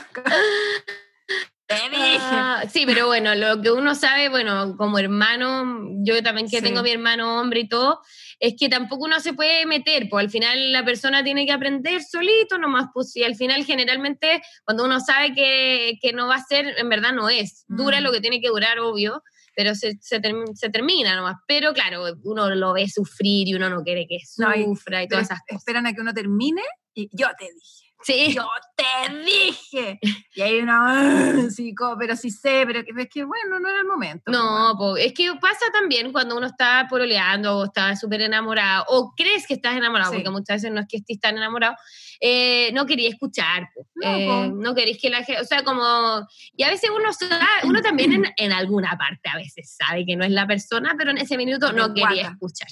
Ah, 1.69 2.63
sí, 2.71 2.85
pero 2.85 3.07
bueno, 3.07 3.33
lo 3.33 3.59
que 3.61 3.71
uno 3.71 3.95
sabe, 3.95 4.29
bueno, 4.29 4.75
como 4.77 4.99
hermano, 4.99 5.87
yo 6.03 6.21
también 6.21 6.47
que 6.47 6.57
Sí. 6.57 6.63
tengo 6.63 6.79
a 6.81 6.83
mi 6.83 6.91
hermano 6.91 7.39
hombre 7.39 7.61
y 7.61 7.67
todo, 7.67 8.01
es 8.39 8.53
que 8.59 8.69
tampoco 8.69 9.05
uno 9.05 9.19
se 9.19 9.33
puede 9.33 9.65
meter, 9.65 10.07
pues 10.09 10.23
al 10.25 10.29
final 10.29 10.71
la 10.71 10.85
persona 10.85 11.23
tiene 11.23 11.45
que 11.47 11.51
aprender 11.51 12.03
solito 12.03 12.59
nomás, 12.59 12.87
pues 12.93 13.15
y 13.15 13.23
al 13.23 13.35
final 13.35 13.65
generalmente 13.65 14.43
cuando 14.65 14.85
uno 14.85 14.99
sabe 14.99 15.33
que, 15.33 15.97
que 15.99 16.13
no 16.13 16.27
va 16.27 16.35
a 16.35 16.43
ser, 16.43 16.75
en 16.77 16.89
verdad 16.89 17.13
no 17.13 17.27
es, 17.29 17.63
dura 17.67 18.01
Mm. 18.01 18.03
lo 18.03 18.11
que 18.11 18.21
tiene 18.21 18.39
que 18.41 18.49
durar, 18.49 18.77
obvio, 18.79 19.23
pero 19.55 19.75
se, 19.75 19.97
se, 20.01 20.21
term- 20.21 20.53
se 20.55 20.69
termina 20.69 21.15
nomás, 21.15 21.35
pero 21.47 21.73
claro, 21.73 22.03
uno 22.23 22.49
lo 22.53 22.73
ve 22.73 22.87
sufrir 22.89 23.47
y 23.47 23.53
uno 23.55 23.69
no 23.69 23.83
quiere 23.83 24.05
que 24.07 24.17
No, 24.37 24.53
y- 24.55 24.63
sufra 24.65 25.03
y 25.03 25.07
Pero 25.07 25.19
todas 25.19 25.25
esas 25.31 25.39
cosas. 25.41 25.57
esperan 25.59 25.87
a 25.87 25.93
que 25.93 26.01
uno 26.01 26.13
termine 26.13 26.61
y 26.93 27.09
yo 27.11 27.27
te 27.37 27.45
dije. 27.45 27.83
Sí. 28.05 28.33
Yo 28.33 28.45
te 28.75 29.13
dije. 29.23 29.99
Y 30.35 30.41
ahí 30.41 30.59
una, 30.59 31.49
sí, 31.51 31.73
co- 31.75 31.95
pero 31.97 32.15
sí 32.17 32.31
sé, 32.31 32.63
pero 32.65 32.79
es 32.79 33.07
que 33.09 33.23
bueno, 33.23 33.59
no 33.61 33.69
era 33.69 33.79
el 33.79 33.85
momento. 33.85 34.29
No, 34.31 34.75
po, 34.77 34.97
es 34.97 35.13
que 35.13 35.31
pasa 35.39 35.65
también 35.71 36.11
cuando 36.11 36.35
uno 36.35 36.47
está 36.47 36.85
pololeando 36.89 37.59
o 37.59 37.65
está 37.65 37.95
súper 37.95 38.21
enamorado 38.21 38.83
o 38.89 39.13
crees 39.15 39.45
que 39.47 39.53
estás 39.53 39.77
enamorado, 39.77 40.11
Sí. 40.11 40.17
porque 40.17 40.31
muchas 40.31 40.55
veces 40.57 40.71
no 40.71 40.81
es 40.81 40.87
que 40.89 40.97
estés 40.97 41.19
tan 41.19 41.37
enamorado, 41.37 41.75
eh, 42.19 42.71
no 42.73 42.85
quería 42.85 43.09
escuchar. 43.09 43.69
No, 43.95 44.07
Eh, 44.17 44.51
no 44.53 44.75
queréis 44.75 44.97
que 45.01 45.09
la 45.09 45.23
gente, 45.23 45.41
o 45.41 45.45
sea, 45.45 45.63
como, 45.63 46.27
y 46.55 46.63
a 46.63 46.69
veces 46.69 46.89
uno, 46.89 47.11
sabe- 47.13 47.37
uno 47.65 47.81
también 47.81 48.13
en, 48.13 48.25
en 48.37 48.51
alguna 48.51 48.97
parte 48.97 49.29
a 49.31 49.37
veces 49.37 49.75
sabe 49.77 50.05
que 50.05 50.15
no 50.15 50.23
es 50.25 50.31
la 50.31 50.45
persona, 50.47 50.95
pero 50.97 51.11
en 51.11 51.17
ese 51.17 51.37
minuto 51.37 51.71
no 51.73 51.93
quería 51.93 52.07
guata. 52.23 52.29
escuchar. 52.31 52.67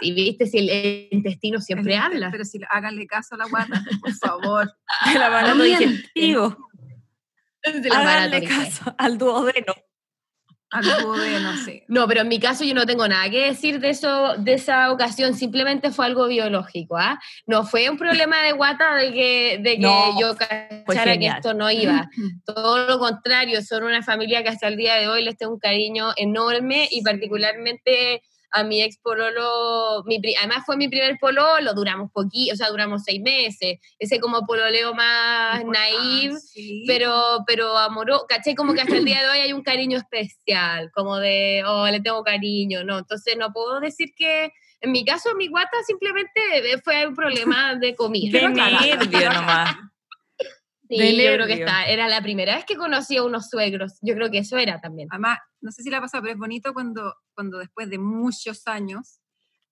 Si 0.00 0.10
viste, 0.12 0.46
si 0.46 0.58
el 0.58 1.08
intestino 1.12 1.60
siempre 1.60 1.96
habla. 1.96 2.30
Pero 2.32 2.44
si 2.44 2.58
háganle 2.70 3.06
caso 3.06 3.34
a 3.34 3.38
la 3.38 3.46
guata, 3.46 3.82
por 4.00 4.12
favor. 4.14 4.72
El 5.14 5.22
aparato 5.22 5.62
digestivo. 5.62 6.56
Háganle 7.92 8.42
caso 8.44 8.94
al 8.98 9.18
duodeno. 9.18 9.74
De 10.80 11.40
no 11.40 11.56
sé. 11.56 11.84
No, 11.88 12.08
pero 12.08 12.22
en 12.22 12.28
mi 12.28 12.38
caso 12.38 12.64
yo 12.64 12.74
no 12.74 12.86
tengo 12.86 13.06
nada 13.06 13.28
que 13.28 13.46
decir 13.46 13.78
de 13.78 13.90
eso, 13.90 14.36
de 14.38 14.54
esa 14.54 14.90
ocasión, 14.90 15.34
simplemente 15.34 15.90
fue 15.90 16.06
algo 16.06 16.28
biológico, 16.28 16.96
¿ah? 16.96 17.20
No 17.46 17.64
fue 17.64 17.90
un 17.90 17.98
problema 17.98 18.42
de 18.42 18.52
guata 18.52 18.94
de 18.96 19.12
que, 19.12 19.58
de 19.60 19.74
que 19.76 19.82
No, 19.82 20.18
yo 20.18 20.34
cachara 20.36 21.18
que 21.18 21.26
esto 21.26 21.52
no 21.52 21.70
iba. 21.70 22.08
Todo 22.46 22.86
lo 22.86 22.98
contrario, 22.98 23.60
son 23.62 23.84
una 23.84 24.02
familia 24.02 24.42
que 24.42 24.48
hasta 24.48 24.68
el 24.68 24.76
día 24.76 24.94
de 24.94 25.08
hoy 25.08 25.22
les 25.22 25.36
tengo 25.36 25.52
un 25.52 25.60
cariño 25.60 26.12
enorme 26.16 26.88
y 26.90 27.02
particularmente 27.02 28.22
a 28.52 28.64
mi 28.64 28.82
ex 28.82 28.98
pololo, 28.98 30.02
mi 30.04 30.20
además 30.38 30.64
fue 30.66 30.76
mi 30.76 30.88
primer 30.88 31.18
pololo, 31.18 31.72
duramos 31.74 32.10
poquito, 32.12 32.52
o 32.52 32.56
sea, 32.56 32.68
duramos 32.68 33.02
seis 33.02 33.20
meses, 33.22 33.78
ese 33.98 34.20
como 34.20 34.46
pololeo 34.46 34.94
más 34.94 35.64
naive, 35.64 36.38
Sí. 36.38 36.84
pero, 36.86 37.44
pero 37.46 37.76
amoró, 37.78 38.26
caché 38.28 38.54
como 38.54 38.74
que 38.74 38.82
hasta 38.82 38.96
el 38.96 39.04
día 39.04 39.22
de 39.22 39.28
hoy 39.28 39.38
hay 39.38 39.52
un 39.52 39.62
cariño 39.62 39.96
especial, 39.98 40.90
como 40.94 41.16
de, 41.16 41.62
oh, 41.66 41.86
le 41.88 42.00
tengo 42.00 42.22
cariño, 42.22 42.84
¿no? 42.84 42.98
Entonces 42.98 43.36
no 43.38 43.52
puedo 43.52 43.80
decir 43.80 44.10
que, 44.16 44.52
en 44.80 44.92
mi 44.92 45.04
caso, 45.04 45.34
mi 45.34 45.48
guata 45.48 45.76
simplemente 45.86 46.40
fue 46.84 47.06
un 47.06 47.14
problema 47.14 47.74
de 47.76 47.94
comida. 47.94 48.38
De 48.38 48.48
nervio 48.50 49.32
nomás. 49.32 49.76
Sí, 50.88 50.98
de 50.98 51.24
yo 51.24 51.32
creo 51.34 51.46
que 51.46 51.52
está, 51.54 51.86
era 51.86 52.08
la 52.08 52.20
primera 52.22 52.54
vez 52.56 52.64
que 52.64 52.76
conocí 52.76 53.16
a 53.16 53.22
unos 53.24 53.48
suegros, 53.48 53.98
yo 54.02 54.14
creo 54.14 54.30
que 54.30 54.38
eso 54.38 54.58
era 54.58 54.80
también. 54.80 55.08
Además, 55.10 55.38
no 55.60 55.70
sé 55.72 55.82
si 55.82 55.90
le 55.90 55.96
ha 55.96 56.00
pasado, 56.00 56.22
pero 56.22 56.34
es 56.34 56.38
bonito 56.38 56.74
cuando, 56.74 57.14
cuando 57.34 57.58
después 57.58 57.88
de 57.88 57.98
muchos 57.98 58.66
años 58.66 59.18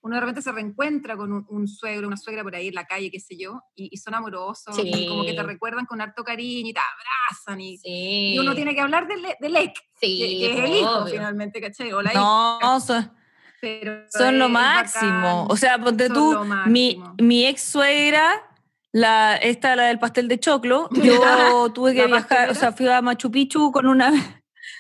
uno 0.03 0.15
de 0.15 0.21
repente 0.21 0.41
se 0.41 0.51
reencuentra 0.51 1.15
con 1.15 1.31
un, 1.31 1.45
un 1.51 1.69
suegro, 1.69 2.07
una 2.07 2.17
suegra 2.17 2.43
por 2.43 2.55
ahí 2.55 2.69
en 2.69 2.75
la 2.75 2.87
calle, 2.87 3.11
qué 3.11 3.21
sé 3.21 3.37
yo, 3.37 3.61
y, 3.75 3.91
y 3.93 3.99
son 3.99 4.15
amorosos, 4.15 4.75
y 4.83 5.07
como 5.07 5.27
que 5.27 5.35
te 5.35 5.43
Sí. 5.43 5.47
recuerdan 5.47 5.85
con 5.85 6.01
harto 6.01 6.25
cariño 6.25 6.71
y 6.71 6.73
te 6.73 6.81
abrazan, 6.81 7.61
y, 7.61 7.77
Sí. 7.77 8.33
y 8.35 8.39
uno 8.39 8.55
tiene 8.55 8.75
que 8.75 8.81
hablar 8.81 9.07
del 9.07 9.21
del 9.39 9.57
ex, 9.57 9.79
que, 10.01 10.07
sí, 10.07 10.39
que 10.41 10.53
es 10.55 10.59
el 10.59 10.75
hijo 10.75 11.01
obvio. 11.01 11.13
finalmente, 11.13 11.61
¿cachai? 11.61 11.93
O 11.93 12.01
la 12.01 12.13
hija, 12.15 12.21
No, 12.63 12.81
son, 12.81 13.13
pero 13.61 14.05
son 14.11 14.39
lo 14.39 14.49
máximo. 14.49 15.21
bacán, 15.21 15.47
O 15.51 15.57
sea, 15.59 15.79
ponte 15.79 16.07
son 16.07 16.15
tú, 16.17 16.35
mi, 16.71 16.99
mi 17.19 17.45
ex 17.45 17.61
suegra, 17.61 18.50
la, 18.93 19.37
esta, 19.37 19.77
la 19.77 19.85
del 19.85 19.99
pastel 19.99 20.29
de 20.29 20.41
choclo, 20.41 20.89
yo 20.93 21.71
tuve 21.73 21.95
que 21.95 22.01
¿La 22.03 22.07
viajar, 22.07 22.29
pastelera? 22.29 22.53
o 22.53 22.55
sea, 22.55 22.73
fui 22.73 22.89
a 22.89 23.03
Machu 23.03 23.31
Picchu 23.31 23.73
con 23.73 23.87
una, 23.87 24.13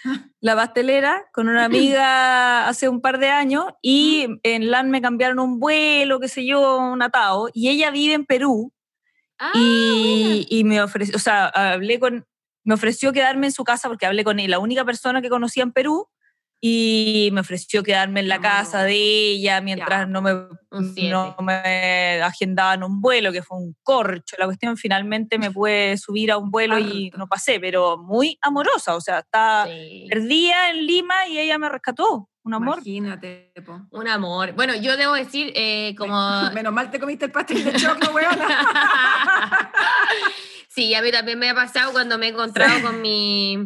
la 0.40 0.56
pastelera, 0.56 1.28
con 1.32 1.48
una 1.48 1.64
amiga 1.64 2.68
hace 2.68 2.88
un 2.88 3.00
par 3.00 3.18
de 3.18 3.28
años 3.28 3.66
y 3.82 4.26
en 4.42 4.70
LAN 4.70 4.90
me 4.90 5.00
cambiaron 5.02 5.38
un 5.38 5.60
vuelo, 5.60 6.20
qué 6.20 6.28
sé 6.28 6.44
yo, 6.46 6.78
un 6.78 7.02
atado, 7.02 7.48
y 7.52 7.68
ella 7.68 7.90
vive 7.90 8.14
en 8.14 8.26
Perú 8.26 8.72
Ah, 9.42 9.52
y, 9.54 10.46
y 10.50 10.64
me 10.64 10.82
ofreció, 10.82 11.16
o 11.16 11.18
sea, 11.18 11.46
hablé 11.46 11.98
con, 11.98 12.26
me 12.62 12.74
ofreció 12.74 13.10
quedarme 13.10 13.46
en 13.46 13.52
su 13.52 13.64
casa 13.64 13.88
porque 13.88 14.04
hablé 14.04 14.22
con 14.22 14.38
él, 14.38 14.50
la 14.50 14.58
única 14.58 14.84
persona 14.84 15.22
que 15.22 15.30
conocía 15.30 15.62
en 15.62 15.72
Perú, 15.72 16.08
y 16.60 17.30
me 17.32 17.40
ofreció 17.40 17.82
quedarme 17.82 18.20
en 18.20 18.28
la 18.28 18.40
casa 18.40 18.82
de 18.84 18.94
ella 18.94 19.60
mientras 19.60 20.00
Ya. 20.00 20.06
no 20.06 20.20
me, 20.20 20.32
no 21.10 21.36
me 21.40 22.20
agendaban 22.22 22.82
un 22.82 23.00
vuelo, 23.00 23.32
que 23.32 23.42
fue 23.42 23.56
un 23.58 23.74
corcho. 23.82 24.36
La 24.38 24.44
cuestión, 24.44 24.76
finalmente 24.76 25.38
me 25.38 25.50
pude 25.50 25.96
subir 25.96 26.30
a 26.30 26.36
un 26.36 26.50
vuelo 26.50 26.78
y 26.78 27.10
no 27.16 27.26
pasé, 27.26 27.58
pero 27.60 27.96
muy 27.96 28.38
amorosa, 28.42 28.94
o 28.94 29.00
sea, 29.00 29.20
estaba 29.20 29.66
sí. 29.66 30.06
perdida 30.10 30.70
en 30.70 30.86
Lima 30.86 31.26
y 31.28 31.38
ella 31.38 31.58
me 31.58 31.68
rescató, 31.70 32.28
un 32.42 32.54
amor. 32.54 32.76
Imagínate, 32.78 33.52
po. 33.64 33.80
Un 33.90 34.08
amor. 34.08 34.52
Bueno, 34.52 34.74
yo 34.74 34.96
debo 34.96 35.14
decir, 35.14 35.52
eh, 35.54 35.94
como 35.96 36.16
Menos 36.54 36.72
mal 36.72 36.90
te 36.90 36.98
comiste 37.00 37.26
el 37.26 37.32
pastel 37.32 37.64
de 37.64 37.72
choclo, 37.74 38.12
weona. 38.12 38.48
sí, 40.70 40.94
a 40.94 41.02
mí 41.02 41.10
también 41.10 41.38
me 41.38 41.50
ha 41.50 41.54
pasado 41.54 41.92
cuando 41.92 42.16
me 42.18 42.26
he 42.26 42.30
encontrado 42.30 42.80
con 42.82 43.02
mi 43.02 43.56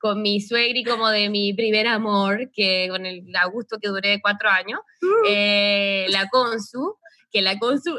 con 0.00 0.22
mi 0.22 0.40
suegri 0.40 0.82
como 0.82 1.10
de 1.10 1.28
mi 1.28 1.52
primer 1.52 1.86
amor, 1.86 2.50
que 2.52 2.88
con 2.90 3.04
el 3.04 3.24
Augusto 3.36 3.78
que 3.80 3.88
duré 3.88 4.20
cuatro 4.20 4.48
años, 4.48 4.80
eh, 5.28 6.06
la 6.08 6.26
Consu, 6.30 6.96
que 7.30 7.42
la 7.42 7.58
Consu, 7.58 7.98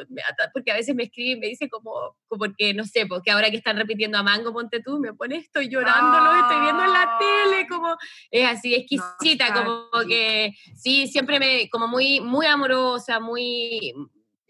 porque 0.52 0.72
a 0.72 0.76
veces 0.76 0.96
me 0.96 1.04
escribe 1.04 1.38
y 1.38 1.40
me 1.40 1.48
dice 1.48 1.70
como, 1.70 2.18
como 2.28 2.40
porque 2.40 2.74
no 2.74 2.86
sé, 2.86 3.06
porque 3.06 3.30
ahora 3.30 3.52
que 3.52 3.58
están 3.58 3.78
repitiendo 3.78 4.18
a 4.18 4.24
Mango, 4.24 4.52
ponte 4.52 4.82
tú, 4.82 5.00
me 5.00 5.14
pone 5.14 5.38
estoy 5.38 5.70
llorando, 5.70 6.20
lo 6.20 6.42
estoy 6.42 6.62
viendo 6.62 6.84
en 6.84 6.92
la 6.92 7.18
tele, 7.20 7.68
como 7.68 7.96
es 8.32 8.48
así, 8.48 8.74
exquisita, 8.74 9.54
como 9.54 9.90
que 10.08 10.54
sí, 10.76 11.08
siempre 11.08 11.40
me, 11.40 11.70
como 11.70 11.88
muy, 11.88 12.20
muy 12.20 12.48
amorosa, 12.48 13.20
muy... 13.20 13.94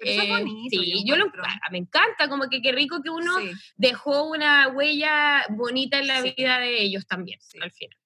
Pero 0.01 0.11
eso 0.13 0.21
es 0.23 0.27
eh, 0.29 0.31
bonito, 0.31 0.81
sí, 0.83 1.05
yo 1.05 1.15
yo 1.15 1.15
lo, 1.15 1.31
me 1.71 1.77
encanta, 1.77 2.27
como 2.27 2.49
que 2.49 2.59
qué 2.61 2.71
rico 2.71 3.01
que 3.03 3.11
uno 3.11 3.37
Sí, 3.39 3.51
dejó 3.75 4.23
una 4.29 4.67
huella 4.69 5.45
bonita 5.49 5.99
en 5.99 6.07
la 6.07 6.21
Sí. 6.23 6.33
vida 6.35 6.57
de 6.59 6.81
ellos 6.81 7.05
también, 7.07 7.39
Sí. 7.41 7.59
al 7.61 7.71
final. 7.71 7.97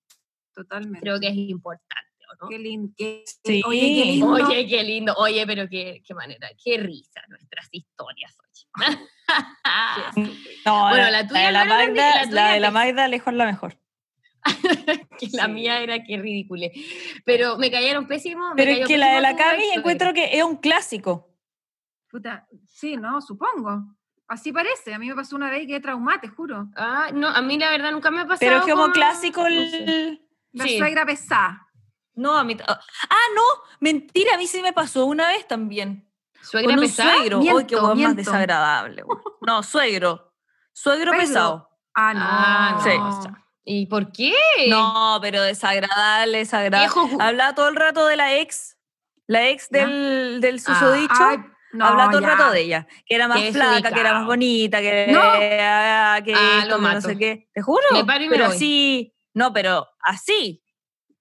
totalmente. 0.53 0.99
Creo 1.01 1.19
que 1.19 1.27
es 1.27 1.35
importante, 1.35 2.11
¿o 2.31 2.43
no? 2.43 2.49
Qué 2.49 2.59
lindo. 2.59 2.93
Sí. 2.97 3.61
Oye, 3.65 3.79
qué 3.79 4.05
lindo. 4.05 4.27
Oye, 4.31 4.67
qué 4.67 4.83
lindo. 4.83 5.13
Oye, 5.17 5.45
pero 5.47 5.67
qué, 5.69 6.01
qué 6.05 6.13
manera, 6.13 6.49
qué 6.63 6.77
risa 6.77 7.21
nuestras 7.29 7.67
historias, 7.71 8.37
oye. 8.39 8.97
No, 10.65 10.79
Bueno, 10.89 11.03
la, 11.03 11.11
la 11.11 11.27
tuya 11.27 11.45
de 11.47 11.51
la 11.51 11.65
Magda, 11.65 12.23
tuya 12.29 12.47
de 12.49 12.59
la 12.59 12.71
Magda 12.71 13.07
lejos 13.07 13.33
la 13.33 13.45
mejor. 13.45 13.77
que 15.19 15.27
la 15.33 15.45
Sí. 15.45 15.51
mía 15.51 15.79
era 15.81 16.03
que 16.03 16.17
ridícula. 16.17 16.67
Pero 17.25 17.57
me 17.57 17.71
cayeron 17.71 18.07
pésimos. 18.07 18.49
me 18.55 18.63
Pero 18.63 18.71
es 18.83 18.87
que 18.87 18.97
la 18.97 19.07
de 19.07 19.21
pésimo 19.21 19.31
la 19.31 19.35
Cami 19.43 19.63
encuentro 19.75 20.13
que 20.13 20.37
es 20.37 20.43
un 20.43 20.57
clásico. 20.57 21.34
Puta, 22.15 22.47
sí, 22.65 22.95
no, 22.95 23.19
supongo. 23.21 23.83
Así 24.29 24.53
parece. 24.53 24.93
A 24.93 24.99
mí 24.99 25.09
me 25.09 25.15
pasó 25.15 25.35
una 25.35 25.49
vez 25.49 25.63
y 25.63 25.67
quedé 25.67 25.81
traumada, 25.81 26.21
te 26.21 26.29
juro. 26.29 26.67
Ah, 26.77 27.09
no, 27.13 27.27
a 27.27 27.41
mí 27.41 27.59
la 27.59 27.69
verdad 27.71 27.91
nunca 27.91 28.09
me 28.09 28.21
ha 28.21 28.25
pasado. 28.25 28.39
Pero 28.39 28.57
es 28.59 28.63
como 28.71 28.83
con- 28.83 28.91
clásico 28.93 29.45
el... 29.45 30.21
La 30.53 30.63
Sí. 30.63 30.77
suegra 30.77 31.05
pesada. 31.05 31.67
No, 32.13 32.37
a 32.37 32.45
mí... 32.45 32.55
Ah, 32.65 32.79
no, 33.35 33.41
mentira, 33.81 34.35
a 34.35 34.37
mí 34.37 34.47
sí 34.47 34.61
me 34.61 34.71
pasó 34.71 35.05
una 35.07 35.27
vez 35.27 35.45
también. 35.45 36.09
Suegra 36.41 36.69
Con 36.69 36.79
un 36.79 36.85
pesada. 36.85 37.15
suegro. 37.15 37.39
Miento, 37.39 37.57
Uy, 37.57 37.65
qué 37.65 37.75
hueón 37.75 37.87
más 37.89 37.95
miento. 37.97 38.15
desagradable. 38.15 39.01
güey. 39.01 39.19
No, 39.41 39.61
suegro. 39.61 40.33
Suegro 40.71 41.11
Suegro. 41.11 41.19
pesado. 41.19 41.69
Ah, 41.93 42.13
no. 42.13 42.19
Ah, 42.23 42.75
no. 42.97 43.21
Sí. 43.23 43.29
¿Y 43.65 43.85
por 43.87 44.09
qué? 44.13 44.31
No, 44.69 45.19
pero 45.21 45.41
desagradable, 45.41 46.37
desagradable. 46.37 47.17
Hablaba 47.19 47.53
todo 47.55 47.67
el 47.67 47.75
rato 47.75 48.05
de 48.07 48.15
la 48.15 48.35
ex, 48.37 48.77
la 49.27 49.49
ex 49.49 49.67
Ya. 49.69 49.85
del, 49.85 50.39
del 50.39 50.55
Ah, 50.55 50.59
susodicho. 50.59 51.13
Ay, 51.25 51.37
no, 51.75 51.85
Hablaba 51.85 52.09
todo 52.11 52.19
el 52.19 52.25
rato 52.25 52.51
de 52.51 52.61
ella, 52.61 52.87
que 53.05 53.15
era 53.15 53.27
más 53.27 53.41
flaca, 53.51 53.91
que 53.91 53.99
era 53.99 54.13
más 54.13 54.25
bonita, 54.25 54.81
que, 54.81 55.07
No. 55.09 55.19
ah, 55.21 56.19
que, 56.23 56.33
Ah, 56.33 56.59
esto, 56.63 56.77
lo 56.77 56.91
no 56.93 57.01
sé 57.01 57.17
qué. 57.17 57.49
Te 57.53 57.61
juro. 57.61 57.83
Me 57.91 58.03
paro 58.05 58.23
y 58.23 58.27
me 58.29 58.35
pero 58.35 58.47
voy. 58.47 58.55
así, 58.55 59.13
no, 59.33 59.53
pero 59.53 59.87
así. 59.99 60.63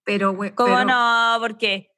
Pero, 0.05 0.35
güey, 0.35 0.55
¿Cómo 0.55 0.77
pero- 0.77 0.85
no? 0.85 1.37
Porque 1.41 1.91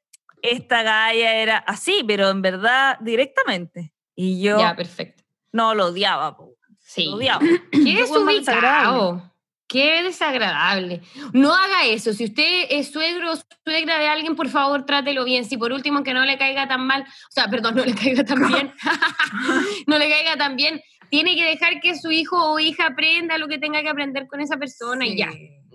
esta 0.43 0.83
galla 0.83 1.35
era 1.37 1.59
así, 1.59 2.05
pero 2.07 2.31
en 2.31 2.41
verdad 2.43 2.99
directamente. 3.01 3.93
Y 4.15 4.41
yo 4.43 4.59
Ya, 4.59 4.75
perfecto. 4.77 5.25
no 5.53 5.75
lo 5.75 5.87
odiaba, 5.87 6.37
po, 6.37 6.55
Sí. 6.79 7.07
lo 7.07 7.17
odiaba. 7.17 7.41
Qué 7.73 7.79
más 7.79 8.09
desubicado. 8.09 9.33
Qué 9.69 10.03
desagradable. 10.05 11.03
No 11.33 11.53
haga 11.55 11.85
eso. 11.87 12.13
Si 12.13 12.25
usted 12.25 12.67
es 12.71 12.93
suegro 12.93 13.33
o 13.33 13.37
suegra 13.65 13.99
de 13.99 14.09
alguien, 14.09 14.37
por 14.37 14.49
favor, 14.49 14.87
trátelo 14.87 15.25
bien. 15.25 15.45
Si 15.45 15.57
por 15.57 15.73
último 15.73 16.05
que 16.05 16.15
no 16.15 16.25
le 16.25 16.39
caiga 16.39 16.69
tan 16.69 16.87
mal, 16.87 17.03
o 17.03 17.31
sea, 17.31 17.49
perdón, 17.49 17.75
no 17.75 17.85
le 17.85 17.95
caiga 17.95 18.25
tan 18.25 18.39
bien, 18.49 18.73
no 19.87 19.99
le 19.99 20.09
caiga 20.09 20.37
tan 20.37 20.55
bien, 20.57 20.81
tiene 21.11 21.35
que 21.35 21.45
dejar 21.45 21.81
que 21.81 21.97
su 21.97 22.11
hijo 22.11 22.53
o 22.53 22.59
hija 22.61 22.87
aprenda 22.87 23.39
lo 23.39 23.49
que 23.49 23.59
tenga 23.59 23.83
que 23.83 23.89
aprender 23.89 24.27
con 24.29 24.41
esa 24.41 24.57
persona 24.57 25.07
y 25.07 25.17
ya. 25.17 25.31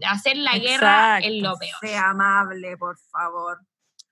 Hacer 0.09 0.37
la 0.37 0.57
guerra 0.57 1.19
es 1.19 1.41
lo 1.41 1.57
peor. 1.57 1.75
Sea 1.81 2.09
amable, 2.09 2.75
por 2.77 2.97
favor. 2.97 3.59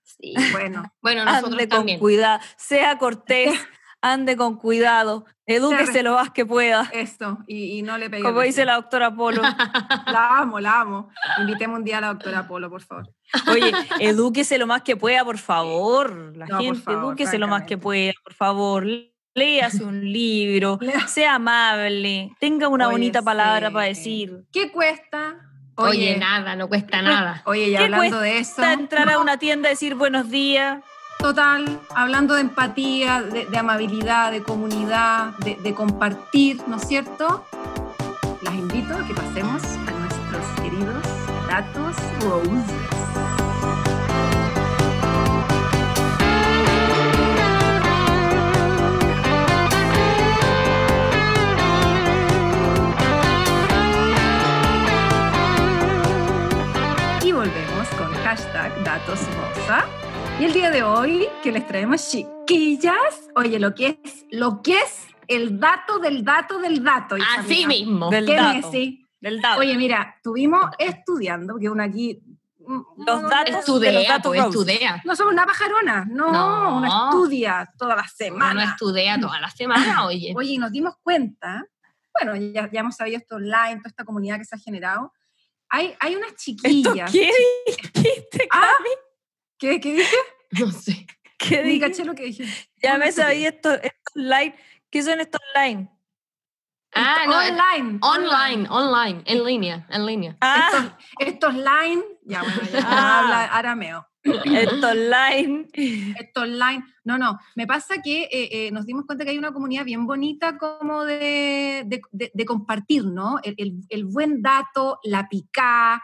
Sí. 0.02 0.34
Bueno, 0.52 0.92
Bueno, 1.00 1.24
nosotros 1.24 1.52
Ande 1.52 1.68
con 1.68 1.78
también. 1.78 1.98
cuidado, 2.00 2.40
sea 2.56 2.98
cortés, 2.98 3.52
ande 4.02 4.36
con 4.36 4.56
cuidado, 4.56 5.24
edúquese 5.46 6.02
lo 6.02 6.14
más 6.14 6.30
que 6.30 6.46
pueda. 6.46 6.88
esto. 6.92 7.38
Y, 7.46 7.78
y 7.78 7.82
no 7.82 7.98
le 7.98 8.08
pegué. 8.10 8.22
Como 8.22 8.40
dice 8.40 8.64
la 8.64 8.74
doctora 8.76 9.14
Polo. 9.14 9.42
La 10.06 10.38
amo, 10.38 10.58
la 10.60 10.80
amo. 10.80 11.10
Invitemos 11.38 11.78
un 11.78 11.84
día 11.84 11.98
a 11.98 12.00
la 12.00 12.06
doctora 12.08 12.46
Polo, 12.46 12.68
por 12.70 12.82
favor. 12.82 13.08
Oye, 13.48 13.72
edúquese 14.00 14.58
lo 14.58 14.66
más 14.66 14.82
que 14.82 14.96
pueda, 14.96 15.24
por 15.24 15.38
favor. 15.38 16.36
La 16.36 16.46
No, 16.46 16.58
gente, 16.58 16.80
favor, 16.80 17.04
edúquese 17.12 17.38
lo 17.38 17.46
más 17.48 17.64
que 17.64 17.78
pueda, 17.78 18.12
por 18.24 18.34
favor. 18.34 18.86
léase 19.34 19.84
un 19.84 20.00
libro, 20.12 20.78
sea 21.06 21.34
amable, 21.36 22.32
tenga 22.40 22.68
una 22.68 22.88
Oye, 22.88 22.94
bonita 22.94 23.22
palabra 23.22 23.70
para 23.70 23.86
decir. 23.86 24.44
¿Qué 24.52 24.70
cuesta? 24.72 25.36
Oye, 25.76 26.16
nada, 26.18 26.56
no 26.56 26.68
cuesta 26.68 27.00
nada. 27.00 27.42
Oye, 27.46 27.68
y 27.68 27.70
¿Qué 27.70 27.78
hablando 27.78 28.20
de 28.20 28.38
eso, 28.38 28.62
entrar 28.62 29.08
a 29.08 29.18
una 29.18 29.38
tienda 29.38 29.68
y 29.68 29.72
decir 29.72 29.94
buenos 29.94 30.28
días. 30.28 30.82
Total, 31.20 31.80
hablando 31.94 32.34
de 32.34 32.40
empatía, 32.40 33.22
de, 33.22 33.58
amabilidad, 33.58 34.32
de 34.32 34.42
comunidad, 34.42 35.32
de, 35.38 35.74
compartir, 35.74 36.62
¿no 36.66 36.76
es 36.76 36.88
cierto? 36.88 37.44
Las 38.42 38.54
invito 38.54 38.94
a 38.94 39.06
que 39.06 39.14
pasemos 39.14 39.62
a 39.62 39.90
nuestros 39.90 40.46
queridos 40.62 41.04
datos 41.46 41.96
roses. 42.22 42.64
Y 57.22 57.32
volvemos 57.32 57.88
con 57.98 58.12
hashtag 58.14 58.84
datos 58.84 59.20
rosa. 59.36 59.99
Y 60.40 60.44
el 60.44 60.52
día 60.54 60.70
de 60.70 60.82
hoy 60.82 61.28
que 61.42 61.52
les 61.52 61.66
traemos 61.66 62.08
chiquillas, 62.10 63.28
oye, 63.36 63.58
lo 63.58 63.74
que 63.74 64.00
es, 64.02 64.24
lo 64.30 64.62
que 64.62 64.78
es 64.78 65.06
el 65.28 65.60
dato 65.60 65.98
del 65.98 66.24
dato 66.24 66.58
del 66.58 66.82
dato. 66.82 67.16
Así 67.38 67.66
mismo. 67.66 68.08
Del 68.08 68.24
¿Qué 68.24 68.32
me 68.32 68.38
dato. 68.38 68.70
decís? 68.70 69.06
Del 69.20 69.40
dato. 69.42 69.60
Oye, 69.60 69.76
mira, 69.76 70.14
estuvimos 70.16 70.64
estudiando, 70.78 71.52
porque 71.54 71.68
una 71.68 71.84
aquí... 71.84 72.22
mm, 72.58 72.80
Los 73.06 73.20
no- 73.22 73.28
datos 73.28 73.44
de 73.46 73.52
los 73.52 73.58
Estudia, 74.02 74.08
datos 74.08 74.34
pues, 74.34 74.40
estudia. 74.46 75.02
No 75.04 75.14
somos 75.14 75.34
una 75.34 75.44
pajarona, 75.44 76.06
no, 76.10 76.32
No. 76.32 76.78
una 76.78 76.88
estudia 76.88 77.70
toda 77.76 77.94
la 77.96 78.02
Uno 78.02 78.08
no 78.10 78.16
semana. 78.16 78.64
estudia 78.64 79.20
toda 79.20 79.40
la 79.40 79.50
semana, 79.50 80.06
oye. 80.06 80.32
Oye, 80.34 80.52
y 80.54 80.58
nos 80.58 80.72
dimos 80.72 80.94
cuenta, 81.02 81.66
bueno, 82.18 82.34
ya, 82.52 82.70
ya 82.72 82.80
hemos 82.80 82.96
sabido 82.96 83.18
esto 83.18 83.36
online, 83.36 83.76
toda 83.76 83.88
esta 83.90 84.04
comunidad 84.06 84.38
que 84.38 84.46
se 84.46 84.56
ha 84.56 84.58
generado. 84.58 85.12
Hay, 85.68 85.94
hay 86.00 86.16
unas 86.16 86.30
¿Esto 86.30 86.42
chiquillas. 86.42 87.12
qué 87.12 87.30
dijiste, 87.66 88.48
Ah, 88.50 88.70
Cami? 88.78 88.90
¿Qué, 89.60 89.80
qué 89.80 89.92
dije? 89.94 90.16
No 90.58 90.72
sé. 90.72 91.06
¿Qué 91.38 91.62
Ni 91.62 91.78
caché 91.78 92.04
lo 92.04 92.14
que 92.16 92.24
dije. 92.24 92.44
Ya 92.82 92.98
me 92.98 93.12
sabía 93.12 93.50
estos, 93.50 93.74
estos 93.74 94.16
online. 94.16 94.54
¿Qué 94.90 95.02
son 95.02 95.20
estos 95.20 95.40
online? 95.54 95.88
Ah, 96.92 97.24
no, 97.28 97.38
online. 97.38 97.98
Online, 98.02 98.68
online, 98.68 99.22
en 99.26 99.44
línea, 99.44 99.86
en 99.90 100.06
línea. 100.06 100.36
Ah, 100.40 100.70
Estos, 100.72 100.92
estos 101.28 101.54
line, 101.54 102.02
ya 102.24 102.42
bueno, 102.42 102.62
ya 102.72 102.80
Ah. 102.84 103.18
habla 103.20 103.44
arameo. 103.44 104.06
estos 104.24 104.82
online. 104.90 105.68
Esto 106.18 106.40
online. 106.42 106.84
No, 107.04 107.16
no. 107.16 107.38
Me 107.54 107.66
pasa 107.68 108.02
que 108.02 108.22
eh, 108.24 108.48
eh, 108.66 108.70
nos 108.72 108.86
dimos 108.86 109.06
cuenta 109.06 109.24
que 109.24 109.30
hay 109.30 109.38
una 109.38 109.52
comunidad 109.52 109.84
bien 109.84 110.04
bonita 110.04 110.58
como 110.58 111.04
de, 111.04 111.84
de- 111.86 112.02
de- 112.10 112.30
de 112.34 112.44
compartir, 112.44 113.04
¿no? 113.06 113.38
El, 113.44 113.54
el- 113.56 113.80
el 113.88 114.04
buen 114.04 114.42
dato, 114.42 114.98
la 115.04 115.28
picá, 115.28 116.02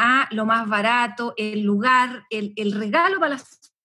a 0.00 0.28
lo 0.30 0.46
más 0.46 0.68
barato, 0.68 1.34
el 1.36 1.62
lugar, 1.62 2.22
el, 2.30 2.52
el 2.56 2.72
regalo 2.72 3.18
para 3.18 3.34
la 3.34 3.42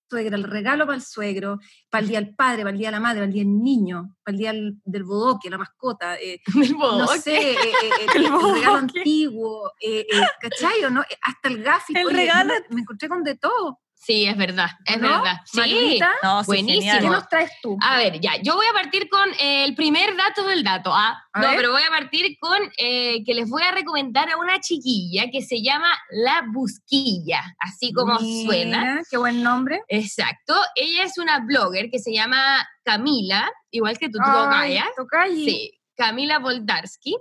suegra, 0.09 0.35
el 0.37 0.43
regalo 0.43 0.85
para 0.85 0.95
el 0.97 1.01
suegro, 1.01 1.59
para 1.89 2.03
el 2.03 2.07
día 2.09 2.21
del 2.21 2.35
padre, 2.35 2.59
para 2.61 2.69
el 2.71 2.77
día 2.77 2.89
de 2.89 2.91
la 2.91 2.99
madre, 2.99 3.15
para 3.21 3.25
el 3.25 3.33
día 3.33 3.43
del 3.43 3.63
niño, 3.63 4.15
para 4.23 4.33
el 4.33 4.37
día 4.39 4.53
del, 4.53 4.77
del 4.85 5.03
bodoque, 5.03 5.49
la 5.49 5.57
mascota. 5.57 6.15
eh, 6.19 6.39
no 6.79 7.07
sé, 7.07 7.53
eh, 7.53 7.55
eh, 7.55 7.89
El 8.15 8.25
el, 8.25 8.31
regalo 8.31 8.75
antiguo, 8.77 9.71
eh, 9.81 10.05
eh, 10.11 10.21
¿cachai 10.39 10.81
no? 10.91 11.03
Hasta 11.21 11.49
el 11.49 11.63
gafito. 11.63 11.99
El 11.99 12.05
oye, 12.05 12.15
regalo- 12.15 12.53
Me, 12.69 12.75
me 12.75 12.81
encontré 12.81 13.09
con 13.09 13.23
de 13.23 13.35
todo. 13.37 13.79
Sí, 14.05 14.25
es 14.25 14.35
verdad, 14.35 14.67
es 14.85 14.99
¿no? 14.99 15.07
verdad. 15.07 15.37
Sí. 15.45 15.99
No, 16.21 16.41
sí, 16.43 16.47
Buenísimo. 16.47 16.99
¿Qué 16.99 17.07
nos 17.07 17.29
traes 17.29 17.51
tú? 17.61 17.77
A 17.81 17.97
ver, 17.97 18.19
ya, 18.19 18.33
yo 18.41 18.55
voy 18.55 18.65
a 18.69 18.73
partir 18.73 19.07
con 19.09 19.29
eh, 19.39 19.63
el 19.63 19.75
primer 19.75 20.15
dato 20.17 20.45
del 20.45 20.61
dato. 20.63 20.91
Ah, 20.93 21.23
A 21.31 21.39
no, 21.41 21.47
ver. 21.47 21.55
pero 21.57 21.71
voy 21.71 21.83
a 21.83 21.89
partir 21.89 22.37
con 22.39 22.57
eh, 22.77 23.23
que 23.23 23.33
les 23.33 23.49
voy 23.49 23.63
a 23.63 23.71
recomendar 23.71 24.29
a 24.29 24.37
una 24.37 24.59
chiquilla 24.59 25.31
que 25.31 25.41
se 25.41 25.61
llama 25.61 25.87
La 26.09 26.43
Busquilla, 26.51 27.41
así 27.59 27.93
como 27.93 28.19
suena. 28.19 28.79
Mira, 28.81 29.01
Qué 29.09 29.17
buen 29.17 29.41
nombre. 29.41 29.79
Exacto. 29.87 30.53
Ella 30.75 31.03
es 31.03 31.17
una 31.17 31.39
blogger 31.39 31.89
que 31.89 31.99
se 31.99 32.13
llama 32.13 32.67
Camila, 32.83 33.49
igual 33.71 33.97
que 33.97 34.07
tú, 34.07 34.17
tú 34.17 34.23
Ay, 34.25 34.79
Tocaya. 34.97 35.33
Sí, 35.33 35.79
Camila 35.95 36.39
Voldarsky. 36.39 37.15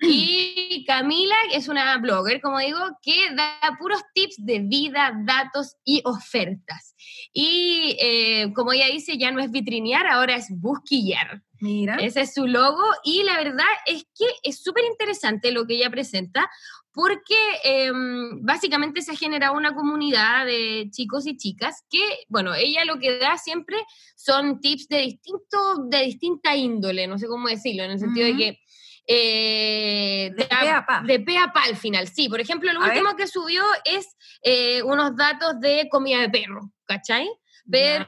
Y 0.00 0.84
Camila 0.86 1.34
es 1.52 1.68
una 1.68 1.96
blogger, 1.98 2.40
como 2.40 2.58
digo, 2.58 2.80
que 3.02 3.34
da 3.34 3.76
puros 3.78 4.00
tips 4.14 4.36
de 4.38 4.60
vida, 4.60 5.12
datos 5.24 5.76
y 5.84 6.02
ofertas. 6.04 6.94
Y 7.32 7.96
eh, 8.00 8.52
como 8.54 8.72
ella 8.72 8.86
dice, 8.86 9.18
ya 9.18 9.30
no 9.30 9.40
es 9.40 9.50
vitrinear, 9.50 10.06
ahora 10.06 10.36
es 10.36 10.46
busquillar. 10.50 11.42
Mira. 11.60 11.96
Ese 11.96 12.22
es 12.22 12.34
su 12.34 12.46
logo 12.46 12.82
y 13.04 13.22
la 13.22 13.36
verdad 13.36 13.64
es 13.86 14.04
que 14.16 14.26
es 14.42 14.60
súper 14.62 14.84
interesante 14.84 15.52
lo 15.52 15.64
que 15.64 15.74
ella 15.74 15.90
presenta 15.90 16.50
porque 16.92 17.36
em, 17.64 18.44
básicamente 18.44 19.00
se 19.00 19.12
ha 19.12 19.16
generado 19.16 19.56
una 19.56 19.74
comunidad 19.74 20.44
de 20.44 20.88
chicos 20.90 21.26
y 21.26 21.36
chicas 21.36 21.84
que, 21.90 22.02
bueno, 22.28 22.54
ella 22.54 22.84
lo 22.84 22.98
que 22.98 23.18
da 23.18 23.38
siempre 23.38 23.76
son 24.14 24.60
tips 24.60 24.88
de, 24.88 24.98
distinto, 24.98 25.58
de 25.88 26.02
distinta 26.04 26.54
índole, 26.54 27.06
no 27.06 27.18
sé 27.18 27.26
cómo 27.26 27.48
decirlo, 27.48 27.84
en 27.84 27.92
el 27.92 27.98
sentido 27.98 28.26
de 28.26 28.36
que... 28.36 28.58
eh, 29.06 30.30
De 30.36 30.44
da- 30.46 30.60
pe 30.60 30.68
a 30.70 30.86
pa. 30.86 31.00
de 31.04 31.20
pe 31.20 31.36
a 31.38 31.52
pa 31.52 31.62
al 31.64 31.76
final, 31.76 32.08
sí. 32.08 32.28
Por 32.28 32.40
ejemplo, 32.40 32.72
lo 32.72 32.82
A 32.82 32.86
último 32.88 33.16
que 33.16 33.26
subió 33.26 33.62
es 33.84 34.06
eh, 34.42 34.82
unos 34.82 35.16
datos 35.16 35.60
de 35.60 35.88
comida 35.90 36.20
de 36.20 36.30
perro, 36.30 36.70
¿cachai? 36.86 37.28
Pero 37.70 38.06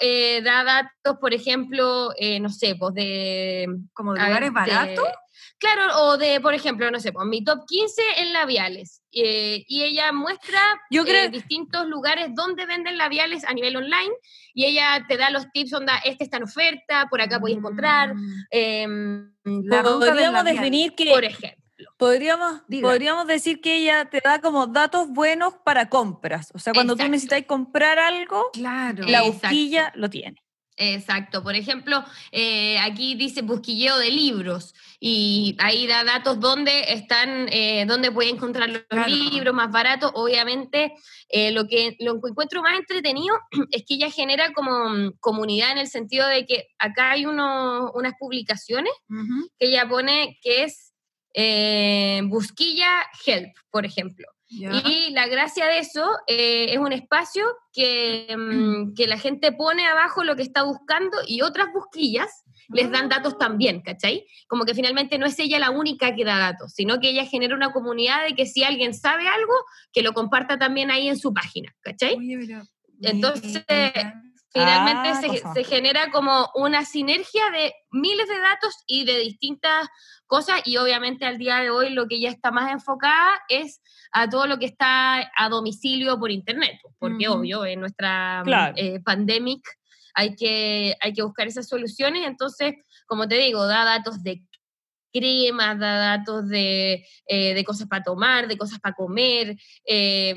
eh, 0.00 0.40
da 0.42 0.64
datos, 0.64 1.18
por 1.20 1.32
ejemplo, 1.32 2.10
no 2.40 2.48
sé, 2.50 2.76
pues 2.76 2.94
de... 2.94 3.66
Como 3.92 4.14
de 4.14 4.20
lugares 4.20 4.52
baratos. 4.52 5.04
Claro, 5.58 6.02
o 6.02 6.16
de, 6.18 6.40
por 6.40 6.54
ejemplo, 6.54 6.90
no 6.90 7.00
sé, 7.00 7.12
pues 7.12 7.26
mi 7.26 7.42
top 7.44 7.64
15 7.66 8.02
en 8.18 8.32
labiales. 8.32 9.02
eh, 9.18 9.64
y 9.66 9.82
ella 9.82 10.12
muestra 10.12 10.60
Yo 10.90 11.04
creo- 11.04 11.24
eh, 11.24 11.28
distintos 11.30 11.86
lugares 11.86 12.28
donde 12.34 12.66
venden 12.66 12.98
labiales 12.98 13.44
a 13.44 13.54
nivel 13.54 13.74
online. 13.76 14.12
Y 14.52 14.66
ella 14.66 15.06
te 15.08 15.16
da 15.16 15.30
los 15.30 15.50
tips, 15.52 15.72
onda, 15.72 15.96
este 16.04 16.24
está 16.24 16.36
en 16.36 16.42
oferta, 16.42 17.06
por 17.08 17.22
acá 17.22 17.40
podéis 17.40 17.56
encontrar. 17.58 18.14
Mm, 18.14 18.44
em, 18.50 19.32
La 19.64 19.82
Podríamos 19.82 20.44
definir 20.44 20.94
que 20.94 21.06
por 21.10 21.24
ejemplo. 21.24 21.90
podríamos, 21.96 22.60
Diga. 22.68 22.88
podríamos 22.88 23.26
decir 23.26 23.60
que 23.62 23.76
ella 23.76 24.04
te 24.10 24.20
da 24.22 24.40
como 24.42 24.66
datos 24.66 25.08
buenos 25.08 25.54
para 25.64 25.88
compras. 25.88 26.50
O 26.54 26.58
sea, 26.58 26.74
cuando 26.74 26.94
tú 26.96 27.02
necesitas 27.08 27.42
comprar 27.46 27.98
algo, 27.98 28.50
Claro. 28.52 29.04
la 29.04 29.20
Exacto. 29.20 29.32
busquilla 29.48 29.92
lo 29.94 30.10
tiene. 30.10 30.42
Exacto. 30.78 31.42
Por 31.42 31.54
ejemplo, 31.54 32.04
eh, 32.32 32.78
aquí 32.80 33.14
dice 33.14 33.40
busquilleo 33.40 33.96
de 33.96 34.10
libros 34.10 34.74
y 35.00 35.56
ahí 35.60 35.86
da 35.86 36.04
datos 36.04 36.40
donde 36.40 36.92
están, 36.92 37.48
eh, 37.52 37.84
donde 37.86 38.10
puede 38.10 38.30
encontrar 38.30 38.68
los 38.68 38.82
Claro. 38.88 39.08
libros 39.08 39.54
más 39.54 39.70
baratos. 39.70 40.10
Obviamente, 40.14 40.92
eh, 41.28 41.50
lo 41.52 41.66
que 41.68 41.96
lo 42.00 42.20
que 42.20 42.30
encuentro 42.30 42.62
más 42.62 42.78
entretenido 42.78 43.36
es 43.70 43.84
que 43.86 43.94
ella 43.94 44.10
genera 44.10 44.52
como 44.52 44.88
mm, 44.90 45.12
comunidad 45.20 45.72
en 45.72 45.78
el 45.78 45.88
sentido 45.88 46.26
de 46.28 46.46
que 46.46 46.68
acá 46.78 47.10
hay 47.12 47.26
uno- 47.26 47.90
unas 47.94 48.14
publicaciones 48.18 48.92
que 49.58 49.66
ella 49.68 49.88
pone 49.88 50.38
que 50.42 50.64
es 50.64 50.92
eh, 51.34 52.22
busquilla 52.24 52.88
help, 53.26 53.54
por 53.70 53.84
ejemplo. 53.84 54.26
Y 54.56 55.10
la 55.10 55.26
gracia 55.26 55.66
de 55.66 55.78
eso 55.78 56.06
eh, 56.26 56.66
es 56.70 56.78
un 56.78 56.92
espacio 56.92 57.46
que, 57.72 58.34
mm, 58.36 58.94
que 58.94 59.06
la 59.06 59.18
gente 59.18 59.52
pone 59.52 59.86
abajo 59.86 60.24
lo 60.24 60.36
que 60.36 60.42
está 60.42 60.62
buscando 60.62 61.18
y 61.26 61.42
otras 61.42 61.68
busquillas 61.72 62.44
les 62.68 62.90
dan 62.90 63.08
datos 63.08 63.38
también, 63.38 63.80
¿cachai? 63.80 64.26
Como 64.48 64.64
que 64.64 64.74
finalmente 64.74 65.18
no 65.18 65.26
es 65.26 65.38
ella 65.38 65.58
la 65.58 65.70
única 65.70 66.14
que 66.14 66.24
da 66.24 66.38
datos, 66.38 66.72
sino 66.72 66.98
que 66.98 67.10
ella 67.10 67.24
genera 67.24 67.54
una 67.54 67.72
comunidad 67.72 68.24
de 68.26 68.34
que 68.34 68.46
si 68.46 68.64
alguien 68.64 68.94
sabe 68.94 69.28
algo, 69.28 69.52
que 69.92 70.02
lo 70.02 70.12
comparta 70.14 70.58
también 70.58 70.90
ahí 70.90 71.08
en 71.08 71.18
su 71.18 71.32
página, 71.32 71.74
¿cachai? 71.80 72.16
Entonces. 73.00 73.64
Finalmente 74.56 75.08
Ah, 75.08 75.20
se, 75.20 75.42
se 75.54 75.64
genera 75.64 76.10
como 76.10 76.48
una 76.54 76.84
sinergia 76.84 77.50
de 77.50 77.74
miles 77.90 78.28
de 78.28 78.38
datos 78.38 78.74
y 78.86 79.04
de 79.04 79.18
distintas 79.18 79.88
cosas 80.26 80.60
y 80.64 80.76
obviamente 80.76 81.24
al 81.24 81.38
día 81.38 81.58
de 81.58 81.70
hoy 81.70 81.90
lo 81.90 82.06
que 82.06 82.20
ya 82.20 82.30
está 82.30 82.50
más 82.50 82.70
enfocada 82.72 83.40
es 83.48 83.80
a 84.12 84.28
todo 84.28 84.46
lo 84.46 84.58
que 84.58 84.66
está 84.66 85.30
a 85.36 85.48
domicilio 85.48 86.18
por 86.18 86.30
internet, 86.30 86.78
porque 86.98 87.28
Ujú. 87.28 87.38
obvio 87.40 87.64
en 87.64 87.80
nuestra 87.80 88.42
Claro. 88.44 88.74
eh, 88.76 89.00
pandemic 89.00 89.60
hay 90.14 90.34
que, 90.34 90.96
hay 91.00 91.12
que 91.12 91.22
buscar 91.22 91.46
esas 91.46 91.68
soluciones, 91.68 92.26
entonces, 92.26 92.72
como 93.06 93.28
te 93.28 93.34
digo, 93.36 93.66
da 93.66 93.84
datos 93.84 94.22
de 94.22 94.42
cremas, 95.16 95.78
da 95.78 96.16
datos 96.16 96.48
de, 96.48 97.06
eh, 97.26 97.54
de 97.54 97.64
cosas 97.64 97.88
para 97.88 98.02
tomar, 98.02 98.46
de 98.48 98.56
cosas 98.56 98.78
para 98.78 98.94
comer, 98.94 99.56
eh, 99.84 100.34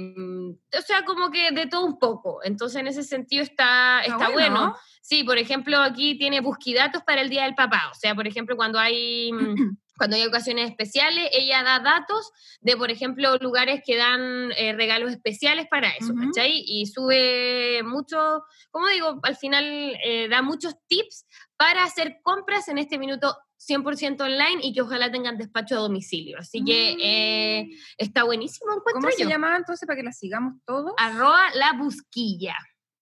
o 0.78 0.82
sea, 0.82 1.04
como 1.04 1.30
que 1.30 1.52
de 1.52 1.68
todo 1.68 1.86
un 1.86 2.00
poco. 2.00 2.40
Entonces, 2.44 2.80
en 2.80 2.88
ese 2.88 3.04
sentido 3.04 3.44
está, 3.44 4.02
está, 4.02 4.30
bueno. 4.30 4.68
¿no? 4.68 4.76
Sí, 5.02 5.24
por 5.24 5.38
ejemplo, 5.38 5.82
aquí 5.82 6.18
tiene 6.18 6.40
busquidatos 6.40 7.02
para 7.04 7.22
el 7.22 7.30
Día 7.30 7.44
del 7.44 7.56
Papá. 7.56 7.90
O 7.92 7.96
sea, 7.96 8.14
por 8.16 8.28
ejemplo, 8.28 8.56
cuando 8.56 8.80
hay, 8.80 9.32
mm, 9.32 9.34
cuando 9.98 10.16
hay 10.16 10.24
ocasiones 10.26 10.70
especiales, 10.70 11.30
ella 11.34 11.64
da 11.64 11.80
datos 11.80 12.32
de, 12.62 12.78
por 12.78 12.92
ejemplo, 12.92 13.36
lugares 13.38 13.82
que 13.86 13.98
dan 13.98 14.52
eh, 14.56 14.74
regalos 14.74 15.12
especiales 15.12 15.68
para 15.70 15.90
eso, 15.90 16.14
Ujú. 16.14 16.28
¿cachai? 16.28 16.64
Y 16.66 16.86
sube 16.86 17.82
mucho, 17.84 18.44
como 18.72 18.88
digo, 18.88 19.20
al 19.24 19.36
final 19.36 19.66
eh, 20.04 20.28
da 20.30 20.42
muchos 20.42 20.76
tips 20.88 21.26
para 21.58 21.84
hacer 21.84 22.20
compras 22.24 22.68
en 22.68 22.78
este 22.78 22.98
minuto 22.98 23.36
100% 23.60 24.22
online 24.22 24.62
y 24.64 24.74
que 24.74 24.82
ojalá 24.82 25.12
tengan 25.12 25.38
despacho 25.38 25.76
a 25.76 25.80
domicilio. 25.80 26.38
Así 26.40 26.64
que 26.64 26.96
eh, 27.02 27.66
Mm. 27.66 27.72
está 27.98 28.24
buenísimo, 28.24 28.72
encuentro 28.72 29.02
¿Cómo 29.02 29.12
se 29.12 29.24
yo. 29.24 29.30
llamaba 29.30 29.58
entonces 29.58 29.86
para 29.86 29.98
que 29.98 30.04
la 30.04 30.12
sigamos 30.14 30.54
todos? 30.66 30.94
arroba 30.98 31.42
la 31.56 31.74
busquilla. 31.74 32.56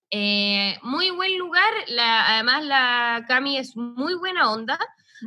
Eh, 0.10 0.78
muy 0.84 1.10
buen 1.12 1.38
lugar, 1.38 1.70
la, 1.90 2.34
además 2.36 2.64
la 2.66 3.26
Cami 3.28 3.58
es 3.58 3.76
muy 3.76 4.16
buena 4.16 4.52
onda, 4.52 4.80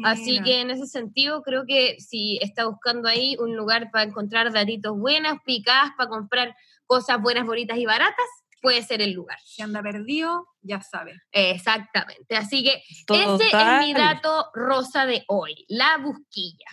así 0.04 0.40
que 0.42 0.60
en 0.62 0.70
ese 0.70 0.86
sentido 0.86 1.42
creo 1.42 1.64
que 1.66 1.96
si 2.00 2.38
está 2.40 2.64
buscando 2.66 3.06
ahí 3.08 3.36
un 3.38 3.56
lugar 3.56 3.90
para 3.90 4.04
encontrar 4.04 4.50
datitos 4.52 4.96
buenas, 4.98 5.36
picadas, 5.44 5.90
para 5.98 6.08
comprar 6.08 6.56
cosas 6.86 7.20
buenas, 7.20 7.44
bonitas 7.46 7.76
y 7.76 7.84
baratas, 7.84 8.26
puede 8.60 8.82
ser 8.82 9.02
el 9.02 9.12
lugar. 9.12 9.38
Si 9.44 9.62
anda 9.62 9.82
perdido, 9.82 10.46
ya 10.60 10.80
sabe. 10.80 11.20
Exactamente, 11.32 12.36
así 12.36 12.62
que 12.62 12.82
ese 13.14 13.46
es 13.46 13.78
mi 13.80 13.94
dato 13.94 14.50
rosa 14.54 15.06
de 15.06 15.24
hoy, 15.28 15.64
la 15.68 15.98
busquilla. 15.98 16.66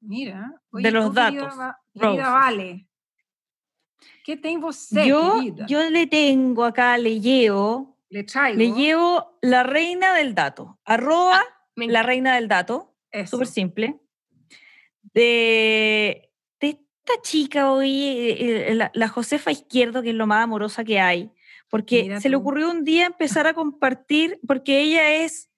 Mira. 0.00 0.52
De 0.72 0.90
los 0.90 1.12
querida 1.12 1.30
datos, 1.30 1.54
Querida. 1.92 2.30
Vale. 2.30 2.86
¿Qué 4.24 4.36
tem 4.36 4.60
você, 4.60 5.06
Yo, 5.06 5.34
querida? 5.40 5.66
yo 5.66 5.90
le 5.90 6.06
tengo 6.06 6.64
acá, 6.64 6.96
le 6.98 7.18
llevo, 7.20 7.98
Le 8.10 8.22
traigo. 8.24 8.58
le 8.58 8.72
llevo 8.72 9.38
la 9.42 9.62
reina 9.64 10.14
del 10.14 10.34
dato. 10.34 10.78
Arroba 10.84 11.42
Me 11.74 11.88
la 11.88 12.02
reina 12.02 12.34
del 12.36 12.46
dato. 12.46 12.94
Súper 13.26 13.46
simple, 13.46 13.98
de 15.14 16.27
esta 17.08 17.22
chica 17.22 17.70
hoy, 17.72 18.02
eh, 18.04 18.70
eh, 18.70 18.74
la, 18.74 18.90
la 18.94 19.08
Josefa 19.08 19.50
Izquierdo, 19.50 20.02
que 20.02 20.10
es 20.10 20.14
lo 20.14 20.26
más 20.26 20.44
amorosa 20.44 20.84
que 20.84 21.00
hay, 21.00 21.30
porque 21.68 22.02
Mira 22.04 22.20
se 22.20 22.28
le 22.28 22.36
ocurrió 22.36 22.70
un 22.70 22.84
día 22.84 23.06
empezar 23.06 23.46
a 23.46 23.54
compartir, 23.54 24.38
porque 24.46 24.80
ella 24.80 25.10
es, 25.24 25.50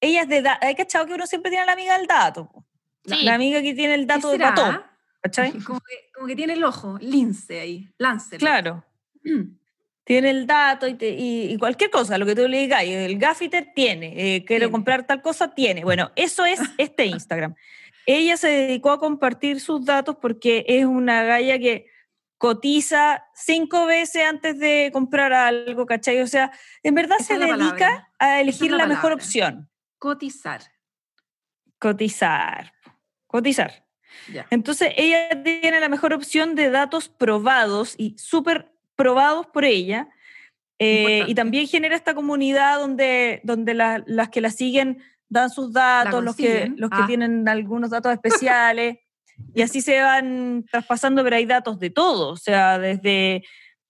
ella 0.00 0.22
es 0.22 0.28
de, 0.28 0.42
da- 0.42 0.58
hay 0.62 0.74
cachado 0.74 1.06
que 1.06 1.14
uno 1.14 1.26
siempre 1.26 1.50
tiene 1.50 1.66
la 1.66 1.72
amiga 1.72 1.96
del 1.98 2.06
dato, 2.06 2.50
la, 3.04 3.16
Sí. 3.16 3.24
la 3.24 3.34
amiga 3.34 3.60
que 3.62 3.74
tiene 3.74 3.94
el 3.94 4.02
¿Qué 4.02 4.06
dato 4.06 4.30
de 4.30 4.38
patón, 4.38 4.82
¿cachai? 5.22 5.52
Como 5.66 5.80
que, 5.80 5.94
como 6.14 6.26
que 6.26 6.36
tiene 6.36 6.52
el 6.54 6.64
ojo, 6.64 6.98
lince 7.00 7.60
ahí, 7.60 7.88
lance. 7.98 8.36
Claro. 8.38 8.84
Tiene 10.06 10.28
el 10.28 10.46
dato 10.46 10.86
y, 10.86 10.94
te- 10.96 11.16
y- 11.18 11.50
y 11.50 11.56
cualquier 11.56 11.88
cosa, 11.90 12.18
lo 12.18 12.26
que 12.26 12.34
tú 12.34 12.46
le 12.46 12.58
digas, 12.58 12.82
el 12.84 13.18
gaffiter 13.18 13.72
tiene, 13.74 14.08
eh, 14.36 14.44
quiero 14.44 14.64
Tiene. 14.66 14.72
comprar 14.72 15.06
tal 15.06 15.22
cosa, 15.22 15.54
tiene. 15.54 15.82
Bueno, 15.82 16.12
eso 16.14 16.44
es 16.44 16.60
este 16.76 17.06
Instagram. 17.06 17.54
Ella 18.06 18.36
se 18.36 18.48
dedicó 18.48 18.90
a 18.90 18.98
compartir 18.98 19.60
sus 19.60 19.84
datos 19.84 20.16
porque 20.20 20.64
es 20.68 20.84
una 20.84 21.22
galla 21.24 21.58
que 21.58 21.86
cotiza 22.38 23.24
cinco 23.34 23.86
veces 23.86 24.24
antes 24.26 24.58
de 24.58 24.90
comprar 24.92 25.32
algo, 25.32 25.86
¿cachai? 25.86 26.20
O 26.20 26.26
sea, 26.26 26.50
en 26.82 26.94
verdad 26.94 27.16
Esa 27.20 27.34
se 27.34 27.38
dedica 27.38 28.08
a 28.18 28.40
elegir 28.40 28.70
la 28.70 28.78
la, 28.78 28.86
mejor 28.86 29.12
opción. 29.12 29.70
Cotizar. 29.98 30.60
Cotizar. 31.78 32.72
Cotizar. 33.26 33.84
Ya. 34.32 34.46
Entonces, 34.50 34.92
ella 34.96 35.42
tiene 35.42 35.80
la 35.80 35.88
mejor 35.88 36.12
opción 36.12 36.54
de 36.54 36.70
datos 36.70 37.08
probados 37.08 37.94
y 37.98 38.16
súper 38.18 38.70
probados 38.96 39.46
por 39.46 39.64
ella. 39.64 40.08
eh, 40.80 41.24
y 41.28 41.34
también 41.36 41.66
genera 41.68 41.94
esta 41.94 42.14
comunidad 42.14 42.78
donde, 42.80 43.40
donde 43.44 43.74
la- 43.74 44.02
las 44.06 44.28
que 44.28 44.40
la 44.40 44.50
siguen 44.50 45.02
dan 45.28 45.50
sus 45.50 45.72
datos, 45.72 46.22
los 46.22 46.36
que, 46.36 46.72
los 46.76 46.90
que 46.90 46.98
Ah. 47.00 47.06
tienen 47.06 47.48
algunos 47.48 47.90
datos 47.90 48.12
especiales. 48.20 48.98
y 49.52 49.62
así 49.62 49.80
se 49.80 50.00
van 50.00 50.64
traspasando, 50.70 51.24
pero 51.24 51.34
hay 51.36 51.44
datos 51.46 51.80
de 51.80 51.90
todo. 51.90 52.28
O 52.30 52.36
sea, 52.36 52.78
desde, 52.78 53.42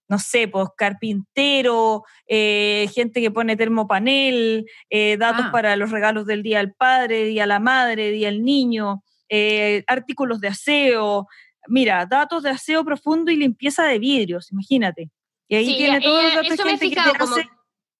no 0.09 0.17
sé, 0.17 0.47
pues 0.47 0.69
carpintero, 0.75 2.03
eh, 2.27 2.89
gente 2.93 3.21
que 3.21 3.29
pone 3.31 3.55
termopanel, 3.55 4.65
eh, 4.89 5.17
datos 5.17 5.45
Ah. 5.47 5.51
para 5.51 5.75
los 5.75 5.91
regalos 5.91 6.25
del 6.25 6.41
Día 6.43 6.57
del 6.59 6.73
Padre, 6.73 7.25
Día 7.25 7.43
de 7.43 7.47
la 7.47 7.59
Madre, 7.59 8.09
Día 8.11 8.27
del 8.27 8.43
Niño, 8.43 9.03
eh, 9.29 9.83
artículos 9.87 10.39
de 10.41 10.47
aseo, 10.49 11.27
mira, 11.67 12.05
datos 12.05 12.43
de 12.43 12.49
aseo 12.51 12.83
profundo 12.83 13.31
y 13.31 13.35
limpieza 13.35 13.83
de 13.85 13.99
vidrios, 13.99 14.51
imagínate. 14.51 15.09
Y 15.47 15.55
ahí 15.55 15.65
Sí, 15.67 15.77
tiene 15.77 15.97
ella- 15.97 16.05
todos 16.07 16.23
los 16.23 16.33
datos 16.33 16.57
de 16.57 16.63
gente 16.63 16.89
que 16.89 16.95
te 16.95 17.01
hace- 17.01 17.49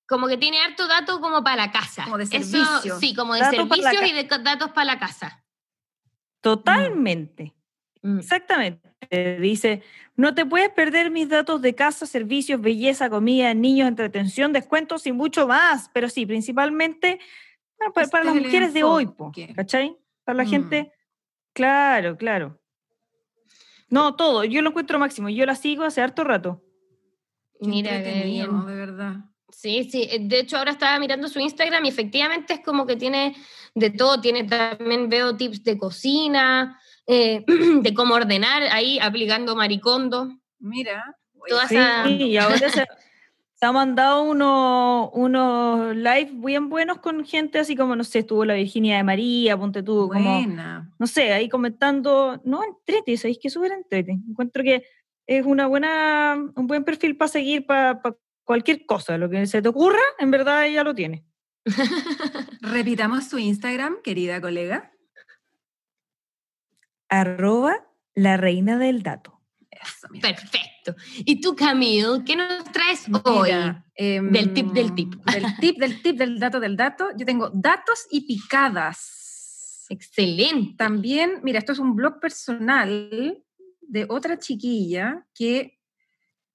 como 0.08 0.28
que 0.28 0.38
tiene 0.38 0.60
harto 0.62 0.88
dato 0.88 1.20
como 1.20 1.44
para 1.44 1.56
la 1.68 1.72
casa. 1.72 2.04
Como 2.04 2.18
de 2.18 2.24
Eso, 2.26 2.32
servicios. 2.32 3.00
sí, 3.00 3.16
como 3.16 3.34
de 3.34 3.42
servicios 3.50 3.94
y 4.06 4.14
de 4.14 4.24
datos 4.44 4.72
para 4.72 4.86
la 4.86 5.00
casa. 5.00 5.44
Totalmente, 6.42 7.54
Mm. 8.02 8.20
exactamente. 8.20 8.94
Dice, 9.40 9.82
no 10.16 10.36
te 10.36 10.46
puedes 10.46 10.70
perder 10.70 11.10
mis 11.12 11.28
datos 11.30 11.62
de 11.62 11.74
casa, 11.76 12.06
servicios, 12.06 12.62
belleza, 12.62 13.10
comida, 13.10 13.54
niños, 13.54 13.88
entretención, 13.88 14.54
descuentos 14.54 15.08
y 15.08 15.12
mucho 15.12 15.48
más. 15.48 15.90
Pero 15.94 16.08
sí, 16.10 16.26
principalmente 16.26 17.20
bueno, 17.78 17.94
para, 17.94 18.06
Este 18.06 18.12
para 18.12 18.24
las 18.26 18.36
mujeres 18.36 18.74
de 18.74 18.84
hoy, 18.84 19.08
po. 19.08 19.32
¿cachai? 19.56 19.98
Para 20.24 20.38
la 20.38 20.44
Mm. 20.44 20.48
gente, 20.50 20.92
claro, 21.54 22.16
claro. 22.18 22.60
No, 23.90 24.16
todo, 24.16 24.44
yo 24.44 24.62
lo 24.62 24.70
encuentro 24.70 24.98
máximo, 25.00 25.30
yo 25.30 25.46
la 25.46 25.56
sigo 25.56 25.84
hace 25.84 26.02
harto 26.02 26.24
rato. 26.24 26.62
Mira, 27.60 28.04
qué 28.04 28.24
bien. 28.26 28.66
de 28.66 28.76
verdad. 28.76 29.16
Sí, 29.50 29.90
sí. 29.92 30.08
eh, 30.12 30.20
De 30.22 30.40
hecho, 30.40 30.58
ahora 30.58 30.72
estaba 30.72 31.00
mirando 31.00 31.28
su 31.28 31.40
Instagram 31.40 31.86
y 31.86 31.90
efectivamente 31.90 32.54
es 32.56 32.60
como 32.62 32.86
que 32.86 32.96
tiene 32.96 33.36
de 33.74 33.90
todo. 33.92 34.20
Tiene 34.22 34.44
también 34.44 35.10
veo 35.10 35.36
tips 35.38 35.64
de 35.64 35.78
cocina, 35.78 36.80
eh, 37.08 37.44
de 37.82 37.94
cómo 37.94 38.16
ordenar 38.16 38.64
ahí 38.64 39.00
aplicando 39.00 39.56
maricondo. 39.56 40.30
Mira. 40.60 41.16
Sí, 41.68 41.76
esa- 41.76 42.10
y 42.10 42.38
ahora 42.38 42.58
se, 42.70 42.86
se 43.54 43.66
ha 43.66 43.72
mandado 43.72 44.24
unos, 44.24 45.10
unos 45.14 45.96
live 45.96 46.32
bien 46.34 46.70
buenos 46.70 46.98
con 46.98 47.24
gente 47.24 47.60
así 47.60 47.76
como, 47.76 47.96
no 47.96 48.04
sé, 48.04 48.20
estuvo 48.20 48.44
la 48.46 48.56
Virginia 48.56 48.98
de 48.98 49.04
María, 49.04 49.56
ponte 49.56 49.84
tú, 49.84 50.10
como, 50.12 50.40
Buena. 50.42 50.92
no 50.98 51.06
sé, 51.08 51.34
ahí 51.34 51.48
comentando, 51.48 52.42
no, 52.46 52.64
entrete, 52.64 53.16
¿sabéis 53.18 53.38
que 53.40 53.50
súper 53.52 53.74
entrete? 53.74 54.12
Encuentro 54.28 54.64
que 54.64 54.84
es 55.28 55.46
una 55.46 55.68
buena, 55.68 56.36
un 56.56 56.68
buen 56.68 56.84
perfil 56.84 57.16
para 57.16 57.28
seguir 57.30 57.66
para 57.68 58.02
cualquier 58.46 58.86
cosa, 58.86 59.18
lo 59.18 59.30
que 59.30 59.46
se 59.48 59.62
te 59.62 59.68
ocurra, 59.68 60.00
en 60.20 60.32
verdad 60.32 60.66
ella 60.66 60.84
lo 60.84 60.96
tiene. 60.96 61.26
Repitamos 62.62 63.28
su 63.28 63.40
Instagram, 63.40 63.98
querida 64.04 64.40
colega. 64.40 64.92
Arroba 67.10 67.88
la 68.14 68.38
reina 68.38 68.78
del 68.78 69.04
dato. 69.04 69.42
Eso, 69.70 70.08
mira. 70.10 70.30
Perfecto. 70.30 70.96
¿Y 71.18 71.42
tú, 71.42 71.56
Camille, 71.56 72.24
qué 72.26 72.36
nos 72.36 72.64
traes 72.72 73.06
hoy? 73.24 73.50
Mira, 73.50 73.86
em, 73.96 74.32
Del 74.32 74.54
tip, 74.54 74.68
del 74.72 74.96
tip. 74.96 75.14
Del 75.26 75.58
tip, 75.60 75.78
del 75.78 76.02
tip, 76.02 76.18
del 76.18 76.40
dato, 76.40 76.60
del 76.60 76.78
dato. 76.78 77.10
Yo 77.18 77.26
tengo 77.26 77.50
datos 77.54 78.08
y 78.10 78.22
picadas. 78.22 79.86
Excelente. 79.90 80.76
También, 80.78 81.42
mira, 81.44 81.60
esto 81.60 81.74
es 81.74 81.80
un 81.80 81.96
blog 81.96 82.20
personal 82.20 83.44
de 83.82 84.06
otra 84.10 84.40
chiquilla 84.40 85.26
que 85.34 85.75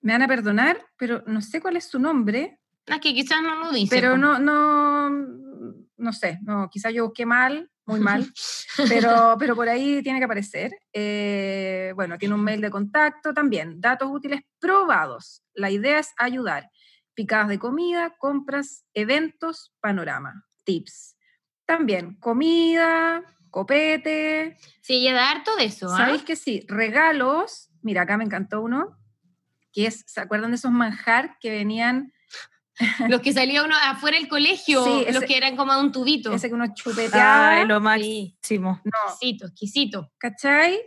me 0.03 0.13
van 0.13 0.23
a 0.23 0.29
perdonar, 0.29 0.81
pero 0.97 1.23
no 1.27 1.41
sé 1.41 1.61
cuál 1.61 1.77
es 1.77 1.85
su 1.85 1.99
nombre, 1.99 2.59
Ah, 2.89 2.99
que 2.99 3.15
quizás 3.15 3.41
no 3.43 3.55
lo 3.57 3.71
dice. 3.71 3.95
pero 3.95 4.17
no, 4.17 4.39
no, 4.39 5.11
no 5.97 6.13
sé, 6.13 6.39
no, 6.43 6.69
quizás 6.71 6.93
yo 6.93 7.05
busqué 7.05 7.25
mal, 7.27 7.71
muy 7.87 8.01
mal, 8.01 8.27
pero, 8.89 9.37
pero 9.39 9.55
por 9.55 9.69
ahí 9.69 10.03
tiene 10.03 10.19
que 10.19 10.25
aparecer. 10.25 10.73
Eh, 10.93 11.93
bueno, 11.95 12.19
tiene 12.19 12.35
un 12.35 12.43
mail 12.43 12.61
de 12.61 12.71
contacto 12.71 13.33
también, 13.33 13.81
datos 13.81 14.09
útiles 14.11 14.41
probados. 14.59 15.43
La 15.55 15.71
idea 15.71 15.99
es 15.99 16.13
ayudar. 16.17 16.69
Picadas 17.15 17.49
de 17.49 17.59
comida, 17.59 18.15
compras, 18.19 18.85
eventos, 18.95 19.73
panorama, 19.81 20.47
tips. 20.65 21.17
También 21.67 22.15
comida, 22.17 23.23
copete. 23.51 24.57
Sí, 24.81 24.95
ella 25.07 25.15
da 25.15 25.31
harto 25.31 25.55
de 25.57 25.65
eso. 25.65 25.87
¿ah? 25.93 25.97
¿Sabéis 25.97 26.23
que 26.23 26.35
sí? 26.37 26.65
Regalos. 26.67 27.69
Mira, 27.83 28.03
acá 28.03 28.17
me 28.17 28.25
encantó 28.25 28.63
uno, 28.63 28.99
que 29.73 29.87
es, 29.87 30.05
¿se 30.07 30.21
acuerdan 30.21 30.51
de 30.51 30.57
esos 30.57 30.71
manjar 30.71 31.37
que 31.41 31.51
venían? 31.51 32.13
Los 33.09 33.21
que 33.21 33.33
salía 33.33 33.63
uno 33.63 33.75
afuera 33.83 34.17
del 34.19 34.29
colegio, 34.29 34.83
Sí, 34.85 35.05
los 35.09 35.17
ese- 35.17 35.27
que 35.27 35.37
eran 35.37 35.57
como 35.57 35.79
un 35.79 35.93
tubito. 35.93 36.33
Ese 36.33 36.49
que 36.49 36.55
uno 36.55 36.73
chupeteaba. 36.75 37.51
Ay, 37.51 37.67
lo 37.67 37.77
Sí. 37.79 37.83
máximo. 37.83 38.81
No, 38.85 38.91
Exquisito, 39.13 39.47
exquisito. 39.47 40.13
¿cachai? 40.19 40.81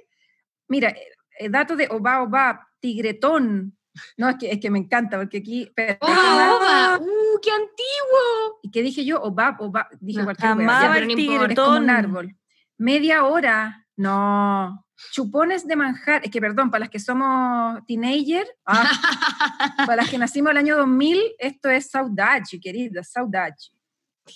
Mira, 0.69 0.89
eh, 0.89 1.07
eh, 1.39 1.49
datos 1.49 1.77
de 1.77 1.87
Oba 1.91 2.23
Oba, 2.23 2.67
Tigretón. 2.79 3.77
No, 4.17 4.27
es 4.29 4.37
que, 4.37 4.49
es 4.51 4.59
que 4.59 4.71
me 4.71 4.79
encanta, 4.79 5.17
porque 5.17 5.37
aquí. 5.37 5.69
¡Oh, 5.69 6.07
déjame- 6.07 6.51
oba! 6.55 6.97
¡Uh, 6.99 7.39
qué 7.43 7.51
antiguo! 7.51 8.59
¿Y 8.63 8.71
qué 8.71 8.81
dije 8.81 9.05
yo? 9.05 9.21
Oba, 9.21 9.55
Oba. 9.59 9.87
Dije 9.99 10.19
No, 10.19 10.25
cualquier 10.25 10.53
wea, 10.57 10.65
amaba 10.65 10.81
ya, 10.81 10.93
pero 10.93 10.93
pero 10.93 11.05
no 11.05 11.13
el 11.13 11.19
importa. 11.19 11.51
es 11.53 11.55
como 11.59 11.69
un 11.69 11.75
tigretón. 11.83 11.89
árbol. 11.91 12.35
Media 12.79 13.23
hora. 13.25 13.85
No. 13.95 14.82
Chupones 15.11 15.67
de 15.67 15.75
manjar. 15.75 16.21
Es 16.23 16.31
que, 16.31 16.39
perdón, 16.41 16.69
para 16.71 16.81
las 16.81 16.89
que 16.89 16.99
somos 16.99 17.85
teenager, 17.87 18.47
ah, 18.65 18.89
para 19.87 19.97
las 19.97 20.09
que 20.09 20.17
nacimos 20.17 20.51
el 20.51 20.57
año 20.57 20.77
2000, 20.77 21.19
esto 21.39 21.69
es 21.69 21.89
saudade, 21.89 22.43
querida, 22.61 23.03
saudade. 23.03 23.55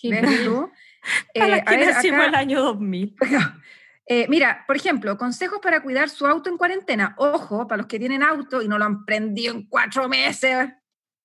¿Ves 0.03 0.43
tú? 0.43 0.69
a 1.41 1.47
las 1.47 1.59
Eh, 1.59 1.63
que 1.65 1.77
ver, 1.77 1.93
nacimos 1.93 2.19
acá- 2.19 2.27
el 2.29 2.35
año 2.35 2.61
2000. 2.61 3.15
Eh, 4.09 4.25
mira, 4.29 4.63
por 4.65 4.77
ejemplo, 4.77 5.17
consejos 5.17 5.59
para 5.61 5.83
cuidar 5.83 6.07
su 6.09 6.25
auto 6.25 6.49
en 6.49 6.55
cuarentena. 6.55 7.13
Ojo, 7.17 7.67
para 7.67 7.79
los 7.79 7.87
que 7.87 7.99
tienen 7.99 8.23
auto 8.23 8.61
y 8.61 8.67
no 8.69 8.77
lo 8.77 8.85
han 8.85 9.03
prendido 9.03 9.53
en 9.53 9.67
cuatro 9.67 10.07
meses, 10.07 10.69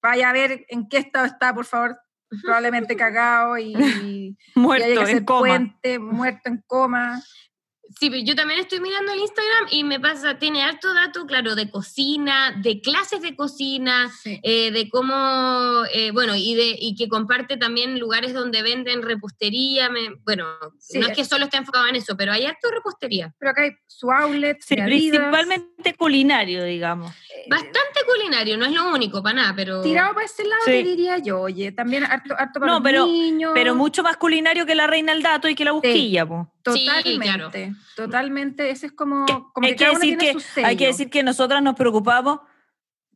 vaya 0.03 0.31
a 0.31 0.33
ver 0.33 0.67
en 0.69 0.89
qué 0.89 0.97
estado 0.99 1.27
está, 1.27 1.55
por 1.55 1.65
favor. 1.65 1.97
Probablemente 2.43 2.97
cagado 2.97 3.57
y, 3.57 3.73
y 3.77 3.77
haya 3.77 4.37
que 4.55 4.61
Muerto, 4.61 5.01
hacer 5.01 5.17
en 5.19 5.25
coma. 5.25 5.41
puente, 5.41 5.99
muerto 6.01 6.49
en 6.49 6.65
coma. 6.67 7.23
Sí, 7.99 8.11
pero 8.11 8.23
yo 8.25 8.35
también 8.35 8.61
estoy 8.61 8.81
mirando 8.81 9.13
el 9.13 9.21
Instagram 9.21 9.67
y 9.71 9.85
me 9.85 10.01
pasa, 10.01 10.39
tiene 10.39 10.63
harto 10.63 10.93
dato, 10.95 11.27
claro, 11.27 11.55
de 11.55 11.71
cocina, 11.71 12.55
de 12.63 12.81
clases 12.81 13.21
de 13.23 13.37
cocina, 13.37 14.11
Sí. 14.23 14.41
eh, 14.43 14.71
de 14.71 14.89
cómo, 14.89 15.15
eh, 15.93 16.11
bueno, 16.13 16.35
y, 16.37 16.55
de, 16.55 16.77
y 16.79 16.95
que 16.97 17.09
comparte 17.09 17.57
también 17.57 17.99
lugares 17.99 18.35
donde 18.35 18.63
venden 18.63 19.03
repostería. 19.03 19.89
me- 19.91 20.15
bueno, 20.25 20.47
Sí, 20.79 20.99
no 20.99 21.07
es 21.09 21.17
que 21.17 21.25
solo 21.25 21.45
esté 21.45 21.57
enfocado 21.57 21.87
en 21.87 21.97
eso, 21.97 22.17
pero 22.17 22.33
hay 22.33 22.45
harto 22.47 22.71
repostería. 22.71 23.33
Pero 23.39 23.51
acá 23.51 23.63
hay 23.63 23.71
su 23.87 24.11
outlet, 24.11 24.59
Sí, 24.63 24.75
principalmente 24.77 25.95
culinario, 25.95 26.65
digamos. 26.65 27.13
eh, 27.13 27.45
Bastante 27.49 28.01
culinario, 28.07 28.57
no 28.57 28.65
es 28.67 28.73
lo 28.73 28.91
único, 28.93 29.23
para 29.23 29.35
nada, 29.37 29.53
pero... 29.57 29.81
Tirado 29.83 30.15
para 30.15 30.27
ese 30.27 30.45
lado, 30.45 30.63
Sí. 30.65 30.71
te 30.73 30.83
diría 30.83 31.19
yo, 31.19 31.41
oye, 31.41 31.73
también 31.73 32.05
harto, 32.05 32.35
harto 32.39 32.61
para 32.61 32.73
No, 32.73 32.79
los 32.79 32.83
pero- 32.85 33.07
niños. 33.07 33.53
Pero 33.55 33.75
mucho 33.75 34.03
más 34.03 34.17
culinario 34.17 34.67
que 34.67 34.75
la 34.75 34.87
reina 34.87 35.13
del 35.13 35.23
dato 35.23 35.49
y 35.49 35.55
que 35.55 35.65
la 35.65 35.73
busquilla, 35.73 36.27
Sí, 36.65 36.87
Totalmente, 36.87 37.27
claro. 37.27 37.51
totalmente. 37.97 38.71
Ese 38.71 38.87
es 38.87 38.93
como, 38.93 39.27
como 39.53 39.67
hay 39.67 39.73
que 39.73 39.77
que 39.77 39.85
cada 39.85 39.91
uno 39.93 40.01
decir 40.01 40.19
tiene 40.19 40.35
que 40.35 40.41
su 40.41 40.47
sello. 40.55 40.67
hay 40.67 40.77
que 40.77 40.87
decir 40.87 41.11
que 41.11 41.23
nosotras 41.23 41.63
nos 41.63 41.75
preocupamos 41.75 42.41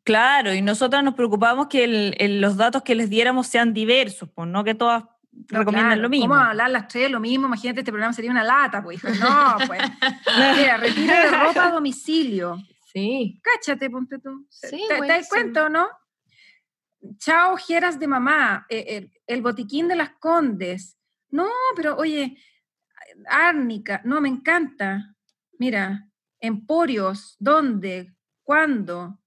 claro 0.05 0.53
y 0.55 0.63
nosotras 0.63 1.03
nos 1.05 1.15
preocupamos 1.15 1.67
que 1.69 1.85
el- 1.85 2.15
el- 2.19 2.41
los 2.41 2.57
datos 2.57 2.83
que 2.83 2.95
les 2.95 3.09
diéramos 3.11 3.47
sean 3.47 3.73
diversos 3.75 4.29
pues 4.35 4.49
no 4.49 4.63
que 4.65 4.75
todas 4.75 5.05
No, 5.51 5.59
recomiendan 5.61 5.91
claro, 5.91 6.03
lo 6.03 6.09
mismo 6.09 6.29
¿Cómo 6.29 6.41
hablar 6.41 6.71
las 6.71 6.89
tres 6.89 7.11
lo 7.11 7.21
mismo? 7.21 7.47
Imagínate, 7.47 7.81
este 7.81 7.93
programa 7.93 8.13
sería 8.15 8.31
una 8.31 8.43
lata, 8.45 8.83
pues. 8.83 9.03
No, 9.05 9.57
pues. 9.67 9.81
Mira, 10.57 10.77
retiro 10.79 11.15
de 11.15 11.31
ropa 11.31 11.69
a 11.69 11.73
domicilio. 11.73 12.57
Sí. 12.93 13.39
Cáchate, 13.43 13.91
ponte 13.91 14.19
tú. 14.19 14.47
Sí, 14.49 14.83
¿Te, 14.89 14.99
te 15.01 15.07
das 15.07 15.29
cuenta 15.29 15.67
o 15.67 15.69
no? 15.69 15.87
Chao, 17.19 17.53
ojeras 17.55 17.99
de 18.01 18.07
mamá. 18.07 18.67
eh, 18.71 18.85
el, 18.89 19.13
el 19.27 19.43
botiquín 19.43 19.89
de 19.89 19.97
las 19.97 20.11
condes. 20.19 20.97
No, 21.31 21.49
pero 21.77 21.97
oye, 21.97 22.37
árnica. 23.29 24.01
No, 24.05 24.21
me 24.21 24.29
encanta. 24.29 25.15
Mira, 25.59 26.09
emporios. 26.41 27.37
¿Dónde? 27.39 28.15
¿Cuándo? 28.43 29.19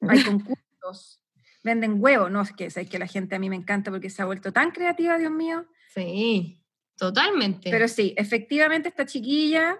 Hay 0.00 0.22
concursos. 0.24 1.20
Venden 1.62 1.96
huevos. 2.02 2.30
No, 2.30 2.42
es 2.42 2.52
que, 2.52 2.66
es 2.66 2.74
que 2.88 2.98
la 2.98 3.06
gente 3.06 3.36
a 3.36 3.38
mí 3.38 3.48
me 3.48 3.56
encanta 3.56 3.90
porque 3.90 4.10
se 4.10 4.22
ha 4.22 4.26
vuelto 4.26 4.52
tan 4.52 4.70
creativa, 4.70 5.16
Dios 5.18 5.32
mío. 5.32 5.66
Sí, 5.94 6.62
totalmente. 6.96 7.70
Pero 7.70 7.88
sí, 7.88 8.14
efectivamente 8.16 8.88
esta 8.88 9.06
chiquilla 9.06 9.78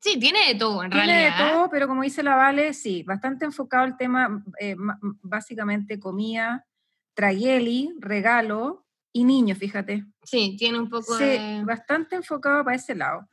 sí, 0.00 0.18
tiene 0.20 0.46
de 0.46 0.54
todo, 0.54 0.84
en 0.84 0.90
tiene 0.90 1.06
de 1.12 1.30
realidad. 1.30 1.52
todo, 1.52 1.70
pero 1.70 1.88
como 1.88 2.02
dice 2.02 2.22
la 2.22 2.36
Vale, 2.36 2.72
sí, 2.72 3.02
bastante 3.02 3.44
enfocado 3.44 3.84
el 3.84 3.96
tema, 3.96 4.44
eh, 4.60 4.76
básicamente 5.22 5.98
comida, 5.98 6.66
tragueli, 7.14 7.92
regalo 7.98 8.87
y 9.12 9.24
niños, 9.24 9.58
fíjate. 9.58 10.04
Sí, 10.22 10.56
tiene 10.58 10.78
un 10.78 10.88
poco 10.88 11.16
Sí, 11.16 11.24
de... 11.24 11.62
bastante 11.64 12.16
enfocado 12.16 12.64
para 12.64 12.76
ese 12.76 12.94
lado. 12.94 13.28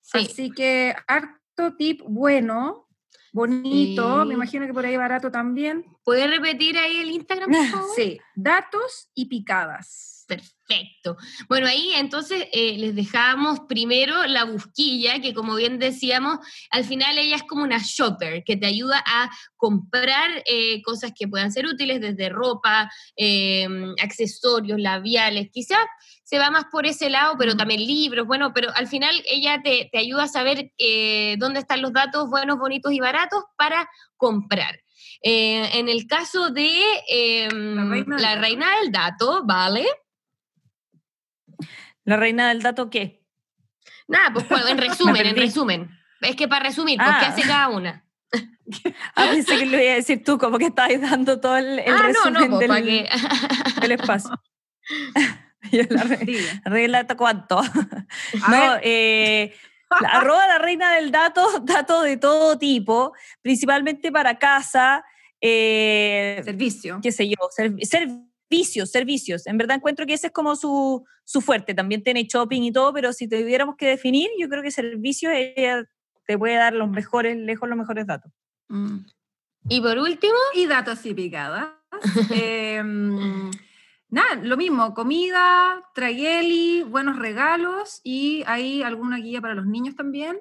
Sí. 0.00 0.18
Así 0.18 0.50
que 0.50 0.94
harto 1.06 1.76
tip 1.76 2.00
bueno, 2.04 2.88
bonito, 3.32 4.24
me 4.24 4.34
imagino 4.34 4.66
que 4.66 4.72
por 4.72 4.84
ahí 4.86 4.96
barato 4.96 5.30
también. 5.30 5.84
¿Puedes 6.04 6.30
repetir 6.30 6.78
ahí 6.78 6.98
el 6.98 7.10
Instagram, 7.10 7.50
por 7.50 7.66
favor? 7.70 7.90
Sí, 7.94 8.18
datos 8.34 9.10
y 9.14 9.26
picadas. 9.26 10.19
Perfecto. 10.30 11.16
Bueno, 11.48 11.66
ahí 11.66 11.90
entonces 11.96 12.46
eh, 12.52 12.76
les 12.78 12.94
dejamos 12.94 13.58
primero 13.68 14.24
la 14.28 14.44
busquilla, 14.44 15.20
que 15.20 15.34
como 15.34 15.56
bien 15.56 15.80
decíamos, 15.80 16.38
al 16.70 16.84
final 16.84 17.18
ella 17.18 17.34
es 17.34 17.42
como 17.42 17.64
una 17.64 17.78
shopper 17.84 18.44
que 18.44 18.56
te 18.56 18.66
ayuda 18.66 19.02
a 19.04 19.28
comprar 19.56 20.30
eh, 20.46 20.80
cosas 20.82 21.12
que 21.18 21.26
puedan 21.26 21.50
ser 21.50 21.66
útiles, 21.66 22.00
desde 22.00 22.28
ropa, 22.28 22.88
eh, 23.16 23.66
accesorios, 24.00 24.78
labiales, 24.78 25.48
quizás 25.52 25.84
se 26.22 26.38
va 26.38 26.52
más 26.52 26.66
por 26.70 26.86
ese 26.86 27.10
lado, 27.10 27.34
pero 27.36 27.56
también 27.56 27.84
libros, 27.84 28.24
bueno, 28.28 28.52
pero 28.54 28.70
al 28.76 28.86
final 28.86 29.20
ella 29.28 29.60
te, 29.64 29.88
te 29.90 29.98
ayuda 29.98 30.24
a 30.24 30.28
saber 30.28 30.70
eh, 30.78 31.34
dónde 31.38 31.58
están 31.58 31.82
los 31.82 31.92
datos 31.92 32.30
buenos, 32.30 32.56
bonitos 32.58 32.92
y 32.92 33.00
baratos 33.00 33.42
para 33.56 33.90
comprar. 34.16 34.78
En 35.22 35.88
el 35.90 36.06
caso 36.06 36.48
de 36.48 36.80
reina 37.50 37.84
del 37.94 38.22
la 38.22 38.36
reina 38.36 38.66
del 38.80 38.90
dato, 38.90 39.42
¿vale? 39.44 39.84
La 42.04 42.16
reina 42.16 42.48
del 42.48 42.62
dato 42.62 42.90
qué 42.90 43.20
Nada, 44.08 44.32
pues 44.32 44.48
bueno, 44.48 44.68
en 44.68 44.78
resumen, 44.88 45.26
en 45.26 45.36
resumen. 45.36 45.90
Es 46.20 46.36
que 46.36 46.48
para 46.48 46.64
resumir, 46.64 46.98
pues, 46.98 47.08
¿qué 47.20 47.24
Ah. 47.26 47.28
hace 47.28 47.42
cada 47.42 47.68
una? 47.68 48.04
ah 49.16 49.28
pensé 49.32 49.58
que 49.58 49.66
lo 49.66 49.80
iba 49.82 49.92
a 49.92 49.96
decir 49.96 50.22
tú 50.24 50.38
como 50.38 50.58
que 50.58 50.66
estabas 50.66 51.00
dando 51.00 51.40
todo 51.40 51.56
el, 51.56 51.78
el 51.80 51.92
ah, 51.92 51.96
no, 51.96 52.02
resumen 52.02 52.32
no, 52.34 52.48
pues, 52.48 52.58
del, 52.60 52.68
para 52.68 52.82
que... 52.82 53.80
del 53.80 53.92
espacio 53.92 54.30
Yo 55.72 55.82
la 55.90 56.02
re- 56.04 56.16
Diga. 56.18 56.62
reina 56.64 56.76
del 56.80 56.92
dato 56.92 57.16
cuánto 57.16 57.58
A 57.58 57.64
no, 58.48 58.50
ver, 58.72 58.80
eh, 58.84 59.54
la- 60.00 60.08
arroba 60.10 60.46
la 60.46 60.58
reina 60.58 60.94
del 60.94 61.10
dato, 61.10 61.46
datos 61.62 62.04
de 62.04 62.16
todo 62.16 62.58
tipo, 62.58 63.12
principalmente 63.42 64.10
para 64.12 64.38
casa, 64.38 65.04
eh, 65.40 66.40
servicio. 66.44 66.98
qué 67.02 67.12
sé 67.12 67.28
yo, 67.28 67.36
serv- 67.56 68.29
servicios, 68.50 68.90
servicios. 68.90 69.46
En 69.46 69.58
verdad 69.58 69.76
encuentro 69.76 70.06
que 70.06 70.14
ese 70.14 70.28
es 70.28 70.32
como 70.32 70.56
su, 70.56 71.04
su 71.24 71.40
fuerte. 71.40 71.74
También 71.74 72.02
tiene 72.02 72.24
shopping 72.24 72.62
y 72.62 72.72
todo, 72.72 72.92
pero 72.92 73.12
si 73.12 73.28
tuviéramos 73.28 73.76
que 73.76 73.86
definir, 73.86 74.28
yo 74.38 74.48
creo 74.48 74.62
que 74.62 74.70
servicios 74.70 75.32
ella 75.34 75.84
te 76.26 76.36
puede 76.36 76.54
dar 76.54 76.74
los 76.74 76.88
mejores, 76.90 77.36
lejos 77.36 77.68
los 77.68 77.78
mejores 77.78 78.06
datos. 78.06 78.32
Mm. 78.68 78.98
y 79.68 79.80
por 79.80 79.98
último, 79.98 80.36
Y 80.54 80.66
datos 80.66 81.04
y 81.04 81.14
picadas. 81.14 81.68
Em, 82.30 83.50
nada, 84.08 84.36
lo 84.42 84.56
mismo, 84.56 84.94
comida, 84.94 85.82
tragueli, 85.94 86.82
buenos 86.84 87.18
regalos 87.18 88.00
y 88.04 88.44
hay 88.46 88.82
alguna 88.82 89.18
guía 89.18 89.40
para 89.40 89.54
los 89.54 89.66
niños 89.66 89.96
también. 89.96 90.38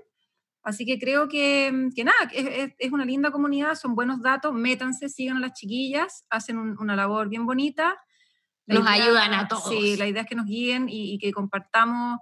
Así 0.70 0.86
que 0.86 0.97
creo 0.99 1.28
que, 1.28 1.89
que 1.95 2.03
nada, 2.03 2.17
es, 2.32 2.74
es- 2.78 2.91
una 2.91 3.05
linda 3.05 3.32
comunidad, 3.32 3.76
son 3.76 3.95
buenos 3.95 4.22
datos, 4.22 4.53
métanse, 4.53 5.09
sigan 5.09 5.38
a 5.38 5.39
las 5.41 5.53
chiquillas, 5.53 6.26
hacen 6.30 6.57
un- 6.57 6.78
una 6.80 6.95
labor 6.95 7.28
bien 7.28 7.45
bonita. 7.45 7.97
La 8.65 8.76
Nos 8.76 8.88
ayudan 8.88 9.34
a 9.34 9.47
todos. 9.47 9.70
Sí, 9.70 9.97
la 9.97 10.07
idea 10.07 10.22
es 10.22 10.28
que 10.28 10.36
nos 10.36 10.45
guíen 10.45 10.88
y, 10.89 11.13
y 11.15 11.17
que 11.17 11.32
compartamos, 11.32 12.20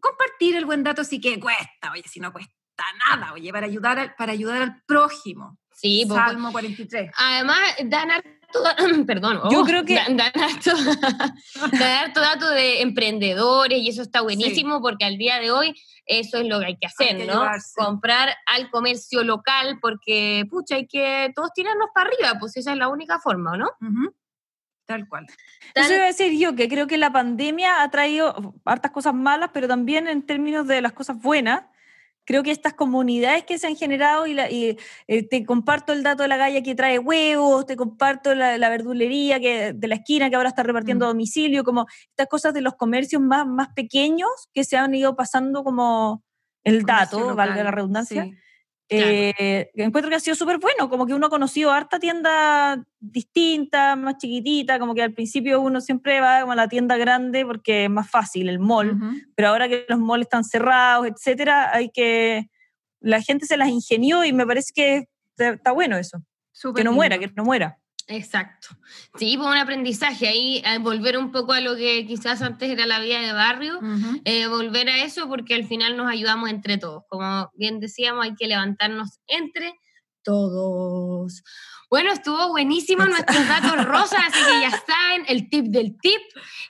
compartir 0.00 0.56
el 0.56 0.64
buen 0.64 0.82
dato 0.82 1.04
sí 1.04 1.20
que 1.20 1.38
cuesta, 1.38 1.92
oye, 1.92 2.04
si 2.06 2.20
no 2.20 2.32
cuesta 2.32 2.54
nada, 3.08 3.32
oye, 3.32 3.52
para 3.52 3.66
ayudar 3.66 3.98
al, 3.98 4.14
para 4.14 4.32
ayudar 4.32 4.62
al 4.62 4.82
prójimo. 4.86 5.58
Sí, 5.80 6.04
pues, 6.08 6.18
Salmo 6.20 6.50
43. 6.52 7.10
además 7.16 7.58
dan 7.84 8.10
harto, 8.10 8.28
perdón, 9.06 9.40
Yo 9.50 9.60
oh, 9.60 9.64
creo 9.64 9.84
que- 9.84 9.94
dan, 9.94 10.16
dan 10.16 10.32
harto, 10.34 10.72
dan 11.72 11.92
harto 12.04 12.20
dato 12.20 12.50
de 12.50 12.82
emprendedores 12.82 13.78
y 13.78 13.88
eso 13.88 14.02
está 14.02 14.20
buenísimo 14.22 14.80
porque 14.80 15.04
al 15.04 15.18
día 15.18 15.38
de 15.38 15.50
hoy 15.50 15.74
eso 16.06 16.38
es 16.38 16.46
lo 16.46 16.58
que 16.58 16.66
hay 16.66 16.76
que 16.78 16.86
hacer, 16.86 17.16
que 17.18 17.26
¿no? 17.26 17.32
ayudarse. 17.34 17.74
Comprar 17.76 18.34
al 18.46 18.70
comercio 18.70 19.22
local 19.24 19.78
porque, 19.80 20.44
pucha, 20.50 20.76
hay 20.76 20.86
que 20.86 21.30
todos 21.34 21.50
tirarnos 21.54 21.88
para 21.94 22.08
arriba, 22.08 22.38
pues 22.40 22.56
esa 22.56 22.72
es 22.72 22.78
la 22.78 22.88
única 22.88 23.18
forma, 23.18 23.52
¿o 23.52 23.56
¿no? 23.58 23.66
Ujú. 23.80 24.14
Tal 24.86 25.06
cual. 25.06 25.26
Eso 25.74 25.92
iba 25.92 26.04
a 26.04 26.06
decir 26.06 26.32
yo, 26.38 26.56
que 26.56 26.66
creo 26.66 26.86
que 26.86 26.96
la 26.96 27.12
pandemia 27.12 27.82
ha 27.82 27.90
traído 27.90 28.54
hartas 28.64 28.90
cosas 28.90 29.12
malas, 29.12 29.50
pero 29.52 29.68
también 29.68 30.08
en 30.08 30.22
términos 30.24 30.66
de 30.66 30.80
las 30.80 30.94
cosas 30.94 31.20
buenas, 31.20 31.64
creo 32.28 32.42
que 32.42 32.50
estas 32.50 32.74
comunidades 32.74 33.44
que 33.44 33.56
se 33.58 33.66
han 33.66 33.74
generado, 33.74 34.26
y, 34.26 34.34
la- 34.34 34.50
y, 34.50 34.76
eh, 35.06 35.22
te 35.26 35.46
comparto 35.46 35.94
el 35.94 36.02
dato 36.02 36.22
de 36.24 36.28
la 36.28 36.36
galla 36.36 36.62
que 36.62 36.74
trae 36.74 36.98
huevos, 36.98 37.64
te 37.64 37.74
comparto 37.74 38.34
la, 38.34 38.58
la 38.58 38.68
verdulería 38.68 39.40
que, 39.40 39.72
de 39.72 39.88
la 39.88 39.94
esquina 39.94 40.28
que 40.28 40.36
ahora 40.36 40.50
está 40.50 40.62
repartiendo 40.62 41.06
a 41.06 41.08
Mm. 41.08 41.12
domicilio, 41.12 41.64
como 41.64 41.86
estas 42.10 42.26
cosas 42.28 42.52
de 42.52 42.60
los 42.60 42.74
comercios 42.74 43.22
más, 43.22 43.46
más 43.46 43.68
pequeños 43.74 44.28
que 44.52 44.62
se 44.64 44.76
han 44.76 44.94
ido 44.94 45.16
pasando 45.16 45.64
como 45.64 46.22
el 46.64 46.82
Comercio 46.82 47.18
dato, 47.18 47.34
valga 47.34 47.64
la 47.64 47.70
redundancia. 47.70 48.24
sí. 48.24 48.34
Claro. 48.88 49.10
Eh, 49.10 49.70
encuentro 49.74 50.08
que 50.08 50.16
ha 50.16 50.20
sido 50.20 50.34
súper 50.34 50.58
bueno, 50.58 50.88
como 50.88 51.06
que 51.06 51.12
uno 51.12 51.26
ha 51.26 51.30
conocido 51.30 51.70
harta 51.70 51.98
tienda 51.98 52.82
distinta, 52.98 53.96
más 53.96 54.16
chiquitita, 54.16 54.78
como 54.78 54.94
que 54.94 55.02
al 55.02 55.12
principio 55.12 55.60
uno 55.60 55.82
siempre 55.82 56.20
va 56.20 56.40
como 56.40 56.52
a 56.52 56.56
la 56.56 56.68
tienda 56.68 56.96
grande 56.96 57.44
porque 57.44 57.84
es 57.84 57.90
más 57.90 58.10
fácil, 58.10 58.48
el 58.48 58.58
mall, 58.58 58.98
pero 59.34 59.48
ahora 59.48 59.68
que 59.68 59.84
los 59.88 59.98
malls 59.98 60.22
están 60.22 60.42
cerrados, 60.42 61.06
etcétera, 61.06 61.74
hay 61.74 61.90
que, 61.90 62.48
la 63.00 63.20
gente 63.20 63.44
se 63.44 63.58
las 63.58 63.68
ingenió 63.68 64.24
y 64.24 64.32
me 64.32 64.46
parece 64.46 64.72
que 64.74 65.08
está, 65.30 65.50
está 65.50 65.72
bueno 65.72 65.98
eso, 65.98 66.22
Súper 66.50 66.80
que 66.80 66.84
no 66.84 66.92
muera, 66.92 67.18
que 67.18 67.30
no 67.36 67.44
muera. 67.44 67.78
Exacto. 68.08 68.68
Sí, 69.18 69.36
pues 69.36 69.48
un 69.48 69.56
aprendizaje 69.56 70.28
ahí, 70.28 70.62
volver 70.80 71.18
un 71.18 71.30
poco 71.30 71.52
a 71.52 71.60
lo 71.60 71.76
que 71.76 72.06
quizás 72.06 72.40
antes 72.40 72.70
era 72.70 72.86
la 72.86 73.00
vida 73.00 73.20
de 73.20 73.32
barrio, 73.32 73.80
eh, 74.24 74.46
volver 74.46 74.88
a 74.88 75.02
eso 75.04 75.28
porque 75.28 75.54
al 75.54 75.66
final 75.66 75.96
nos 75.96 76.10
ayudamos 76.10 76.48
entre 76.48 76.78
todos. 76.78 77.04
Como 77.08 77.50
bien 77.54 77.80
decíamos, 77.80 78.24
hay 78.24 78.34
que 78.34 78.46
levantarnos 78.46 79.20
entre 79.26 79.74
todos. 80.22 81.42
Bueno, 81.90 82.12
estuvo 82.12 82.48
buenísimo 82.48 83.04
nuestros 83.06 83.48
datos 83.48 83.84
rosas, 83.84 84.20
así 84.26 84.38
que 84.38 84.60
ya 84.60 84.70
saben, 84.70 85.24
el 85.28 85.48
tip 85.48 85.66
del 85.66 85.98
tip. 86.00 86.20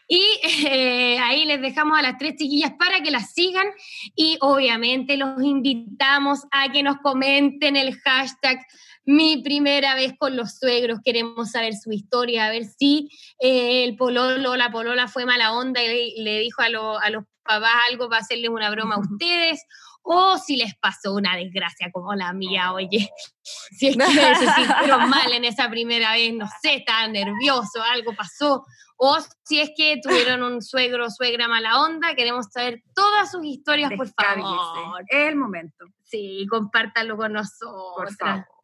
Y 0.08 0.22
eh, 0.66 1.18
ahí 1.20 1.44
les 1.44 1.60
dejamos 1.60 1.98
a 1.98 2.02
las 2.02 2.18
tres 2.18 2.36
chiquillas 2.36 2.72
para 2.78 3.00
que 3.00 3.10
las 3.10 3.32
sigan. 3.32 3.66
Y 4.14 4.38
obviamente 4.40 5.16
los 5.16 5.42
invitamos 5.42 6.40
a 6.50 6.70
que 6.70 6.82
nos 6.82 6.98
comenten 6.98 7.76
el 7.76 7.96
hashtag 8.00 8.64
mi 9.08 9.38
primera 9.38 9.94
vez 9.94 10.12
con 10.18 10.36
los 10.36 10.58
suegros, 10.58 10.98
queremos 11.02 11.52
saber 11.52 11.72
su 11.74 11.90
historia, 11.90 12.44
a 12.44 12.50
ver 12.50 12.64
si 12.66 13.08
eh, 13.38 13.84
el 13.84 13.96
pololo, 13.96 14.54
la 14.54 14.70
polola 14.70 15.08
fue 15.08 15.24
mala 15.24 15.54
onda 15.54 15.82
y 15.82 16.20
le 16.20 16.40
dijo 16.40 16.60
a, 16.60 16.66
a 16.66 17.08
los 17.08 17.24
papás 17.42 17.72
algo 17.90 18.10
para 18.10 18.20
hacerles 18.20 18.50
una 18.50 18.68
broma 18.68 18.96
a 18.96 19.00
ustedes, 19.00 19.64
o 20.02 20.36
si 20.36 20.56
les 20.56 20.76
pasó 20.76 21.14
una 21.14 21.36
desgracia 21.36 21.90
como 21.90 22.14
la 22.14 22.34
mía, 22.34 22.74
oye, 22.74 23.08
si 23.42 23.88
es 23.88 23.96
que 23.96 24.04
se 24.04 24.52
sintieron 24.52 25.08
mal 25.08 25.32
en 25.32 25.46
esa 25.46 25.70
primera 25.70 26.12
vez, 26.12 26.34
no 26.34 26.46
sé, 26.60 26.74
estaban 26.74 27.12
nerviosos, 27.12 27.82
algo 27.90 28.14
pasó, 28.14 28.62
o 28.98 29.16
si 29.42 29.58
es 29.58 29.70
que 29.74 30.00
tuvieron 30.02 30.42
un 30.42 30.60
suegro 30.60 31.06
o 31.06 31.10
suegra 31.10 31.48
mala 31.48 31.80
onda, 31.80 32.14
queremos 32.14 32.48
saber 32.52 32.82
todas 32.94 33.30
sus 33.30 33.42
historias, 33.46 33.90
por 33.96 34.10
favor. 34.12 35.02
Es 35.08 35.28
el 35.28 35.36
momento. 35.36 35.86
Sí, 36.04 36.46
compártanlo 36.50 37.16
con 37.16 37.32
nosotros. 37.32 38.14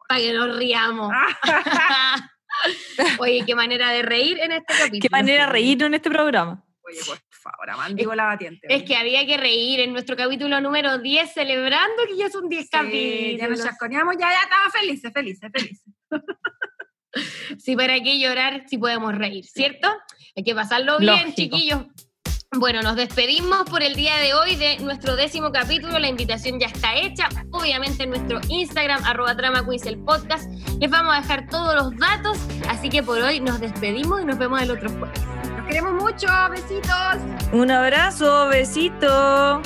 Para 0.07 0.21
que 0.21 0.33
nos 0.33 0.55
riamos. 0.55 1.11
Oye, 3.19 3.43
qué 3.45 3.55
manera 3.55 3.91
de 3.91 4.01
reír 4.01 4.39
en 4.39 4.53
este 4.53 4.73
capítulo. 4.73 5.01
Qué 5.01 5.09
manera 5.09 5.45
de 5.45 5.51
reír 5.51 5.83
en 5.83 5.93
este 5.93 6.09
programa. 6.09 6.65
Oye, 6.87 6.99
por 7.05 7.17
favor, 7.31 7.69
amandigo 7.69 8.13
la 8.13 8.25
batiente. 8.25 8.67
Es 8.69 8.83
que 8.83 8.95
había 8.95 9.25
que 9.25 9.37
reír 9.37 9.79
en 9.79 9.91
nuestro 9.91 10.15
capítulo 10.15 10.61
número 10.61 10.99
10, 10.99 11.33
celebrando 11.33 12.03
que 12.07 12.15
ya 12.15 12.29
son 12.29 12.47
10 12.47 12.69
capítulos. 12.69 13.39
Ya 13.39 13.47
nos 13.47 13.63
chasconeamos, 13.63 14.15
ya, 14.19 14.29
ya 14.29 14.43
estamos 14.43 14.73
felices, 14.73 15.11
felices, 15.11 15.51
felices. 15.51 15.83
sí, 17.57 17.75
para 17.75 17.99
qué 18.01 18.19
llorar 18.19 18.65
si 18.67 18.77
podemos 18.77 19.17
reír, 19.17 19.45
¿cierto? 19.45 19.87
Hay 20.35 20.43
que 20.43 20.53
pasarlo 20.53 20.99
bien, 20.99 21.33
chiquillos. 21.33 21.85
Bueno, 22.57 22.81
nos 22.81 22.95
despedimos 22.95 23.63
por 23.69 23.83
el 23.83 23.95
día 23.95 24.17
de 24.17 24.33
hoy 24.33 24.55
de 24.55 24.79
nuestro 24.79 25.15
décimo 25.15 25.51
capítulo. 25.51 25.99
La 25.99 26.07
invitación 26.07 26.59
ya 26.59 26.67
está 26.67 26.95
hecha. 26.95 27.27
Obviamente 27.51 28.03
en 28.03 28.11
nuestro 28.11 28.39
Instagram, 28.47 29.03
arroba 29.03 29.35
trama 29.35 29.65
el 29.85 29.97
podcast. 29.99 30.49
Les 30.79 30.89
vamos 30.89 31.13
a 31.13 31.21
dejar 31.21 31.47
todos 31.49 31.75
los 31.75 31.97
datos. 31.97 32.37
Así 32.69 32.89
que 32.89 33.03
por 33.03 33.21
hoy 33.21 33.39
nos 33.39 33.59
despedimos 33.59 34.21
y 34.21 34.25
nos 34.25 34.37
vemos 34.37 34.61
el 34.61 34.71
otro 34.71 34.89
jueves 34.89 35.21
queremos 35.67 35.93
mucho. 36.01 36.27
Besitos. 36.49 37.17
Un 37.51 37.71
abrazo, 37.71 38.47
besito. 38.47 39.61